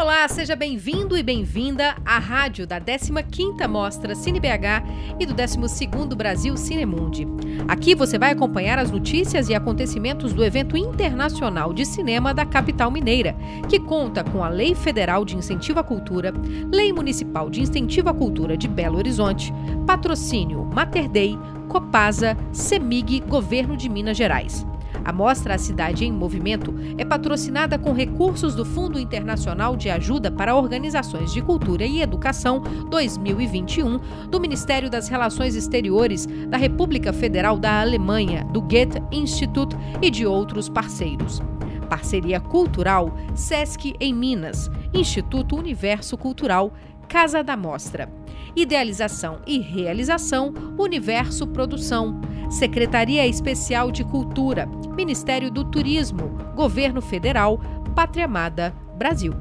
Olá, 0.00 0.28
seja 0.28 0.54
bem-vindo 0.54 1.16
e 1.16 1.24
bem-vinda 1.24 1.96
à 2.06 2.20
rádio 2.20 2.64
da 2.68 2.80
15ª 2.80 3.66
Mostra 3.66 4.14
CineBH 4.14 4.84
e 5.18 5.26
do 5.26 5.34
12º 5.34 6.14
Brasil 6.14 6.56
Cinemundi. 6.56 7.26
Aqui 7.66 7.96
você 7.96 8.16
vai 8.16 8.30
acompanhar 8.30 8.78
as 8.78 8.92
notícias 8.92 9.48
e 9.48 9.56
acontecimentos 9.56 10.32
do 10.32 10.44
evento 10.44 10.76
internacional 10.76 11.72
de 11.72 11.84
cinema 11.84 12.32
da 12.32 12.46
capital 12.46 12.92
mineira, 12.92 13.34
que 13.68 13.80
conta 13.80 14.22
com 14.22 14.44
a 14.44 14.48
Lei 14.48 14.72
Federal 14.72 15.24
de 15.24 15.36
Incentivo 15.36 15.80
à 15.80 15.82
Cultura, 15.82 16.32
Lei 16.72 16.92
Municipal 16.92 17.50
de 17.50 17.60
Incentivo 17.60 18.08
à 18.08 18.14
Cultura 18.14 18.56
de 18.56 18.68
Belo 18.68 18.98
Horizonte, 18.98 19.52
patrocínio 19.84 20.64
Mater 20.72 21.08
Dei, 21.08 21.36
Copasa, 21.68 22.36
Semig, 22.52 23.18
Governo 23.26 23.76
de 23.76 23.88
Minas 23.88 24.16
Gerais. 24.16 24.64
A 25.08 25.12
mostra 25.12 25.54
A 25.54 25.58
Cidade 25.58 26.04
em 26.04 26.12
Movimento 26.12 26.74
é 26.98 27.02
patrocinada 27.02 27.78
com 27.78 27.94
recursos 27.94 28.54
do 28.54 28.62
Fundo 28.62 29.00
Internacional 29.00 29.74
de 29.74 29.88
Ajuda 29.88 30.30
para 30.30 30.54
Organizações 30.54 31.32
de 31.32 31.40
Cultura 31.40 31.86
e 31.86 32.02
Educação 32.02 32.60
2021 32.90 34.28
do 34.28 34.38
Ministério 34.38 34.90
das 34.90 35.08
Relações 35.08 35.54
Exteriores 35.54 36.26
da 36.26 36.58
República 36.58 37.10
Federal 37.10 37.58
da 37.58 37.80
Alemanha, 37.80 38.44
do 38.52 38.60
Goethe 38.60 39.02
Institut 39.10 39.74
e 40.02 40.10
de 40.10 40.26
outros 40.26 40.68
parceiros. 40.68 41.40
Parceria 41.88 42.38
Cultural 42.38 43.16
SESC 43.34 43.94
em 43.98 44.12
Minas, 44.12 44.70
Instituto 44.92 45.56
Universo 45.56 46.18
Cultural, 46.18 46.70
Casa 47.08 47.42
da 47.42 47.56
Mostra. 47.56 48.12
Idealização 48.58 49.38
e 49.46 49.60
realização 49.60 50.52
Universo 50.76 51.46
Produção. 51.46 52.20
Secretaria 52.50 53.24
Especial 53.24 53.92
de 53.92 54.02
Cultura, 54.02 54.66
Ministério 54.96 55.48
do 55.48 55.62
Turismo, 55.62 56.36
Governo 56.56 57.00
Federal, 57.00 57.60
Pátria 57.94 58.24
Amada, 58.24 58.74
Brasil. 58.96 59.32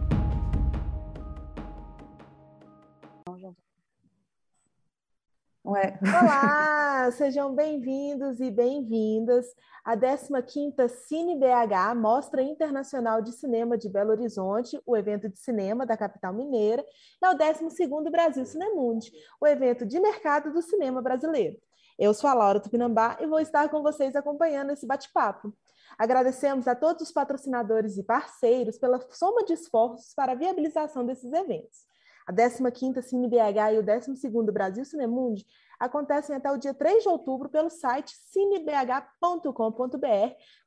Olá, 5.67 7.11
sejam 7.11 7.53
bem-vindos 7.53 8.39
e 8.39 8.49
bem-vindas 8.49 9.45
à 9.83 9.97
15ª 9.97 10.87
Cine 10.87 11.35
BH, 11.35 11.93
Mostra 11.93 12.41
Internacional 12.41 13.21
de 13.21 13.33
Cinema 13.33 13.77
de 13.77 13.89
Belo 13.89 14.11
Horizonte, 14.11 14.81
o 14.85 14.95
evento 14.95 15.27
de 15.27 15.37
cinema 15.37 15.85
da 15.85 15.97
capital 15.97 16.33
mineira, 16.33 16.85
e 17.21 17.25
ao 17.25 17.35
12º 17.35 18.09
Brasil 18.09 18.45
Cinemundi, 18.45 19.11
o 19.41 19.45
evento 19.45 19.85
de 19.85 19.99
mercado 19.99 20.53
do 20.53 20.61
cinema 20.61 21.01
brasileiro. 21.01 21.57
Eu 21.99 22.13
sou 22.13 22.29
a 22.29 22.33
Laura 22.33 22.61
Tupinambá 22.61 23.17
e 23.19 23.27
vou 23.27 23.41
estar 23.41 23.67
com 23.67 23.83
vocês 23.83 24.15
acompanhando 24.15 24.71
esse 24.71 24.87
bate-papo. 24.87 25.53
Agradecemos 25.97 26.65
a 26.65 26.75
todos 26.75 27.01
os 27.01 27.11
patrocinadores 27.11 27.97
e 27.97 28.03
parceiros 28.03 28.77
pela 28.77 29.01
soma 29.09 29.43
de 29.43 29.51
esforços 29.51 30.13
para 30.13 30.31
a 30.31 30.35
viabilização 30.35 31.05
desses 31.05 31.33
eventos. 31.33 31.86
A 32.27 32.33
15ª 32.33 33.01
CineBH 33.01 33.73
e 33.73 33.79
o 33.79 33.83
12º 33.83 34.51
Brasil 34.51 34.83
Cinemundi 34.83 35.45
acontecem 35.79 36.35
até 36.35 36.51
o 36.51 36.57
dia 36.57 36.73
3 36.73 37.03
de 37.03 37.07
outubro 37.07 37.47
pelo 37.47 37.69
site 37.69 38.13
cinebh.com.br, 38.31 39.53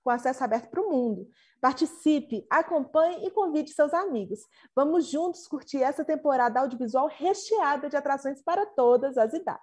com 0.03 0.11
acesso 0.11 0.43
aberto 0.43 0.71
para 0.71 0.81
o 0.81 0.91
mundo. 0.91 1.29
Participe, 1.61 2.47
acompanhe 2.49 3.27
e 3.27 3.31
convide 3.31 3.73
seus 3.73 3.93
amigos. 3.93 4.41
Vamos 4.75 5.11
juntos 5.11 5.47
curtir 5.47 5.83
essa 5.83 6.03
temporada 6.03 6.61
audiovisual 6.61 7.09
recheada 7.09 7.91
de 7.91 7.97
atrações 7.97 8.41
para 8.43 8.65
todas 8.65 9.19
as 9.19 9.35
idades. 9.35 9.61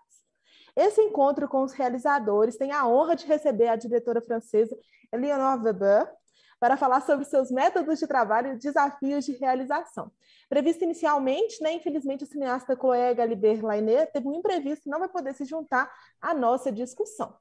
Esse 0.76 1.02
encontro 1.02 1.48
com 1.48 1.64
os 1.64 1.74
realizadores 1.74 2.58
tem 2.58 2.72
a 2.72 2.88
honra 2.88 3.16
de 3.16 3.26
receber 3.26 3.70
a 3.70 3.76
diretora 3.76 4.22
francesa 4.22 4.78
Eleonore 5.12 5.64
Weber, 5.64 6.14
para 6.60 6.78
falar 6.78 7.02
sobre 7.02 7.26
seus 7.26 7.52
métodos 7.52 8.00
de 8.00 8.08
trabalho 8.08 8.54
e 8.54 8.58
desafios 8.58 9.26
de 9.26 9.34
realização. 9.34 10.12
Previsto 10.50 10.84
inicialmente, 10.84 11.62
né, 11.62 11.74
infelizmente, 11.74 12.24
o 12.24 12.28
cineasta 12.28 12.76
Chloé 12.76 13.14
Galibert 13.14 13.62
Lainet 13.62 14.12
teve 14.12 14.28
um 14.28 14.34
imprevisto 14.34 14.88
e 14.88 14.90
não 14.90 15.00
vai 15.00 15.10
poder 15.10 15.34
se 15.34 15.46
juntar 15.46 15.92
à 16.22 16.34
nossa 16.34 16.72
discussão. 16.72 17.36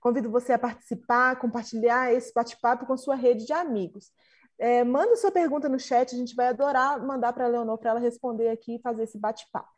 Convido 0.00 0.30
você 0.30 0.52
a 0.52 0.58
participar, 0.58 1.36
compartilhar 1.36 2.12
esse 2.12 2.32
bate-papo 2.34 2.86
com 2.86 2.96
sua 2.96 3.14
rede 3.14 3.46
de 3.46 3.52
amigos. 3.52 4.10
É, 4.58 4.84
manda 4.84 5.16
sua 5.16 5.30
pergunta 5.30 5.68
no 5.68 5.78
chat, 5.78 6.14
a 6.14 6.18
gente 6.18 6.34
vai 6.34 6.48
adorar 6.48 7.04
mandar 7.04 7.32
para 7.32 7.44
a 7.44 7.48
Leonor 7.48 7.78
para 7.78 7.90
ela 7.90 8.00
responder 8.00 8.48
aqui 8.48 8.76
e 8.76 8.80
fazer 8.80 9.04
esse 9.04 9.18
bate-papo. 9.18 9.70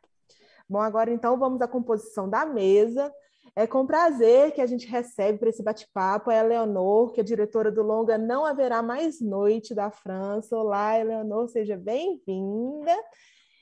Bom, 0.67 0.81
agora 0.81 1.11
então 1.11 1.37
vamos 1.37 1.61
à 1.61 1.67
composição 1.67 2.29
da 2.29 2.45
mesa. 2.45 3.13
É 3.53 3.67
com 3.67 3.85
prazer 3.85 4.53
que 4.53 4.61
a 4.61 4.65
gente 4.65 4.87
recebe 4.87 5.37
para 5.37 5.49
esse 5.49 5.61
bate-papo 5.61 6.29
a 6.29 6.35
Eleonor, 6.35 7.11
que 7.11 7.19
é 7.19 7.23
diretora 7.23 7.71
do 7.71 7.83
longa 7.83 8.17
Não 8.17 8.45
Haverá 8.45 8.81
Mais 8.81 9.21
Noite 9.21 9.75
da 9.75 9.91
França. 9.91 10.57
Olá, 10.57 10.97
Eleonor, 10.97 11.47
seja 11.49 11.77
bem-vinda. 11.77 12.95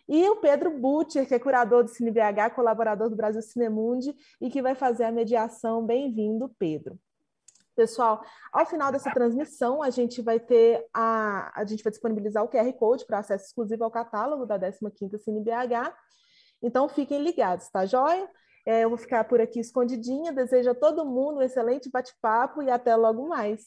E 0.07 0.27
o 0.29 0.37
Pedro 0.37 0.77
Butcher, 0.79 1.27
que 1.27 1.33
é 1.33 1.39
curador 1.39 1.83
do 1.83 1.89
CineBH, 1.89 2.51
colaborador 2.55 3.09
do 3.09 3.15
Brasil 3.15 3.41
Cinemundi 3.41 4.15
e 4.39 4.49
que 4.49 4.61
vai 4.61 4.75
fazer 4.75 5.05
a 5.05 5.11
mediação. 5.11 5.85
Bem-vindo, 5.85 6.49
Pedro. 6.57 6.99
Pessoal, 7.75 8.23
ao 8.51 8.65
final 8.65 8.91
dessa 8.91 9.11
transmissão, 9.11 9.81
a 9.81 9.89
gente 9.89 10.21
vai 10.21 10.39
ter 10.39 10.85
a, 10.93 11.51
a 11.59 11.65
gente 11.65 11.83
vai 11.83 11.89
disponibilizar 11.89 12.43
o 12.43 12.47
QR 12.47 12.71
Code 12.73 13.05
para 13.05 13.19
acesso 13.19 13.45
exclusivo 13.45 13.83
ao 13.83 13.91
catálogo 13.91 14.45
da 14.45 14.59
15ª 14.59 15.17
CineBH. 15.17 15.95
Então, 16.61 16.87
fiquem 16.87 17.21
ligados, 17.21 17.69
tá 17.69 17.85
joia? 17.85 18.29
É, 18.65 18.83
eu 18.83 18.89
vou 18.89 18.97
ficar 18.97 19.23
por 19.25 19.41
aqui 19.41 19.59
escondidinha. 19.59 20.31
Desejo 20.31 20.71
a 20.71 20.75
todo 20.75 21.05
mundo 21.05 21.39
um 21.39 21.41
excelente 21.41 21.89
bate-papo 21.89 22.61
e 22.61 22.69
até 22.69 22.95
logo 22.95 23.27
mais. 23.27 23.65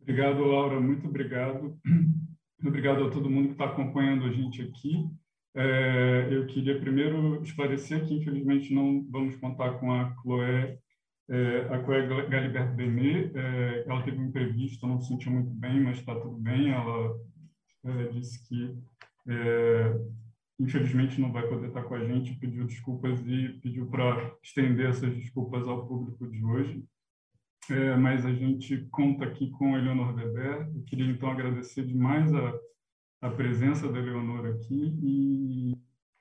Obrigado, 0.00 0.44
Laura. 0.44 0.78
Muito 0.80 1.08
obrigado. 1.08 1.78
Obrigado 2.62 3.04
a 3.04 3.10
todo 3.10 3.30
mundo 3.30 3.48
que 3.48 3.54
está 3.54 3.66
acompanhando 3.66 4.24
a 4.24 4.32
gente 4.32 4.62
aqui. 4.62 5.08
É, 5.56 6.28
eu 6.30 6.46
queria 6.46 6.80
primeiro 6.80 7.42
esclarecer 7.42 8.04
que, 8.06 8.14
infelizmente, 8.14 8.74
não 8.74 9.06
vamos 9.10 9.36
contar 9.36 9.78
com 9.78 9.92
a 9.92 10.14
Chloé, 10.16 10.78
é, 11.28 11.58
a 11.70 11.82
Chloé 11.82 12.06
Galibert 12.28 12.74
Benet. 12.74 13.32
É, 13.36 13.84
ela 13.86 14.02
teve 14.02 14.18
um 14.18 14.26
imprevisto, 14.26 14.86
não 14.86 15.00
se 15.00 15.08
sentiu 15.08 15.32
muito 15.32 15.50
bem, 15.50 15.80
mas 15.80 15.98
está 15.98 16.14
tudo 16.14 16.36
bem. 16.36 16.70
Ela 16.70 17.16
é, 17.84 18.08
disse 18.08 18.46
que 18.48 18.76
é, 19.28 20.00
infelizmente 20.58 21.20
não 21.20 21.32
vai 21.32 21.46
poder 21.48 21.68
estar 21.68 21.82
com 21.82 21.94
a 21.94 22.04
gente, 22.04 22.36
pediu 22.36 22.64
desculpas 22.64 23.20
e 23.26 23.58
pediu 23.62 23.86
para 23.86 24.34
estender 24.42 24.90
essas 24.90 25.14
desculpas 25.14 25.66
ao 25.66 25.86
público 25.86 26.26
de 26.28 26.44
hoje. 26.44 26.84
É, 27.70 27.96
mas 27.96 28.26
a 28.26 28.32
gente 28.32 28.86
conta 28.90 29.24
aqui 29.24 29.50
com 29.50 29.74
a 29.74 29.78
Eleonor 29.78 30.14
Weber. 30.14 30.70
Eu 30.74 30.82
queria 30.84 31.10
então 31.10 31.30
agradecer 31.30 31.84
demais 31.84 32.32
a, 32.34 32.54
a 33.22 33.30
presença 33.30 33.90
da 33.90 33.98
Eleonor 33.98 34.46
aqui 34.46 34.94
e, 35.02 35.72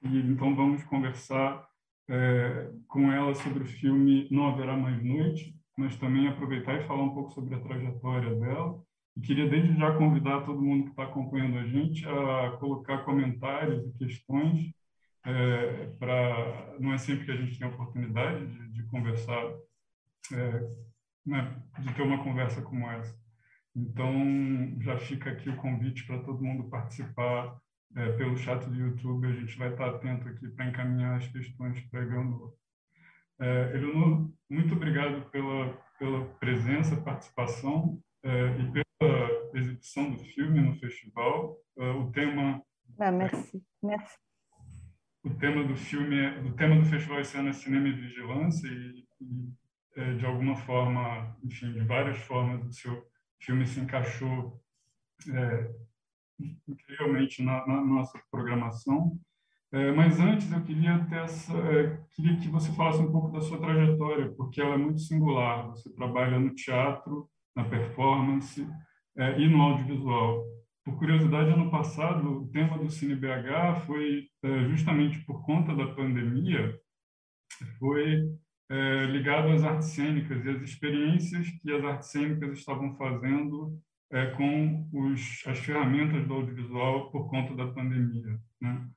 e 0.04 0.18
então 0.20 0.56
vamos 0.56 0.84
conversar 0.86 1.68
é, 2.10 2.72
com 2.88 3.12
ela 3.12 3.36
sobre 3.36 3.64
o 3.64 3.68
filme 3.68 4.28
Não 4.32 4.48
Haverá 4.48 4.78
Mais 4.78 5.04
Noite, 5.04 5.54
mas 5.78 5.98
também 5.98 6.28
aproveitar 6.28 6.80
e 6.80 6.88
falar 6.88 7.04
um 7.04 7.14
pouco 7.14 7.32
sobre 7.32 7.56
a 7.56 7.60
trajetória 7.60 8.34
dela 8.36 8.82
e 9.16 9.22
queria 9.22 9.48
desde 9.48 9.78
já 9.78 9.96
convidar 9.96 10.42
todo 10.42 10.62
mundo 10.62 10.86
que 10.86 10.90
está 10.92 11.04
acompanhando 11.04 11.58
a 11.58 11.66
gente 11.66 12.06
a 12.08 12.58
colocar 12.60 13.00
comentários 13.00 13.86
e 13.86 13.98
questões 13.98 14.72
é, 15.26 15.86
para 16.00 16.76
não 16.80 16.94
é 16.94 16.98
sempre 16.98 17.26
que 17.26 17.32
a 17.32 17.36
gente 17.36 17.58
tem 17.58 17.68
a 17.68 17.72
oportunidade 17.72 18.46
de, 18.46 18.70
de 18.70 18.84
conversar, 18.88 19.44
é, 20.34 20.70
né, 21.26 21.64
de 21.80 21.94
ter 21.94 22.02
uma 22.02 22.24
conversa 22.24 22.62
como 22.62 22.90
essa. 22.90 23.16
Então 23.76 24.14
já 24.82 24.98
fica 24.98 25.32
aqui 25.32 25.50
o 25.50 25.58
convite 25.58 26.06
para 26.06 26.22
todo 26.24 26.44
mundo 26.44 26.70
participar 26.70 27.58
é, 27.96 28.12
pelo 28.14 28.38
chat 28.38 28.66
do 28.66 28.76
YouTube. 28.76 29.28
A 29.28 29.34
gente 29.34 29.58
vai 29.58 29.70
estar 29.70 29.90
atento 29.90 30.28
aqui 30.28 30.48
para 30.50 30.68
encaminhar 30.68 31.18
as 31.18 31.28
questões 31.28 31.80
para 31.90 32.02
a 32.02 32.04
Eleonor. 32.04 32.54
É, 33.40 33.78
muito 34.50 34.76
obrigado 34.76 35.30
pela 35.32 35.84
pela 36.04 36.26
presença, 36.36 36.98
participação 36.98 37.98
é, 38.24 38.58
e 38.60 38.72
exibição 39.54 40.12
do 40.12 40.20
filme 40.20 40.62
no 40.62 40.76
festival. 40.76 41.58
Uh, 41.78 42.02
o 42.02 42.12
tema 42.12 42.64
ah, 43.00 43.12
merci. 43.12 43.64
merci. 43.82 44.18
O 45.24 45.30
tema 45.36 45.64
do 45.64 45.76
filme, 45.76 46.20
é, 46.20 46.40
o 46.42 46.54
tema 46.54 46.76
do 46.76 46.86
festival 46.86 47.20
esse 47.20 47.38
ano 47.38 47.50
é 47.50 47.54
cinema 47.54 47.88
e 47.88 47.94
vigilância 47.94 48.68
e, 48.68 49.06
e 49.22 49.54
é, 49.96 50.14
de 50.16 50.26
alguma 50.26 50.56
forma, 50.56 51.36
enfim, 51.44 51.72
de 51.72 51.82
várias 51.82 52.18
formas, 52.20 52.66
o 52.66 52.74
seu 52.74 53.04
filme 53.40 53.66
se 53.66 53.80
encaixou 53.80 54.62
é, 55.34 55.72
incrivelmente 56.68 57.44
na, 57.44 57.66
na, 57.66 57.82
nossa 57.82 58.20
programação. 58.30 59.18
É, 59.72 59.92
mas 59.92 60.20
antes 60.20 60.52
eu 60.52 60.62
queria 60.62 61.04
ter 61.06 61.24
essa, 61.24 61.54
é, 61.58 62.00
queria 62.12 62.38
que 62.38 62.48
você 62.48 62.72
falasse 62.74 63.00
um 63.00 63.12
pouco 63.12 63.32
da 63.32 63.42
sua 63.42 63.60
trajetória, 63.60 64.32
porque 64.34 64.62
ela 64.62 64.76
é 64.76 64.78
muito 64.78 65.00
singular. 65.00 65.68
Você 65.70 65.92
trabalha 65.94 66.38
no 66.38 66.54
teatro, 66.54 67.30
na 67.56 67.64
performance, 67.64 68.68
é, 69.18 69.40
e 69.40 69.48
no 69.48 69.62
audiovisual. 69.62 70.44
Por 70.84 70.98
curiosidade, 70.98 71.50
ano 71.50 71.72
passado, 71.72 72.42
o 72.42 72.48
tema 72.50 72.78
do 72.78 72.90
Cine 72.90 73.16
BH 73.16 73.86
foi 73.86 74.28
é, 74.44 74.68
justamente 74.68 75.20
por 75.26 75.46
conta 75.46 75.74
da 75.74 75.88
pandemia, 75.88 76.78
foi 77.80 78.30
é, 78.70 79.06
ligado 79.06 79.50
às 79.50 79.64
artes 79.64 79.90
cênicas 79.90 80.44
e 80.44 80.50
às 80.50 80.62
experiências 80.62 81.48
que 81.62 81.72
as 81.72 81.84
artes 81.86 82.10
cênicas 82.10 82.58
estavam 82.58 82.94
fazendo 82.96 83.80
é, 84.12 84.28
com 84.32 84.90
os, 84.92 85.42
as 85.48 85.60
ferramentas 85.60 86.28
do 86.28 86.34
audiovisual 86.34 87.10
por 87.12 87.30
conta 87.30 87.56
da 87.56 87.68
pandemia. 87.68 88.38
Né? 88.62 88.88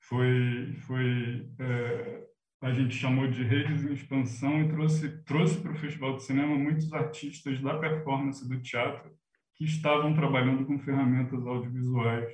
Foi, 0.00 0.72
foi 0.86 1.50
é, 1.58 2.24
a 2.62 2.72
gente 2.72 2.94
chamou 2.94 3.28
de 3.28 3.42
redes 3.42 3.84
em 3.84 3.92
expansão 3.92 4.62
e 4.62 4.68
trouxe, 4.68 5.22
trouxe 5.24 5.60
para 5.60 5.72
o 5.72 5.78
Festival 5.78 6.16
de 6.16 6.22
Cinema 6.22 6.56
muitos 6.56 6.90
artistas 6.92 7.60
da 7.60 7.78
performance 7.78 8.48
do 8.48 8.60
teatro 8.62 9.10
que 9.56 9.64
estavam 9.64 10.14
trabalhando 10.14 10.66
com 10.66 10.78
ferramentas 10.78 11.46
audiovisuais. 11.46 12.32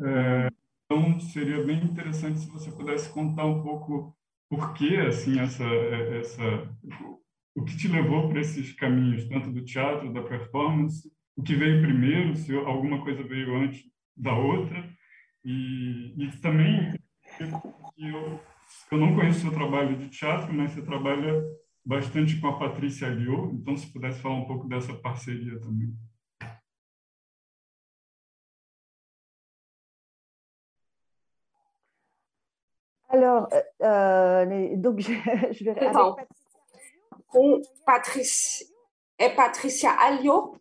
É, 0.00 0.48
então, 0.84 1.20
seria 1.20 1.62
bem 1.64 1.84
interessante 1.84 2.40
se 2.40 2.50
você 2.50 2.70
pudesse 2.72 3.12
contar 3.12 3.46
um 3.46 3.62
pouco 3.62 4.16
por 4.48 4.72
que, 4.74 4.96
assim, 4.96 5.38
essa, 5.38 5.64
essa, 5.64 6.42
o 7.54 7.64
que 7.64 7.76
te 7.76 7.86
levou 7.86 8.28
para 8.28 8.40
esses 8.40 8.72
caminhos, 8.74 9.28
tanto 9.28 9.52
do 9.52 9.64
teatro, 9.64 10.12
da 10.12 10.22
performance, 10.22 11.08
o 11.36 11.42
que 11.42 11.54
veio 11.54 11.80
primeiro, 11.80 12.34
se 12.34 12.54
alguma 12.56 13.02
coisa 13.02 13.22
veio 13.22 13.56
antes 13.56 13.84
da 14.16 14.34
outra, 14.34 14.84
e, 15.44 16.14
e 16.18 16.40
também 16.40 16.98
eu, 17.96 18.40
eu 18.90 18.98
não 18.98 19.14
conheço 19.14 19.38
o 19.38 19.42
seu 19.42 19.52
trabalho 19.52 19.96
de 19.96 20.08
teatro, 20.08 20.52
mas 20.52 20.72
você 20.72 20.82
trabalha 20.82 21.40
bastante 21.84 22.40
com 22.40 22.48
a 22.48 22.58
Patrícia 22.58 23.08
Aliot, 23.08 23.54
então 23.54 23.76
se 23.76 23.92
pudesse 23.92 24.20
falar 24.20 24.36
um 24.36 24.46
pouco 24.46 24.68
dessa 24.68 24.94
parceria 24.94 25.58
também. 25.60 25.94
Alors, 33.12 33.48
euh, 33.82 34.76
donc 34.76 35.00
je, 35.00 35.12
je 35.52 35.64
vais 35.64 35.76
então, 35.76 36.16
com 37.26 37.60
Patrícia, 37.84 38.66
é 39.18 39.28
Patrícia 39.28 39.90
Aliot. 39.90 40.56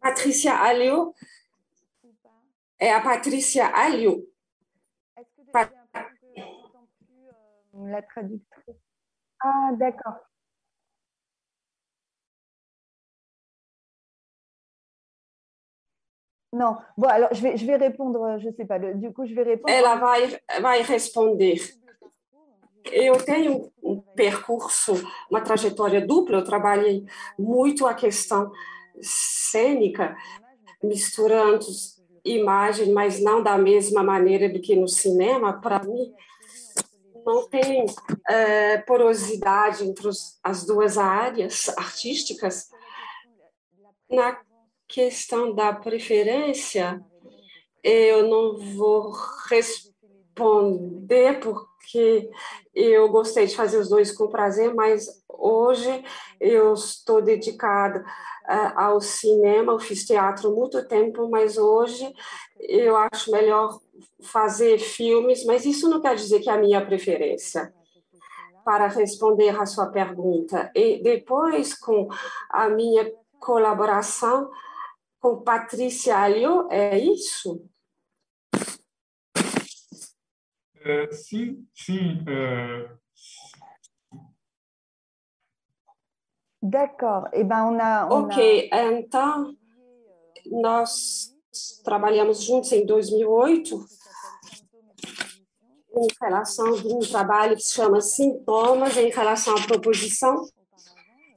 Patrícia 0.00 0.54
Aliot. 0.54 1.12
É 2.78 2.94
a 2.94 3.00
Patrícia 3.00 3.66
Aliot. 3.66 4.24
Pat... 5.52 5.72
La 7.72 8.02
traductrice. 8.02 8.49
Ah, 9.40 9.70
d'accord. 9.76 10.20
Non, 16.52 16.76
bon, 16.96 17.06
alors 17.08 17.32
je 17.32 17.42
vais, 17.42 17.56
je 17.56 17.64
vais 17.64 17.76
répondre, 17.76 18.38
je 18.40 18.48
ne 18.48 18.52
sais 18.52 18.64
pas, 18.64 18.78
du 18.78 19.12
coup, 19.12 19.24
je 19.24 19.34
vais 19.34 19.44
répondre. 19.44 19.72
Ela 19.72 19.94
vai, 19.96 20.40
vai 20.60 20.82
responder. 20.82 21.60
Eu 22.92 23.24
tenho 23.24 23.70
um 23.82 24.02
percurso, 24.14 24.94
uma 25.30 25.40
trajetória 25.40 26.04
dupla, 26.04 26.38
eu 26.38 26.44
trabalhei 26.44 27.04
muito 27.38 27.86
a 27.86 27.94
questão 27.94 28.50
cênica, 29.00 30.16
misturando 30.82 31.66
imagem, 32.24 32.92
mas 32.92 33.22
não 33.22 33.42
da 33.42 33.56
mesma 33.56 34.02
maneira 34.02 34.48
do 34.48 34.60
que 34.60 34.74
no 34.74 34.88
cinema. 34.88 35.60
Para 35.60 35.84
mim, 35.84 36.12
não 37.30 37.48
tem 37.48 37.86
é, 38.28 38.78
porosidade 38.78 39.86
entre 39.86 40.08
os, 40.08 40.38
as 40.42 40.66
duas 40.66 40.98
áreas 40.98 41.68
artísticas. 41.76 42.68
Na 44.10 44.40
questão 44.88 45.54
da 45.54 45.72
preferência, 45.72 47.00
eu 47.82 48.26
não 48.28 48.56
vou 48.74 49.12
responder 49.48 51.38
porque 51.40 52.28
eu 52.74 53.08
gostei 53.08 53.46
de 53.46 53.54
fazer 53.54 53.78
os 53.78 53.88
dois 53.88 54.10
com 54.10 54.28
prazer, 54.28 54.74
mas 54.74 55.06
hoje 55.28 56.04
eu 56.40 56.74
estou 56.74 57.22
dedicada 57.22 58.00
uh, 58.00 58.72
ao 58.76 59.00
cinema, 59.00 59.72
eu 59.72 59.78
fiz 59.78 60.04
teatro 60.04 60.54
muito 60.54 60.86
tempo, 60.88 61.28
mas 61.30 61.56
hoje 61.56 62.12
eu 62.58 62.96
acho 62.96 63.30
melhor 63.30 63.78
fazer 64.22 64.78
filmes, 64.78 65.44
mas 65.44 65.64
isso 65.64 65.88
não 65.88 66.00
quer 66.00 66.14
dizer 66.14 66.40
que 66.40 66.50
é 66.50 66.52
a 66.52 66.60
minha 66.60 66.84
preferência. 66.84 67.72
Para 68.64 68.88
responder 68.88 69.58
a 69.58 69.66
sua 69.66 69.86
pergunta. 69.86 70.70
E 70.74 71.02
depois, 71.02 71.74
com 71.74 72.08
a 72.50 72.68
minha 72.68 73.10
colaboração 73.38 74.50
com 75.18 75.42
Patrícia 75.42 76.16
Alio, 76.16 76.68
é 76.70 76.98
isso? 76.98 77.68
É, 80.82 81.10
sim, 81.10 81.66
sim. 81.74 82.24
É... 82.26 83.00
D'accord. 86.62 87.30
Eh 87.32 87.44
ben, 87.44 87.62
on 87.62 87.80
a, 87.80 88.06
on 88.06 88.24
ok, 88.24 88.68
a... 88.70 88.92
então 88.92 89.56
nós 90.46 91.34
trabalhamos 91.84 92.42
juntos 92.42 92.72
em 92.72 92.84
2008 92.84 93.84
em 95.96 96.06
relação 96.22 96.66
a 96.66 96.70
um 96.70 97.00
trabalho 97.00 97.56
que 97.56 97.62
se 97.62 97.74
chama 97.74 98.00
Sintomas 98.00 98.96
em 98.96 99.10
relação 99.10 99.54
à 99.56 99.66
proposição. 99.66 100.46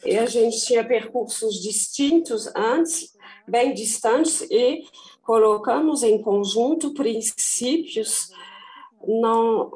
E 0.06 0.18
a 0.18 0.26
gente 0.26 0.64
tinha 0.66 0.86
percursos 0.86 1.62
distintos 1.62 2.48
antes, 2.56 3.14
bem 3.48 3.74
distantes, 3.74 4.42
e 4.52 4.84
colocamos 5.24 6.04
em 6.04 6.22
conjunto 6.22 6.94
princípios, 6.94 8.30
não 9.08 9.72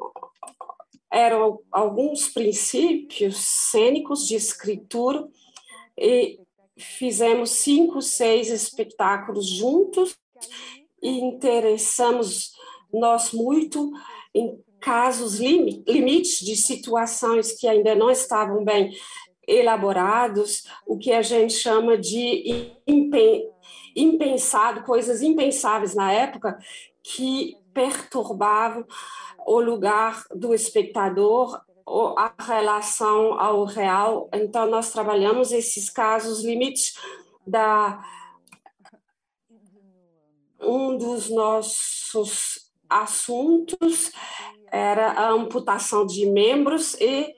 eram 1.10 1.60
alguns 1.72 2.28
princípios 2.28 3.36
cênicos 3.38 4.26
de 4.26 4.36
escritura, 4.36 5.26
e 5.96 6.38
fizemos 6.76 7.50
cinco, 7.50 8.00
seis 8.02 8.50
espetáculos 8.50 9.48
juntos 9.48 10.14
interessamos 11.02 12.52
nós 12.92 13.32
muito 13.32 13.90
em 14.34 14.58
casos 14.80 15.38
limites 15.38 16.40
de 16.40 16.56
situações 16.56 17.52
que 17.52 17.66
ainda 17.66 17.94
não 17.94 18.10
estavam 18.10 18.64
bem 18.64 18.96
elaborados, 19.46 20.64
o 20.86 20.98
que 20.98 21.10
a 21.12 21.22
gente 21.22 21.54
chama 21.54 21.96
de 21.96 22.72
impensado, 23.96 24.82
coisas 24.82 25.22
impensáveis 25.22 25.94
na 25.94 26.12
época 26.12 26.58
que 27.02 27.56
perturbavam 27.72 28.86
o 29.46 29.60
lugar 29.60 30.24
do 30.34 30.52
espectador 30.54 31.58
a 32.16 32.34
relação 32.38 33.40
ao 33.40 33.64
real. 33.64 34.28
Então 34.32 34.68
nós 34.68 34.92
trabalhamos 34.92 35.52
esses 35.52 35.88
casos 35.88 36.44
limites 36.44 36.94
da 37.46 37.98
um 40.60 40.96
dos 40.96 41.30
nossos 41.30 42.70
assuntos 42.88 44.12
era 44.70 45.12
a 45.12 45.30
amputação 45.30 46.06
de 46.06 46.26
membros 46.26 46.94
e 47.00 47.34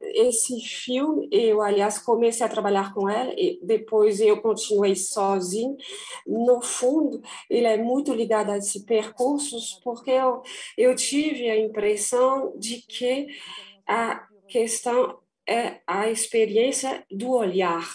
esse 0.00 0.60
filme, 0.60 1.28
eu, 1.32 1.60
aliás, 1.60 1.98
comecei 1.98 2.44
a 2.44 2.48
trabalhar 2.48 2.94
com 2.94 3.08
ela, 3.08 3.32
e 3.36 3.58
depois 3.62 4.20
eu 4.20 4.40
continuei 4.40 4.94
sozinho. 4.94 5.76
No 6.26 6.60
fundo, 6.60 7.20
ele 7.50 7.66
é 7.66 7.76
muito 7.76 8.12
ligado 8.12 8.50
a 8.50 8.58
esses 8.58 8.82
percursos, 8.82 9.80
porque 9.82 10.10
eu, 10.10 10.42
eu 10.76 10.94
tive 10.94 11.50
a 11.50 11.58
impressão 11.58 12.52
de 12.56 12.82
que 12.82 13.28
a 13.86 14.26
questão 14.48 15.18
é 15.48 15.80
a 15.86 16.10
experiência 16.10 17.04
do 17.10 17.30
olhar. 17.30 17.88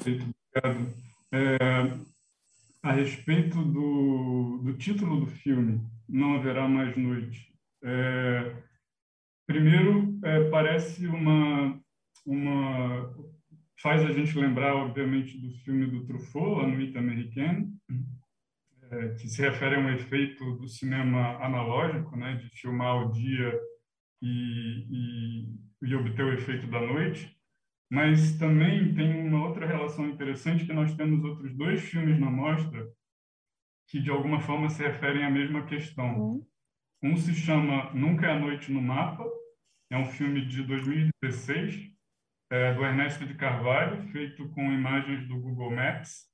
Obrigado. 0.00 0.94
É, 1.32 1.58
a 2.82 2.92
respeito 2.92 3.62
do, 3.62 4.62
do 4.64 4.72
título 4.74 5.20
do 5.20 5.26
filme, 5.26 5.80
Não 6.08 6.36
Haverá 6.36 6.68
Mais 6.68 6.96
Noite. 6.96 7.52
É, 7.82 8.56
primeiro, 9.46 10.18
é, 10.24 10.48
parece 10.48 11.06
uma, 11.06 11.80
uma. 12.24 13.14
faz 13.80 14.02
a 14.02 14.12
gente 14.12 14.38
lembrar, 14.38 14.74
obviamente, 14.74 15.38
do 15.38 15.50
filme 15.58 15.86
do 15.86 16.06
Truffaut, 16.06 16.64
A 16.64 16.66
Nuit 16.66 16.96
Américaine, 16.96 17.72
é, 18.90 19.08
que 19.14 19.28
se 19.28 19.42
refere 19.42 19.76
a 19.76 19.80
um 19.80 19.90
efeito 19.90 20.56
do 20.56 20.68
cinema 20.68 21.36
analógico, 21.44 22.16
né, 22.16 22.36
de 22.36 22.48
filmar 22.50 23.06
o 23.06 23.12
dia 23.12 23.60
e, 24.22 24.86
e, 24.90 25.88
e 25.88 25.94
obter 25.94 26.24
o 26.24 26.32
efeito 26.32 26.66
da 26.68 26.80
noite. 26.80 27.37
Mas 27.90 28.36
também 28.38 28.94
tem 28.94 29.26
uma 29.26 29.46
outra 29.46 29.66
relação 29.66 30.06
interessante 30.08 30.66
que 30.66 30.72
nós 30.72 30.94
temos 30.94 31.24
outros 31.24 31.56
dois 31.56 31.80
filmes 31.80 32.18
na 32.20 32.30
mostra 32.30 32.86
que 33.88 33.98
de 34.00 34.10
alguma 34.10 34.40
forma 34.40 34.68
se 34.68 34.82
referem 34.82 35.24
à 35.24 35.30
mesma 35.30 35.64
questão. 35.64 36.18
Uhum. 36.18 36.46
Um 37.02 37.16
se 37.16 37.34
chama 37.34 37.90
Nunca 37.94 38.26
é 38.26 38.32
a 38.32 38.38
Noite 38.38 38.70
no 38.70 38.82
Mapa, 38.82 39.24
é 39.90 39.96
um 39.96 40.04
filme 40.04 40.44
de 40.46 40.62
2016 40.64 41.90
é, 42.50 42.74
do 42.74 42.84
Ernesto 42.84 43.26
de 43.26 43.34
Carvalho, 43.34 44.02
feito 44.10 44.48
com 44.50 44.72
imagens 44.72 45.26
do 45.26 45.40
Google 45.40 45.70
Maps, 45.70 46.26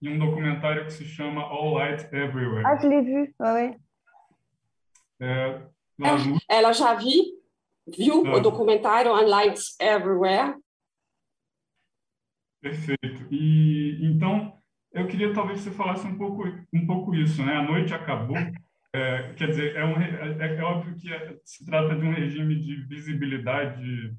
e 0.00 0.08
um 0.08 0.18
documentário 0.18 0.84
que 0.86 0.92
se 0.92 1.04
chama 1.04 1.42
All 1.42 1.74
Light 1.74 2.02
Everywhere. 2.12 2.64
Ah, 2.64 2.76
je 2.76 2.88
l'ai 2.88 3.02
vu, 3.02 3.34
oui. 3.40 3.76
É, 5.20 5.60
ela 6.48 6.72
já 6.72 6.94
vi 6.94 7.39
viu 7.96 8.22
o 8.22 8.40
documentário 8.40 9.12
On 9.12 9.26
Lights 9.26 9.78
Everywhere? 9.80 10.56
Perfeito. 12.60 13.26
E 13.30 13.98
então 14.02 14.52
eu 14.92 15.06
queria 15.06 15.32
talvez 15.32 15.60
você 15.60 15.70
falasse 15.70 16.06
um 16.06 16.16
pouco 16.18 16.44
um 16.72 16.86
pouco 16.86 17.14
isso, 17.14 17.44
né? 17.44 17.56
A 17.56 17.62
noite 17.62 17.94
acabou. 17.94 18.36
É, 18.92 19.32
quer 19.34 19.48
dizer, 19.48 19.76
é, 19.76 19.84
um, 19.84 20.00
é, 20.00 20.56
é 20.56 20.62
óbvio 20.62 20.96
que 20.96 21.12
é, 21.12 21.38
se 21.44 21.64
trata 21.64 21.94
de 21.94 22.04
um 22.04 22.12
regime 22.12 22.58
de 22.58 22.74
visibilidade 22.86 24.16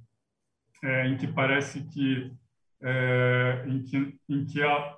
é, 0.83 1.07
em 1.07 1.17
que 1.17 1.27
parece 1.27 1.83
que 1.89 2.31
é, 2.81 3.65
em 3.67 3.83
que 3.83 4.17
em 4.29 4.45
que 4.45 4.63
há, 4.63 4.95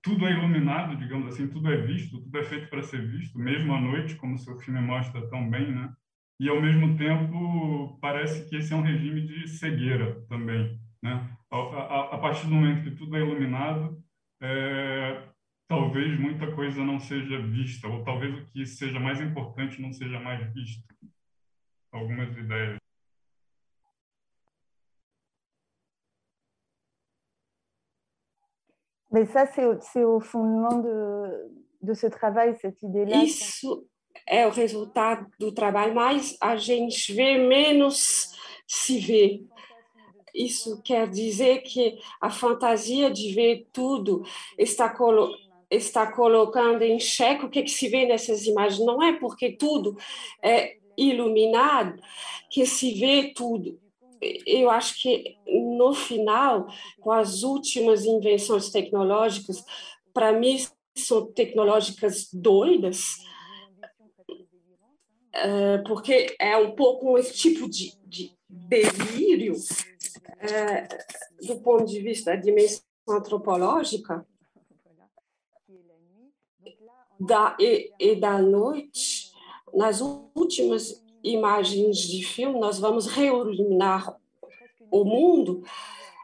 tudo 0.00 0.26
é 0.26 0.32
iluminado, 0.32 0.96
digamos 0.96 1.34
assim, 1.34 1.48
tudo 1.48 1.72
é 1.72 1.76
visto, 1.78 2.20
tudo 2.22 2.38
é 2.38 2.44
feito 2.44 2.68
para 2.68 2.82
ser 2.82 3.06
visto, 3.10 3.38
mesmo 3.38 3.74
à 3.74 3.80
noite, 3.80 4.16
como 4.16 4.34
o 4.34 4.38
seu 4.38 4.56
filme 4.58 4.80
mostra 4.80 5.26
tão 5.28 5.50
bem, 5.50 5.72
né? 5.72 5.92
E 6.40 6.48
ao 6.48 6.60
mesmo 6.60 6.96
tempo 6.96 7.96
parece 8.00 8.48
que 8.48 8.56
esse 8.56 8.72
é 8.72 8.76
um 8.76 8.82
regime 8.82 9.26
de 9.26 9.48
cegueira 9.48 10.20
também, 10.28 10.80
né? 11.02 11.30
A, 11.50 11.56
a, 11.56 12.14
a 12.14 12.18
partir 12.18 12.46
do 12.46 12.54
momento 12.54 12.82
que 12.82 12.96
tudo 12.96 13.16
é 13.16 13.20
iluminado, 13.20 14.02
é, 14.42 15.28
talvez 15.68 16.18
muita 16.18 16.52
coisa 16.52 16.82
não 16.84 16.98
seja 16.98 17.40
vista, 17.40 17.86
ou 17.86 18.02
talvez 18.02 18.34
o 18.34 18.44
que 18.46 18.66
seja 18.66 18.98
mais 18.98 19.20
importante 19.20 19.80
não 19.80 19.92
seja 19.92 20.18
mais 20.18 20.52
visto. 20.52 20.82
Algumas 21.92 22.36
ideias. 22.36 22.78
Mais 29.12 29.26
ça, 29.26 29.46
c'est 29.46 30.04
au, 30.04 30.18
fondement 30.18 30.80
de, 30.80 31.52
de 31.82 31.94
ce 31.94 32.08
travail, 32.08 32.56
cette 32.56 32.82
idée-là. 32.82 33.22
Isso 33.22 33.88
é 34.26 34.46
o 34.46 34.50
resultado 34.50 35.26
do 35.38 35.52
trabalho, 35.52 35.94
mas 35.94 36.36
a 36.40 36.56
gente 36.56 37.12
vê 37.12 37.38
menos 37.38 38.32
se 38.66 38.98
vê. 38.98 39.42
Isso 40.34 40.80
quer 40.82 41.08
dizer 41.08 41.62
que 41.62 41.98
a 42.20 42.30
fantasia 42.30 43.10
de 43.10 43.32
ver 43.32 43.68
tudo 43.72 44.24
está, 44.58 44.88
colo 44.88 45.32
está 45.70 46.10
colocando 46.10 46.82
em 46.82 46.98
xeque 46.98 47.44
o 47.44 47.50
que, 47.50 47.62
que 47.62 47.70
se 47.70 47.88
vê 47.88 48.04
nessas 48.06 48.44
imagens. 48.46 48.84
Não 48.84 49.02
é 49.02 49.12
porque 49.12 49.52
tudo 49.52 49.96
é 50.42 50.76
iluminado 50.96 52.00
que 52.50 52.66
se 52.66 52.94
vê 52.94 53.32
tudo. 53.34 53.78
Eu 54.46 54.70
acho 54.70 55.00
que 55.02 55.36
no 55.46 55.92
final, 55.92 56.66
com 57.00 57.12
as 57.12 57.42
últimas 57.42 58.04
invenções 58.04 58.70
tecnológicas, 58.70 59.64
para 60.12 60.32
mim 60.32 60.56
são 60.96 61.26
tecnológicas 61.26 62.28
doidas, 62.32 63.18
eh, 65.34 65.78
porque 65.86 66.36
é 66.38 66.56
um 66.56 66.74
pouco 66.74 67.18
esse 67.18 67.34
tipo 67.34 67.68
de, 67.68 67.92
de 68.06 68.32
delírio 68.48 69.54
é, 70.38 70.86
do 71.46 71.60
ponto 71.60 71.86
de 71.86 72.00
vista 72.00 72.30
da 72.30 72.36
dimensão 72.40 72.84
antropológica 73.08 74.26
da, 77.18 77.56
e, 77.58 77.92
e 77.98 78.16
da 78.16 78.40
noite, 78.40 79.32
nas 79.72 80.00
últimas 80.00 81.02
imagens 81.22 81.98
de 81.98 82.24
filme, 82.24 82.60
nós 82.60 82.78
vamos 82.78 83.06
reiluminar 83.06 84.16
o 84.90 85.04
mundo. 85.04 85.64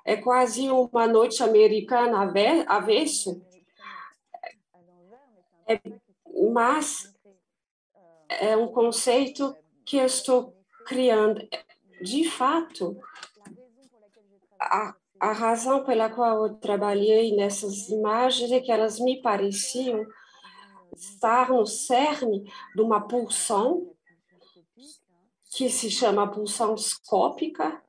É 0.05 0.17
quase 0.17 0.69
uma 0.69 1.07
noite 1.07 1.43
americana 1.43 2.31
avesso, 2.69 3.43
é, 5.67 5.81
mas 6.52 7.10
é 8.38 8.56
um 8.56 8.68
conceito 8.68 9.54
que 9.84 9.96
eu 9.96 10.06
estou 10.06 10.56
criando. 10.87 11.46
De 12.02 12.28
fato, 12.30 12.96
a, 14.58 14.94
a 15.18 15.32
razão 15.32 15.84
pela 15.84 16.08
qual 16.08 16.46
eu 16.46 16.54
trabalhei 16.54 17.34
nessas 17.34 17.88
imagens 17.88 18.52
é 18.52 18.60
que 18.60 18.70
elas 18.70 19.00
me 19.00 19.20
pareciam 19.20 20.06
estar 20.94 21.50
no 21.50 21.66
cerne 21.66 22.44
de 22.75 22.82
uma 22.82 23.06
pulsão 23.06 23.94
que 25.52 25.68
se 25.68 25.90
chama 25.90 26.30
pulsão 26.30 26.76
scópica, 26.76 27.82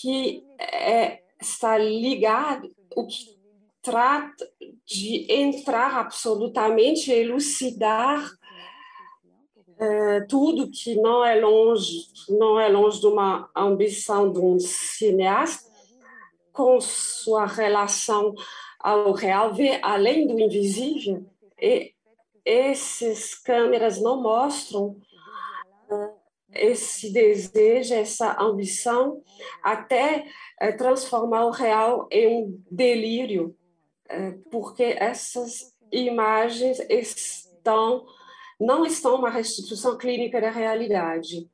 que 0.00 0.46
é, 0.58 1.24
está 1.40 1.76
ligado, 1.76 2.74
o 2.94 3.06
que 3.06 3.35
trata 3.86 4.50
de 4.84 5.32
entrar 5.32 6.00
absolutamente, 6.00 7.12
elucidar 7.12 8.28
é, 9.78 10.20
tudo 10.22 10.68
que 10.68 10.96
não 10.96 11.24
é 11.24 11.40
longe, 11.40 12.08
não 12.28 12.58
é 12.58 12.68
longe 12.68 12.98
de 12.98 13.06
uma 13.06 13.48
ambição 13.54 14.32
de 14.32 14.40
um 14.40 14.58
cineasta, 14.58 15.70
com 16.52 16.80
sua 16.80 17.46
relação 17.46 18.34
ao 18.80 19.12
real, 19.12 19.54
ver 19.54 19.78
além 19.82 20.26
do 20.26 20.40
invisível. 20.40 21.24
E 21.56 21.92
essas 22.44 23.34
câmeras 23.34 24.00
não 24.00 24.20
mostram 24.20 24.96
é, 25.88 26.70
esse 26.72 27.12
desejo, 27.12 27.94
essa 27.94 28.36
ambição, 28.42 29.22
até 29.62 30.26
é, 30.60 30.72
transformar 30.72 31.44
o 31.44 31.50
real 31.50 32.08
em 32.10 32.26
um 32.26 32.62
delírio, 32.68 33.54
porque 34.50 34.82
essas 34.98 35.74
imagens 35.92 36.78
estão 36.90 38.06
não 38.58 38.86
estão 38.86 39.16
uma 39.16 39.30
restituição 39.30 39.98
clínica 39.98 40.40
da 40.40 40.50
realidade. 40.50 41.50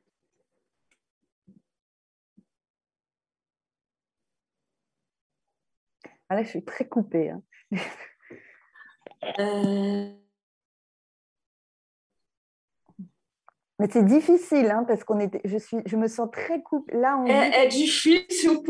Ah 6.28 6.36
là, 6.36 6.42
je 6.44 6.50
suis 6.50 6.62
très 6.62 6.84
coupée. 6.84 7.28
Hein. 7.28 7.42
Euh... 9.38 10.21
Mais 13.78 13.88
c'est 13.90 14.04
difficile, 14.04 14.70
hein, 14.70 14.84
parce 14.86 15.02
qu'on 15.02 15.18
était, 15.18 15.40
je 15.44 15.58
suis, 15.58 15.78
je 15.86 15.96
me 15.96 16.06
sens 16.06 16.30
très 16.30 16.62
coupée. 16.62 16.96
Là, 16.96 17.18
on 17.18 17.26
é, 17.26 17.64
é 17.64 17.66
difícil 17.66 18.62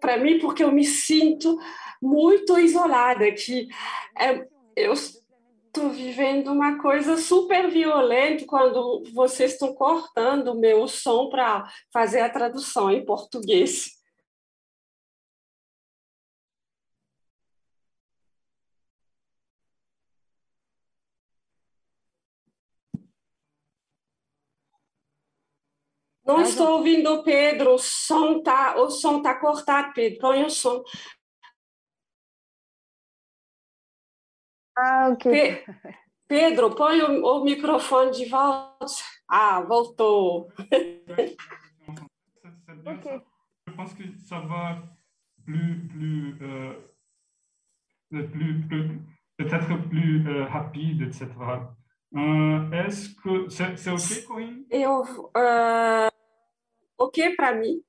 para 0.00 0.16
mim 0.16 0.38
porque 0.38 0.62
eu 0.62 0.72
me 0.72 0.84
sinto 0.84 1.58
muito 2.00 2.58
isolada, 2.58 3.30
que 3.32 3.68
é, 4.18 4.46
eu 4.76 4.92
estou 4.92 5.90
vivendo 5.90 6.52
uma 6.52 6.78
coisa 6.78 7.16
super 7.16 7.68
violenta 7.68 8.44
quando 8.46 9.02
vocês 9.12 9.52
estão 9.52 9.74
cortando 9.74 10.52
o 10.52 10.60
meu 10.60 10.86
som 10.86 11.28
para 11.28 11.64
fazer 11.92 12.20
a 12.20 12.30
tradução 12.30 12.90
em 12.90 13.04
português. 13.04 14.03
Não 26.24 26.40
estou 26.40 26.78
ouvindo 26.78 27.12
o 27.12 27.22
Pedro, 27.22 27.74
o 27.74 27.78
som 27.78 28.42
tá, 28.42 28.76
o 28.76 28.90
som 28.90 29.20
tá 29.20 29.38
cortado, 29.38 29.92
Pedro. 29.92 30.18
Põe 30.20 30.44
o 30.44 30.50
som. 30.50 30.82
Ah, 34.76 35.10
ok. 35.10 35.30
Pe 35.30 35.64
Pedro, 36.26 36.74
põe 36.74 37.02
o, 37.02 37.22
o, 37.24 37.44
microfone 37.44 38.10
de 38.10 38.24
volta. 38.24 38.86
Ah, 39.28 39.60
voltou. 39.60 40.48
ok. 42.86 43.22
Je 43.68 43.74
pense 43.74 43.94
que 43.94 44.18
ça 44.18 44.40
va 44.40 44.82
plus, 45.44 45.88
plus, 45.88 46.38
euh, 46.40 46.74
plus, 48.10 48.66
plus 48.66 49.00
peut-être 49.36 49.88
plus 49.88 50.26
euh, 50.28 50.44
rapide, 50.46 51.02
etc. 51.02 51.28
Uh, 52.12 52.72
Est-ce 52.72 53.10
que 53.16 53.48
c'est 53.48 53.90
ok, 53.90 54.26
Corinne? 54.26 54.64
Eu, 54.70 55.02
uh, 55.36 56.13
ok 56.98 57.34
para 57.36 57.54
mim. 57.54 57.82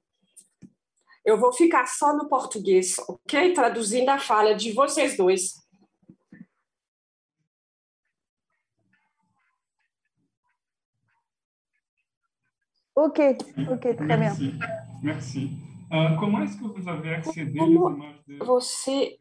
Eu 1.24 1.40
vou 1.40 1.52
ficar 1.52 1.88
só 1.88 2.16
no 2.16 2.30
português, 2.30 2.96
ok? 3.08 3.54
Traduzindo 3.54 4.10
a 4.10 4.20
fala 4.20 4.54
de 4.54 4.72
vocês 4.74 5.18
dois. 5.18 5.66
Ok, 12.96 13.20
ok, 13.70 13.96
très 13.96 14.18
Merci. 14.18 14.52
bien. 14.52 14.60
Merci. 15.04 15.50
Uh, 15.92 16.18
comment 16.18 16.44
est-ce 16.44 16.58
que 16.58 16.64
vous 16.64 16.88
avez 16.88 17.16
accédé 17.16 17.60
Como 17.60 18.00
de... 18.26 18.38
você 18.38 19.20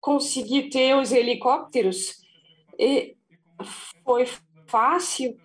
conseguiu 0.00 0.68
ter 0.68 0.94
os 0.94 1.12
helicópteros 1.12 2.22
e 2.78 3.16
foi 4.04 4.26
fácil 4.66 5.36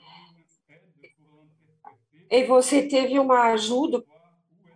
e 2.32 2.46
você 2.46 2.88
teve 2.88 3.20
uma 3.20 3.52
ajuda 3.52 4.02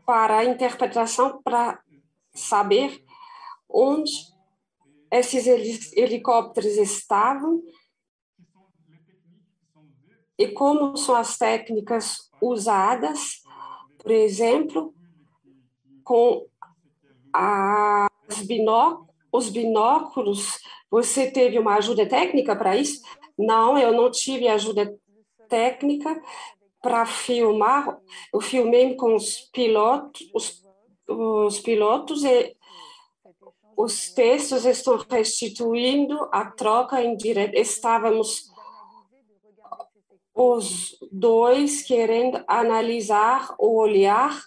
para 0.05 0.39
a 0.39 0.45
interpretação 0.45 1.41
para 1.41 1.81
saber 2.33 3.01
onde 3.69 4.11
esses 5.09 5.47
helicópteros 5.93 6.77
estavam 6.77 7.63
e 10.37 10.49
como 10.49 10.97
são 10.97 11.15
as 11.15 11.37
técnicas 11.37 12.29
usadas, 12.41 13.41
por 13.99 14.11
exemplo, 14.11 14.93
com 16.03 16.45
binó 18.45 19.05
os 19.31 19.49
binóculos. 19.49 20.59
Você 20.91 21.31
teve 21.31 21.57
uma 21.57 21.75
ajuda 21.75 22.05
técnica 22.05 22.53
para 22.53 22.75
isso? 22.75 23.01
Não, 23.37 23.77
eu 23.77 23.93
não 23.93 24.11
tive 24.11 24.49
ajuda 24.49 24.93
técnica 25.47 26.21
para 26.85 27.03
filmar. 27.03 27.97
Eu 28.31 28.39
filmei 28.39 28.93
com 28.93 29.15
os 29.15 29.49
pilotos, 29.51 30.29
os, 30.35 30.63
os 31.09 31.59
pilotos 31.59 32.23
e 32.23 32.55
os 33.75 34.13
textos 34.13 34.65
estão 34.65 35.03
restituindo 35.09 36.29
a 36.31 36.45
troca 36.45 37.01
em 37.01 37.17
direto. 37.17 37.55
Estávamos 37.55 38.51
os 40.31 40.95
dois 41.11 41.81
querendo 41.81 42.43
analisar 42.47 43.55
o 43.57 43.79
olhar 43.79 44.39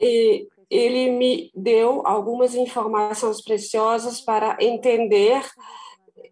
e 0.00 0.48
ele 0.70 1.10
me 1.10 1.50
deu 1.54 2.00
algumas 2.06 2.54
informações 2.54 3.42
preciosas 3.42 4.22
para 4.22 4.56
entender. 4.58 5.44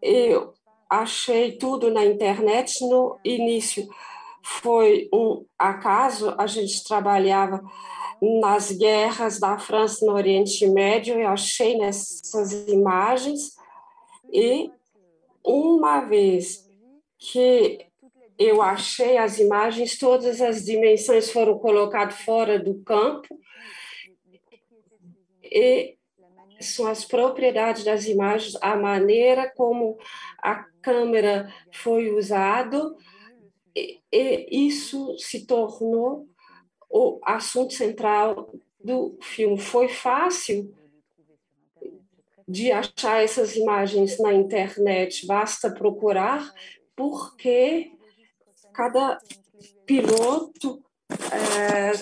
Eu 0.01 0.55
achei 0.89 1.59
tudo 1.59 1.91
na 1.91 2.07
internet 2.07 2.83
no 2.87 3.19
início. 3.23 3.87
Foi 4.43 5.09
um 5.13 5.45
acaso, 5.59 6.35
a 6.37 6.47
gente 6.47 6.83
trabalhava 6.85 7.63
nas 8.41 8.71
guerras 8.71 9.39
da 9.39 9.59
França 9.59 10.05
no 10.05 10.13
Oriente 10.13 10.67
Médio, 10.69 11.19
eu 11.19 11.29
achei 11.29 11.77
nessas 11.77 12.53
imagens, 12.69 13.57
e 14.33 14.71
uma 15.45 16.01
vez 16.01 16.69
que 17.19 17.87
eu 18.39 18.63
achei 18.63 19.17
as 19.17 19.39
imagens, 19.39 19.99
todas 19.99 20.41
as 20.41 20.65
dimensões 20.65 21.31
foram 21.31 21.59
colocadas 21.59 22.17
fora 22.23 22.59
do 22.59 22.83
campo, 22.83 23.29
e 25.45 25.97
são 26.61 26.87
as 26.87 27.05
propriedades 27.05 27.85
das 27.85 28.07
imagens, 28.07 28.57
a 28.63 28.77
maneira 28.77 29.53
como 29.55 29.99
a 30.39 30.65
câmera 30.81 31.53
foi 31.73 32.11
usada, 32.13 32.81
e, 33.75 34.01
e 34.13 34.67
isso 34.67 35.17
se 35.19 35.47
tornou 35.47 36.29
o 36.91 37.19
assunto 37.25 37.73
central 37.73 38.53
do 38.83 39.17
filme. 39.23 39.59
Foi 39.59 39.89
fácil 39.89 40.75
de 42.47 42.71
achar 42.71 43.23
essas 43.23 43.57
imagens 43.57 44.19
na 44.19 44.33
internet, 44.35 45.27
basta 45.27 45.71
procurar, 45.71 46.53
porque 46.95 47.93
cada 48.75 49.19
piloto 49.87 50.85
é, 51.33 51.93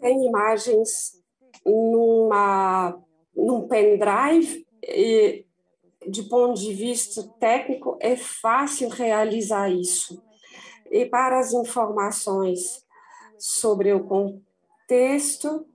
tem 0.00 0.26
imagens 0.26 1.20
numa, 1.66 2.98
num 3.36 3.68
pendrive 3.68 4.66
e, 4.82 5.44
de 6.08 6.22
ponto 6.22 6.58
de 6.58 6.72
vista 6.72 7.22
técnico, 7.38 7.98
é 8.00 8.16
fácil 8.16 8.88
realizar 8.88 9.70
isso. 9.70 10.22
E 10.90 11.06
para 11.06 11.38
as 11.38 11.52
informações 11.52 12.84
sobre 13.38 13.92
o 13.92 14.04
contexto, 14.04 15.66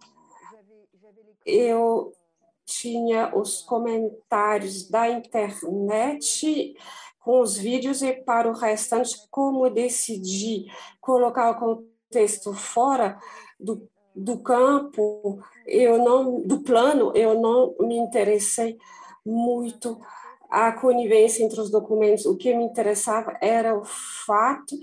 eu 1.46 2.14
tinha 2.66 3.36
os 3.36 3.62
comentários 3.62 4.90
da 4.90 5.08
internet 5.10 6.76
com 7.20 7.40
os 7.40 7.58
vídeos 7.58 8.02
e 8.02 8.14
para 8.14 8.50
o 8.50 8.54
restante, 8.54 9.16
como 9.32 9.70
decidi 9.70 10.66
colocar 11.00 11.52
o 11.52 11.60
contexto 11.60 12.54
fora 12.54 13.20
do, 13.60 13.90
do 14.16 14.40
campo, 14.40 15.40
eu 15.66 15.98
não 15.98 16.42
do 16.42 16.62
plano, 16.62 17.12
eu 17.16 17.40
não 17.40 17.76
me 17.80 17.98
interessei 17.98 18.78
muito 19.26 20.00
a 20.56 20.72
conivência 20.72 21.44
entre 21.44 21.60
os 21.60 21.70
documentos. 21.70 22.26
O 22.26 22.38
que 22.38 22.54
me 22.54 22.64
interessava 22.64 23.38
era 23.42 23.78
o 23.78 23.84
fato 23.84 24.80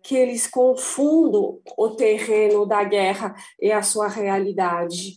que 0.00 0.14
eles 0.14 0.46
confundam 0.46 1.58
o 1.76 1.90
terreno 1.90 2.64
da 2.64 2.84
guerra 2.84 3.34
e 3.60 3.72
a 3.72 3.82
sua 3.82 4.06
realidade. 4.06 5.16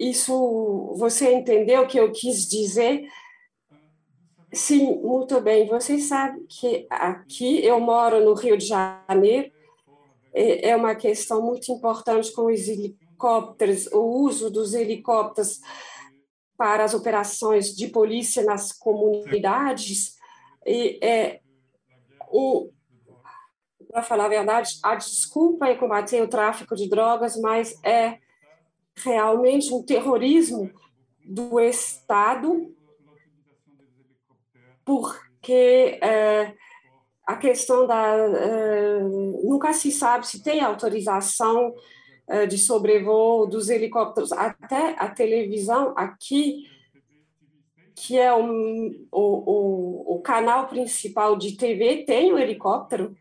Isso, 0.00 0.94
você 0.96 1.32
entendeu 1.32 1.82
o 1.82 1.86
que 1.86 1.98
eu 1.98 2.10
quis 2.10 2.48
dizer? 2.48 3.08
Sim, 4.52 4.96
muito 5.00 5.40
bem. 5.40 5.68
Você 5.68 6.00
sabe 6.00 6.44
que 6.48 6.84
aqui 6.90 7.64
eu 7.64 7.78
moro 7.78 8.24
no 8.24 8.34
Rio 8.34 8.58
de 8.58 8.66
Janeiro, 8.66 9.52
é 10.34 10.74
uma 10.74 10.96
questão 10.96 11.40
muito 11.40 11.70
importante 11.70 12.32
com 12.32 12.46
os 12.46 12.66
helicópteros, 12.66 13.86
o 13.92 14.00
uso 14.00 14.50
dos 14.50 14.74
helicópteros 14.74 15.60
para 16.58 16.84
as 16.84 16.92
operações 16.92 17.74
de 17.74 17.86
polícia 17.86 18.44
nas 18.44 18.72
comunidades. 18.72 20.18
E 20.66 20.98
é 21.00 21.40
para 23.90 24.02
falar 24.02 24.26
a 24.26 24.28
verdade, 24.28 24.78
a 24.82 24.94
desculpa 24.96 25.66
é 25.66 25.74
combater 25.74 26.20
o 26.20 26.28
tráfico 26.28 26.76
de 26.76 26.88
drogas, 26.88 27.40
mas 27.40 27.82
é 27.82 28.18
realmente 28.96 29.72
um 29.72 29.82
terrorismo 29.82 30.70
do 31.24 31.58
Estado, 31.58 32.74
porque 34.84 35.98
é, 36.02 36.54
a 37.26 37.36
questão 37.36 37.86
da. 37.86 38.14
É, 38.14 39.00
nunca 39.00 39.72
se 39.72 39.90
sabe 39.90 40.26
se 40.26 40.42
tem 40.42 40.60
autorização 40.60 41.74
de 42.48 42.58
sobrevoo 42.58 43.46
dos 43.46 43.68
helicópteros, 43.68 44.32
até 44.32 44.94
a 44.98 45.08
televisão 45.08 45.94
aqui 45.96 46.66
que 48.00 48.16
é 48.16 48.32
o, 48.32 49.08
o, 49.10 50.14
o, 50.14 50.22
canal 50.22 50.68
principal 50.68 51.36
de 51.36 51.56
TV, 51.56 52.04
tem 52.04 52.32
um 52.32 52.38
helicóptero, 52.38 53.16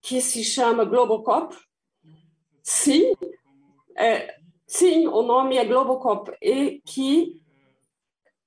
que 0.00 0.20
se 0.20 0.44
chama 0.44 0.84
Globocop. 0.84 1.56
Sim, 2.62 3.12
é, 3.96 4.36
sim, 4.66 5.08
o 5.08 5.22
nome 5.22 5.56
é 5.56 5.64
Globocop 5.64 6.30
e 6.40 6.80
que 6.84 7.42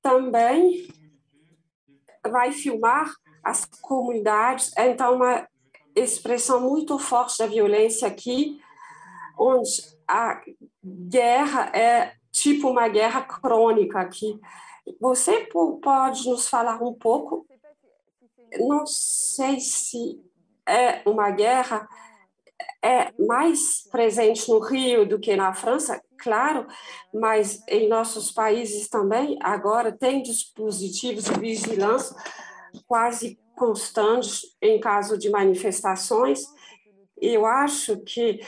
também 0.02 0.88
vai 2.30 2.54
filmar 2.54 3.12
as 3.44 3.66
comunidades. 3.66 4.72
É, 4.78 4.90
então, 4.90 5.16
uma 5.16 5.48
expressão 5.96 6.62
muito 6.62 6.98
forte 6.98 7.38
da 7.40 7.48
violência 7.48 8.08
aqui, 8.08 8.62
onde 9.38 9.96
a 10.08 10.42
guerra 10.84 11.72
é 11.76 12.14
tipo 12.32 12.70
uma 12.70 12.88
guerra 12.88 13.22
crônica 13.22 14.00
aqui. 14.00 14.40
Você 15.00 15.48
pode 15.82 16.30
nos 16.30 16.48
falar 16.48 16.82
um 16.82 16.94
pouco? 16.94 17.46
Não 18.60 18.86
sei 18.86 19.60
se 19.60 20.22
é 20.66 21.02
uma 21.06 21.30
guerra 21.32 21.88
é 22.82 23.12
mais 23.20 23.88
presente 23.92 24.50
no 24.50 24.60
Rio 24.60 25.08
do 25.08 25.20
que 25.20 25.36
na 25.36 25.54
França, 25.54 26.02
claro, 26.18 26.68
mas 27.14 27.62
em 27.68 27.88
nossos 27.88 28.32
países 28.32 28.88
também 28.88 29.38
agora 29.42 29.92
tem 29.92 30.22
dispositivos 30.22 31.26
de 31.26 31.40
vigilância 31.40 32.16
quase 32.88 33.40
constantes 33.56 34.56
em 34.62 34.80
caso 34.80 35.18
de 35.18 35.30
manifestações. 35.30 36.46
Eu 37.20 37.46
acho 37.46 37.98
que 38.02 38.40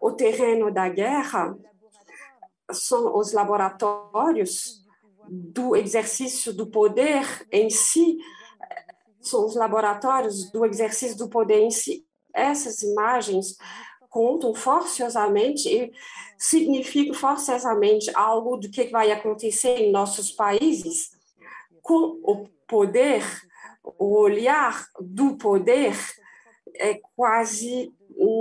o 0.00 0.12
terreno 0.12 0.72
da 0.72 0.88
guerra 0.88 1.56
são 2.70 3.16
os 3.16 3.32
laboratórios 3.32 4.84
do 5.28 5.76
exercício 5.76 6.52
do 6.52 6.66
poder 6.66 7.46
em 7.50 7.68
si, 7.70 8.18
são 9.20 9.44
os 9.44 9.54
laboratórios 9.54 10.50
do 10.50 10.64
exercício 10.64 11.18
do 11.18 11.28
poder 11.28 11.60
em 11.60 11.70
si. 11.70 12.06
Essas 12.34 12.82
imagens 12.82 13.56
contam 14.08 14.54
forçosamente 14.54 15.68
e 15.68 15.92
significam 16.38 17.14
forçosamente 17.14 18.10
algo 18.14 18.56
do 18.56 18.70
que 18.70 18.84
vai 18.84 19.10
acontecer 19.10 19.78
em 19.80 19.92
nossos 19.92 20.30
países 20.30 21.10
com 21.82 22.20
o 22.22 22.46
poder, 22.66 23.22
o 23.98 24.18
olhar 24.18 24.86
do 25.00 25.36
poder 25.36 25.96
é 26.74 27.00
quase 27.16 27.92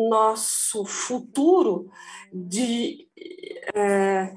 nosso 0.10 0.86
futuro 0.86 1.92
de 2.34 3.08
é, 3.76 4.34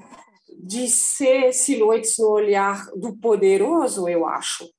de 0.63 0.87
ser 0.87 1.51
silhuetas 1.53 2.17
no 2.19 2.29
olhar 2.29 2.85
do 2.91 3.17
poderoso, 3.17 4.07
eu 4.07 4.27
acho. 4.27 4.71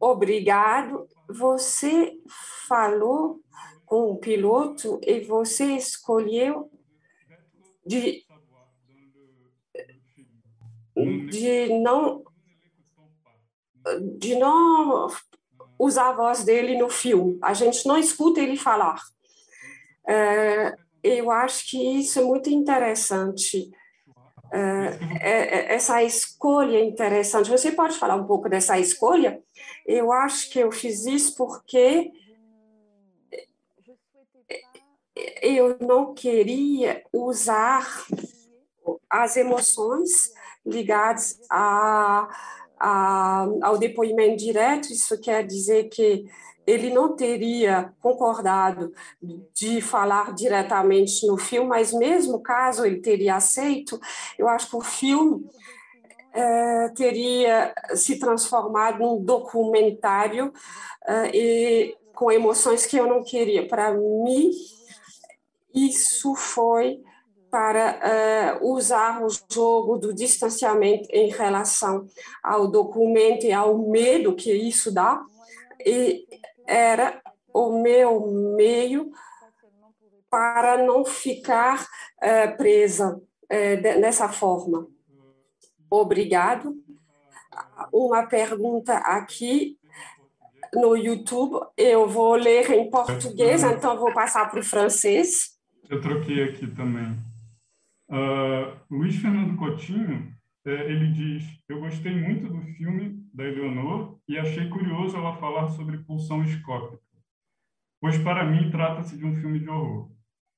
Obrigado. 0.00 1.06
Você 1.28 2.18
falou 2.66 3.42
com 3.84 4.12
o 4.12 4.18
piloto 4.18 4.98
e 5.02 5.20
você 5.20 5.76
escolheu 5.76 6.70
de, 7.84 8.24
de 11.30 11.80
não 11.80 12.24
de 14.18 14.34
não 14.36 15.08
usar 15.78 16.10
a 16.10 16.12
voz 16.12 16.44
dele 16.44 16.78
no 16.78 16.88
filme. 16.88 17.38
A 17.42 17.54
gente 17.54 17.86
não 17.86 17.96
escuta 17.98 18.40
ele 18.40 18.56
falar. 18.56 19.00
É, 20.06 20.74
eu 21.02 21.30
acho 21.30 21.70
que 21.70 22.00
isso 22.00 22.18
é 22.18 22.22
muito 22.22 22.50
interessante. 22.50 23.70
É, 24.52 24.98
é, 25.20 25.74
essa 25.74 26.02
escolha 26.02 26.82
interessante. 26.82 27.50
Você 27.50 27.72
pode 27.72 27.98
falar 27.98 28.16
um 28.16 28.26
pouco 28.26 28.48
dessa 28.48 28.78
escolha? 28.78 29.42
Eu 29.84 30.12
acho 30.12 30.50
que 30.50 30.58
eu 30.58 30.70
fiz 30.70 31.04
isso 31.04 31.36
porque 31.36 32.10
eu 35.42 35.76
não 35.80 36.14
queria 36.14 37.02
usar 37.12 37.86
as 39.08 39.36
emoções 39.36 40.32
ligadas 40.64 41.40
a, 41.50 42.28
a, 42.78 43.46
ao 43.62 43.78
depoimento 43.78 44.36
direto. 44.36 44.92
Isso 44.92 45.18
quer 45.20 45.46
dizer 45.46 45.88
que 45.88 46.26
ele 46.66 46.90
não 46.90 47.14
teria 47.14 47.92
concordado 48.00 48.92
de 49.54 49.80
falar 49.80 50.34
diretamente 50.34 51.26
no 51.26 51.36
filme, 51.36 51.68
mas 51.68 51.92
mesmo 51.92 52.40
caso 52.40 52.84
ele 52.84 53.00
teria 53.00 53.36
aceito, 53.36 54.00
eu 54.36 54.48
acho 54.48 54.68
que 54.68 54.76
o 54.76 54.80
filme 54.80 55.48
é, 56.32 56.88
teria 56.88 57.72
se 57.94 58.18
transformado 58.18 58.98
num 58.98 59.24
documentário 59.24 60.52
é, 61.06 61.30
e 61.32 61.96
com 62.12 62.32
emoções 62.32 62.84
que 62.84 62.96
eu 62.96 63.06
não 63.06 63.22
queria. 63.22 63.68
Para 63.68 63.92
mim, 63.92 64.50
isso 65.72 66.34
foi 66.34 67.00
para 67.56 68.58
uh, 68.60 68.70
usar 68.70 69.24
o 69.24 69.28
jogo 69.50 69.96
do 69.96 70.12
distanciamento 70.12 71.08
em 71.10 71.30
relação 71.30 72.06
ao 72.42 72.68
documento 72.68 73.46
e 73.46 73.52
ao 73.52 73.78
medo 73.78 74.36
que 74.36 74.52
isso 74.52 74.92
dá, 74.92 75.24
e 75.80 76.26
era 76.66 77.18
o 77.54 77.80
meu 77.80 78.26
meio 78.54 79.10
para 80.28 80.84
não 80.84 81.02
ficar 81.02 81.82
uh, 81.82 82.56
presa 82.58 83.16
uh, 83.16 83.76
de, 83.80 84.00
dessa 84.02 84.28
forma. 84.28 84.86
Obrigado. 85.88 86.74
Uma 87.90 88.26
pergunta 88.26 88.98
aqui 88.98 89.78
no 90.74 90.94
YouTube, 90.94 91.66
eu 91.74 92.06
vou 92.06 92.34
ler 92.34 92.70
em 92.70 92.90
português, 92.90 93.62
então 93.62 93.96
vou 93.96 94.12
passar 94.12 94.50
para 94.50 94.60
o 94.60 94.62
francês. 94.62 95.56
Eu 95.88 96.02
troquei 96.02 96.44
aqui 96.44 96.66
também. 96.66 97.16
Uh, 98.08 98.78
Luiz 98.90 99.16
Fernando 99.16 99.56
Coutinho, 99.56 100.32
é, 100.64 100.90
ele 100.90 101.12
diz: 101.12 101.44
Eu 101.68 101.80
gostei 101.80 102.14
muito 102.14 102.48
do 102.48 102.60
filme 102.60 103.24
da 103.32 103.44
Eleonor 103.44 104.18
e 104.28 104.38
achei 104.38 104.68
curioso 104.68 105.16
ela 105.16 105.36
falar 105.36 105.68
sobre 105.68 105.98
pulsão 105.98 106.42
escópica, 106.42 107.02
pois 108.00 108.18
para 108.18 108.44
mim 108.44 108.70
trata-se 108.70 109.16
de 109.16 109.24
um 109.24 109.34
filme 109.36 109.60
de 109.60 109.68
horror. 109.68 110.10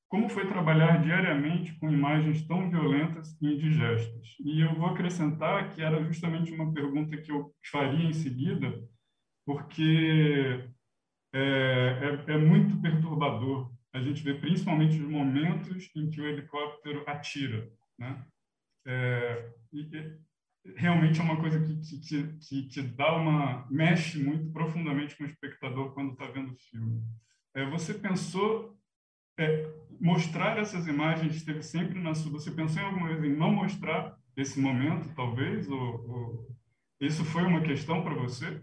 Como 0.09 0.31
foi 0.31 0.47
trabalhar 0.47 1.03
diariamente 1.03 1.75
com 1.79 1.91
imagens 1.91 2.47
tão 2.47 2.71
violentas 2.71 3.37
e 3.43 3.55
indigestas? 3.55 4.37
E 4.41 4.63
eu 4.63 4.75
vou 4.75 4.87
acrescentar 4.87 5.69
que 5.71 5.83
era 5.83 6.03
justamente 6.05 6.51
uma 6.53 6.73
pergunta 6.73 7.17
que 7.19 7.31
eu 7.31 7.53
faria 7.71 8.09
em 8.09 8.15
seguida, 8.15 8.83
porque 9.45 10.67
é, 11.35 12.25
é, 12.29 12.33
é 12.33 12.39
muito 12.39 12.81
perturbador 12.81 13.71
a 13.99 14.03
gente 14.03 14.23
vê 14.23 14.35
principalmente 14.35 15.01
os 15.01 15.09
momentos 15.09 15.91
em 15.95 16.09
que 16.11 16.21
o 16.21 16.27
helicóptero 16.27 17.03
atira, 17.07 17.71
né? 17.99 18.25
É, 18.87 19.51
realmente 20.77 21.21
é 21.21 21.23
uma 21.23 21.39
coisa 21.39 21.61
que, 21.61 22.01
que, 22.01 22.39
que, 22.39 22.63
que 22.69 22.83
dá 22.83 23.15
uma 23.17 23.67
mexe 23.71 24.19
muito 24.19 24.51
profundamente 24.53 25.17
com 25.17 25.25
o 25.25 25.27
espectador 25.27 25.93
quando 25.93 26.13
está 26.13 26.27
vendo 26.27 26.53
o 26.53 26.57
filme. 26.57 27.03
É, 27.55 27.69
você 27.69 27.95
pensou 27.95 28.79
é, 29.39 29.71
mostrar 30.01 30.59
essas 30.59 30.87
imagens 30.87 31.35
esteve 31.35 31.63
sempre 31.63 32.01
na 32.01 32.15
sua. 32.15 32.33
Você 32.33 32.51
pensou 32.51 32.83
em 32.83 32.87
alguma 32.87 33.09
vez 33.09 33.25
em 33.25 33.37
não 33.37 33.51
mostrar 33.51 34.19
esse 34.37 34.61
momento, 34.61 35.15
talvez? 35.15 35.69
Ou, 35.69 36.11
ou... 36.11 36.57
isso 37.01 37.25
foi 37.25 37.43
uma 37.43 37.63
questão 37.63 38.03
para 38.03 38.15
você? 38.15 38.63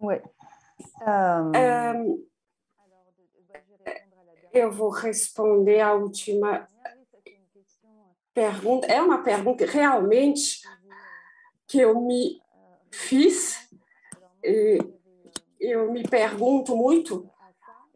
Oui. 0.00 0.20
Eu 4.52 4.70
vou 4.72 4.90
responder 4.90 5.80
a 5.80 5.92
última 5.94 6.68
pergunta. 8.32 8.86
É 8.86 9.00
uma 9.00 9.22
pergunta 9.22 9.66
realmente 9.66 10.60
que 11.66 11.78
eu 11.78 12.00
me 12.00 12.40
fiz. 12.90 13.68
Eu 15.60 15.92
me 15.92 16.02
pergunto 16.02 16.76
muito. 16.76 17.28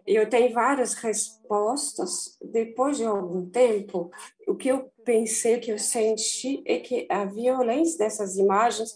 Eu 0.06 0.28
tenho 0.28 0.52
várias 0.52 0.94
respostas. 0.94 2.36
Depois 2.42 2.96
de 2.96 3.04
algum 3.04 3.48
tempo, 3.48 4.10
o 4.46 4.54
que 4.54 4.68
eu 4.68 4.90
pensei, 5.04 5.58
que 5.58 5.70
eu 5.70 5.78
senti, 5.78 6.62
é 6.66 6.78
que 6.78 7.06
a 7.08 7.24
violência 7.24 7.98
dessas 7.98 8.36
imagens 8.36 8.94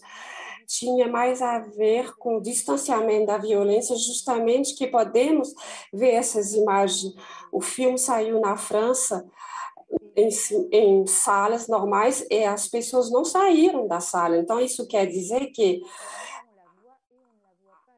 tinha 0.65 1.07
mais 1.07 1.41
a 1.41 1.59
ver 1.59 2.15
com 2.17 2.37
o 2.37 2.41
distanciamento 2.41 3.27
da 3.27 3.37
violência, 3.37 3.95
justamente 3.95 4.75
que 4.75 4.87
podemos 4.87 5.53
ver 5.93 6.11
essas 6.11 6.53
imagens. 6.53 7.13
O 7.51 7.61
filme 7.61 7.97
saiu 7.97 8.39
na 8.39 8.57
França 8.57 9.25
em, 10.15 10.29
em 10.71 11.07
salas 11.07 11.67
normais 11.67 12.25
e 12.29 12.43
as 12.43 12.67
pessoas 12.67 13.11
não 13.11 13.25
saíram 13.25 13.87
da 13.87 13.99
sala. 13.99 14.37
Então, 14.37 14.59
isso 14.59 14.87
quer 14.87 15.05
dizer 15.05 15.47
que 15.47 15.81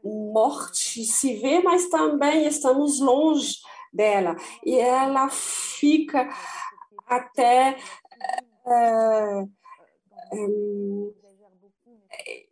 morte 0.04 1.04
se 1.06 1.36
vê, 1.36 1.62
mas 1.62 1.90
também 1.90 2.46
estamos 2.48 3.00
longe 3.00 3.58
dela. 3.94 4.36
E 4.66 4.76
ela 4.76 5.30
fica 5.30 6.30
até. 7.06 7.78
É, 8.66 9.44
é, 10.34 11.27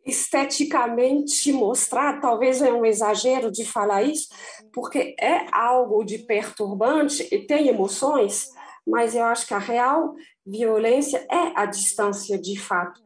esteticamente 0.06 1.52
mostrar, 1.52 2.22
talvez 2.22 2.62
é 2.62 2.72
um 2.72 2.86
exagero 2.86 3.52
de 3.52 3.66
falar 3.66 4.04
isso, 4.04 4.30
porque 4.72 5.16
é 5.20 5.48
algo 5.52 6.04
de 6.04 6.20
perturbante 6.20 7.28
e 7.32 7.40
tem 7.40 7.68
emoções, 7.68 8.50
mas 8.86 9.16
eu 9.16 9.24
acho 9.24 9.48
que 9.48 9.54
a 9.54 9.60
real 9.60 10.14
violência 10.46 11.26
é 11.30 11.60
a 11.60 11.66
distância 11.66 12.38
de 12.38 12.60
fato. 12.60 13.04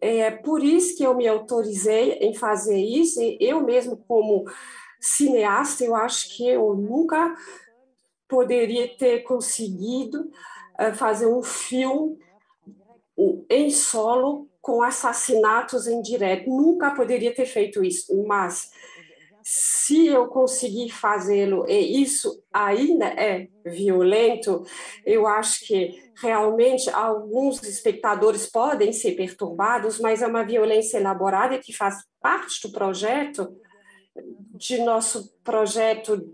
É 0.00 0.30
por 0.30 0.64
isso 0.64 0.96
que 0.96 1.04
eu 1.04 1.14
me 1.14 1.28
autorizei 1.28 2.12
em 2.14 2.34
fazer 2.34 2.78
isso, 2.78 3.20
e 3.20 3.36
eu 3.38 3.62
mesmo 3.62 3.98
como 4.08 4.44
cineasta, 4.98 5.84
eu 5.84 5.94
acho 5.94 6.34
que 6.34 6.48
eu 6.48 6.74
nunca 6.74 7.34
poderia 8.26 8.96
ter 8.96 9.24
conseguido 9.24 10.30
eh, 10.78 10.92
fazer 10.94 11.26
um 11.26 11.42
filme 11.42 12.18
em 13.50 13.70
solo 13.70 14.49
com 14.60 14.82
assassinatos 14.82 15.86
em 15.86 16.02
direto. 16.02 16.48
Nunca 16.48 16.90
poderia 16.90 17.34
ter 17.34 17.46
feito 17.46 17.82
isso, 17.82 18.22
mas 18.26 18.70
se 19.42 20.06
eu 20.06 20.28
conseguir 20.28 20.90
fazê-lo 20.90 21.64
e 21.68 22.02
isso 22.02 22.42
ainda 22.52 23.06
é 23.06 23.48
violento, 23.64 24.64
eu 25.04 25.26
acho 25.26 25.66
que 25.66 26.10
realmente 26.20 26.90
alguns 26.90 27.62
espectadores 27.62 28.46
podem 28.46 28.92
ser 28.92 29.12
perturbados, 29.12 29.98
mas 29.98 30.22
é 30.22 30.26
uma 30.26 30.44
violência 30.44 30.98
elaborada 30.98 31.58
que 31.58 31.72
faz 31.72 32.04
parte 32.20 32.66
do 32.68 32.72
projeto, 32.72 33.56
de 34.54 34.78
nosso 34.82 35.32
projeto 35.42 36.30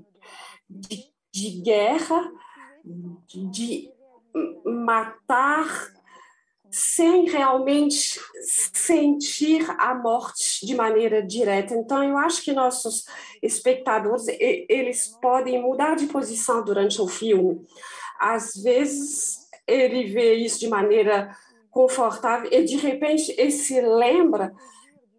de, 0.69 1.05
de 1.33 1.63
guerra, 1.63 2.31
de 3.25 3.91
matar 4.65 5.96
sem 6.79 7.25
realmente 7.25 8.21
sentir 8.75 9.65
a 9.79 9.95
morte 9.95 10.67
de 10.67 10.75
maneira 10.75 11.23
direta. 11.23 11.75
Então, 11.75 12.05
eu 12.05 12.19
acho 12.19 12.43
que 12.43 12.53
nossos 12.53 13.07
espectadores 13.43 14.27
eles 14.29 15.09
podem 15.23 15.63
mudar 15.63 15.97
de 15.97 16.05
posição 16.05 16.63
durante 16.63 17.01
o 17.01 17.09
filme. 17.09 17.67
Às 18.21 18.63
vezes, 18.63 19.49
ele 19.67 20.05
vê 20.05 20.35
isso 20.35 20.61
de 20.61 20.69
maneira 20.69 21.35
confortável 21.71 22.51
e, 22.53 22.63
de 22.63 22.77
repente, 22.77 23.35
ele 23.39 23.53
se 23.53 23.81
lembra 23.81 24.53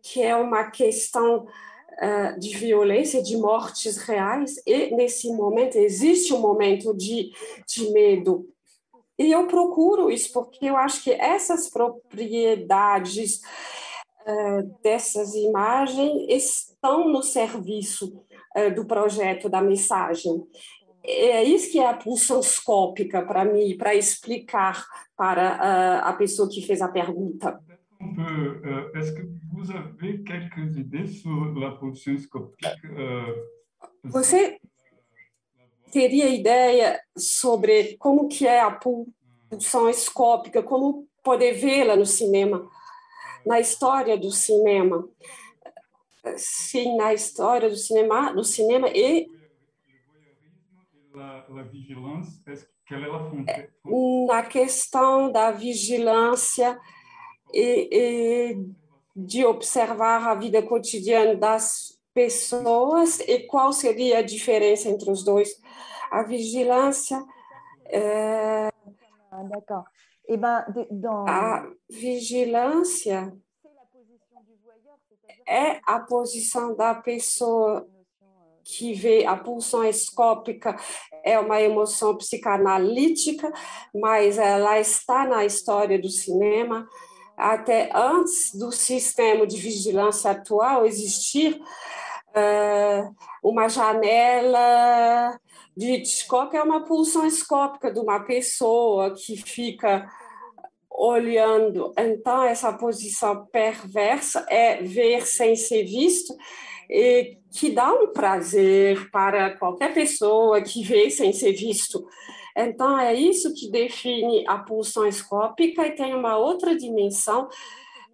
que 0.03 0.21
é 0.21 0.35
uma 0.35 0.69
questão 0.69 1.39
uh, 1.39 2.39
de 2.39 2.55
violência, 2.55 3.23
de 3.23 3.35
mortes 3.35 3.97
reais, 3.97 4.61
e, 4.63 4.95
nesse 4.95 5.27
momento, 5.33 5.75
existe 5.75 6.31
um 6.35 6.39
momento 6.39 6.95
de, 6.95 7.31
de 7.67 7.89
medo 7.91 8.47
e 9.17 9.31
eu 9.31 9.47
procuro 9.47 10.11
isso 10.11 10.31
porque 10.31 10.65
eu 10.65 10.77
acho 10.77 11.03
que 11.03 11.11
essas 11.11 11.69
propriedades 11.69 13.41
uh, 14.21 14.81
dessas 14.83 15.33
imagens 15.33 16.27
estão 16.29 17.09
no 17.09 17.23
serviço 17.23 18.23
uh, 18.55 18.73
do 18.75 18.85
projeto 18.85 19.49
da 19.49 19.61
mensagem. 19.61 20.43
É 21.03 21.43
isso 21.43 21.71
que 21.71 21.79
é 21.79 21.87
a 21.87 21.95
pulsão 21.95 22.43
scópica 22.43 23.21
para 23.21 23.45
mim, 23.45 23.77
para 23.77 23.95
explicar 23.95 24.85
para 25.15 25.55
uh, 25.55 26.07
a 26.07 26.13
pessoa 26.13 26.49
que 26.49 26.61
fez 26.61 26.81
a 26.81 26.89
pergunta. 26.89 27.59
euh, 28.19 28.91
est-ce 28.95 29.11
que 29.13 29.23
vous 29.51 29.71
avez 29.71 30.23
quelques 30.23 30.75
idées 30.77 31.07
sur 31.07 31.53
la 31.55 31.71
pulsion 31.71 32.17
scopique 32.17 32.67
Você 34.03 34.59
teria 35.91 36.27
ideia 36.29 36.99
sobre 37.17 37.97
como 37.97 38.27
que 38.27 38.45
é 38.47 38.61
a 38.61 38.71
pulsão 38.71 39.89
escópica, 39.89 40.61
como 40.61 41.07
poder 41.23 41.53
vê-la 41.53 41.95
no 41.95 42.05
cinema, 42.05 42.69
na 43.45 43.59
história 43.59 44.17
do 44.17 44.31
cinema? 44.31 45.07
Sim, 46.35 46.97
na 46.97 47.13
história 47.13 47.69
do 47.69 47.77
cinema, 47.77 48.33
do 48.33 48.43
cinema 48.43 48.89
e 48.89 49.29
est 52.47 52.67
la 52.89 53.19
fonte 53.29 53.69
na 54.27 54.43
questão 54.43 55.31
da 55.31 55.51
vigilância 55.51 56.79
e, 57.53 57.89
e 57.91 58.65
de 59.15 59.45
observar 59.45 60.27
a 60.27 60.35
vida 60.35 60.61
cotidiana 60.61 61.35
das 61.35 61.86
pessoas 62.17 63.19
e 63.19 63.45
qual 63.45 63.71
seria 63.71 64.17
a 64.17 64.23
diferença 64.23 64.89
entre 64.89 65.11
os 65.11 65.23
dois. 65.23 65.49
A 66.09 66.23
vigilância, 66.23 67.23
é, 67.85 68.69
Ah, 69.29 69.43
D'accord. 69.43 69.83
Ben, 70.27 70.87
dans, 70.89 71.29
a 71.29 71.69
vigilância 71.87 73.31
é 75.47 75.79
a 75.85 75.99
posição 75.99 76.75
da 76.75 76.95
pessoa 76.95 77.87
que 78.63 78.93
vê 78.93 79.23
a 79.25 79.37
pulsão 79.37 79.83
escópica 79.83 80.75
é 81.23 81.39
uma 81.39 81.61
emoção 81.61 82.17
psicanalítica, 82.17 83.49
mas 83.93 84.39
ela 84.39 84.79
está 84.79 85.25
na 85.25 85.45
história 85.45 85.99
do 85.99 86.09
cinema 86.09 86.87
até 87.37 87.91
antes 87.95 88.55
do 88.55 88.71
sistema 88.71 89.45
de 89.45 89.57
vigilância 89.57 90.31
atual 90.31 90.87
existir 90.87 91.53
eh, 91.55 92.06
uma 93.43 93.67
janela 93.67 95.39
de 95.75 95.93
Hitchcock 95.93 96.55
é 96.55 96.61
uma 96.61 96.83
pulsão 96.85 97.25
escópica 97.25 97.91
de 97.91 97.99
uma 97.99 98.19
pessoa 98.21 99.13
que 99.13 99.37
fica 99.37 100.09
olhando. 100.89 101.93
Então, 101.97 102.43
essa 102.43 102.73
posição 102.73 103.45
perversa 103.51 104.45
é 104.49 104.81
ver 104.81 105.27
sem 105.27 105.55
ser 105.55 105.83
visto, 105.83 106.35
e 106.89 107.37
que 107.51 107.69
dá 107.69 107.93
um 107.93 108.11
prazer 108.11 109.09
para 109.11 109.55
qualquer 109.57 109.93
pessoa 109.93 110.61
que 110.61 110.83
vê 110.83 111.09
sem 111.11 111.31
ser 111.31 111.53
visto. 111.53 112.05
Então, 112.55 112.97
é 112.97 113.13
isso 113.13 113.53
que 113.53 113.69
define 113.69 114.43
a 114.47 114.57
pulsão 114.57 115.05
escópica 115.05 115.85
e 115.85 115.95
tem 115.95 116.15
uma 116.15 116.37
outra 116.37 116.75
dimensão. 116.75 117.47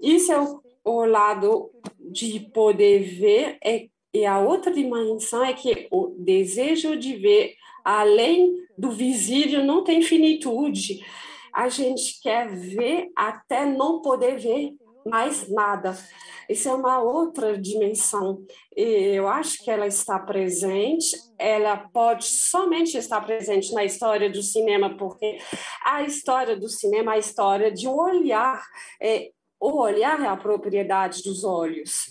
Isso 0.01 0.33
é 0.33 0.39
o, 0.39 0.61
o 0.83 1.05
lado 1.05 1.71
de 1.97 2.41
poder 2.53 3.03
ver, 3.03 3.57
é, 3.63 3.87
e 4.13 4.25
a 4.25 4.39
outra 4.39 4.71
dimensão 4.71 5.43
é 5.43 5.53
que 5.53 5.87
o 5.91 6.15
desejo 6.17 6.95
de 6.95 7.15
ver 7.15 7.55
além 7.83 8.55
do 8.77 8.91
visível 8.91 9.63
não 9.63 9.83
tem 9.83 10.01
finitude 10.01 11.03
a 11.53 11.69
gente 11.69 12.19
quer 12.19 12.49
ver 12.49 13.11
até 13.15 13.63
não 13.63 14.01
poder 14.01 14.39
ver 14.39 14.73
mais 15.05 15.47
nada. 15.49 15.95
Isso 16.49 16.67
é 16.67 16.73
uma 16.73 16.99
outra 16.99 17.57
dimensão. 17.57 18.43
E 18.75 18.81
eu 19.15 19.27
acho 19.27 19.63
que 19.63 19.69
ela 19.69 19.85
está 19.85 20.17
presente, 20.17 21.15
ela 21.37 21.77
pode 21.77 22.25
somente 22.25 22.97
estar 22.97 23.21
presente 23.21 23.71
na 23.73 23.83
história 23.83 24.29
do 24.29 24.41
cinema, 24.41 24.97
porque 24.97 25.37
a 25.85 26.03
história 26.03 26.57
do 26.57 26.69
cinema 26.69 27.13
é 27.13 27.15
a 27.15 27.19
história 27.19 27.71
de 27.71 27.87
um 27.87 27.95
olhar. 27.95 28.63
É, 28.99 29.29
o 29.59 29.77
olhar 29.79 30.19
é 30.21 30.27
a 30.27 30.37
propriedade 30.37 31.21
dos 31.21 31.43
olhos. 31.43 32.09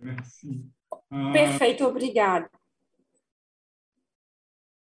Merci. 0.00 0.77
Perfeito, 1.10 1.84
obrigada. 1.84 2.50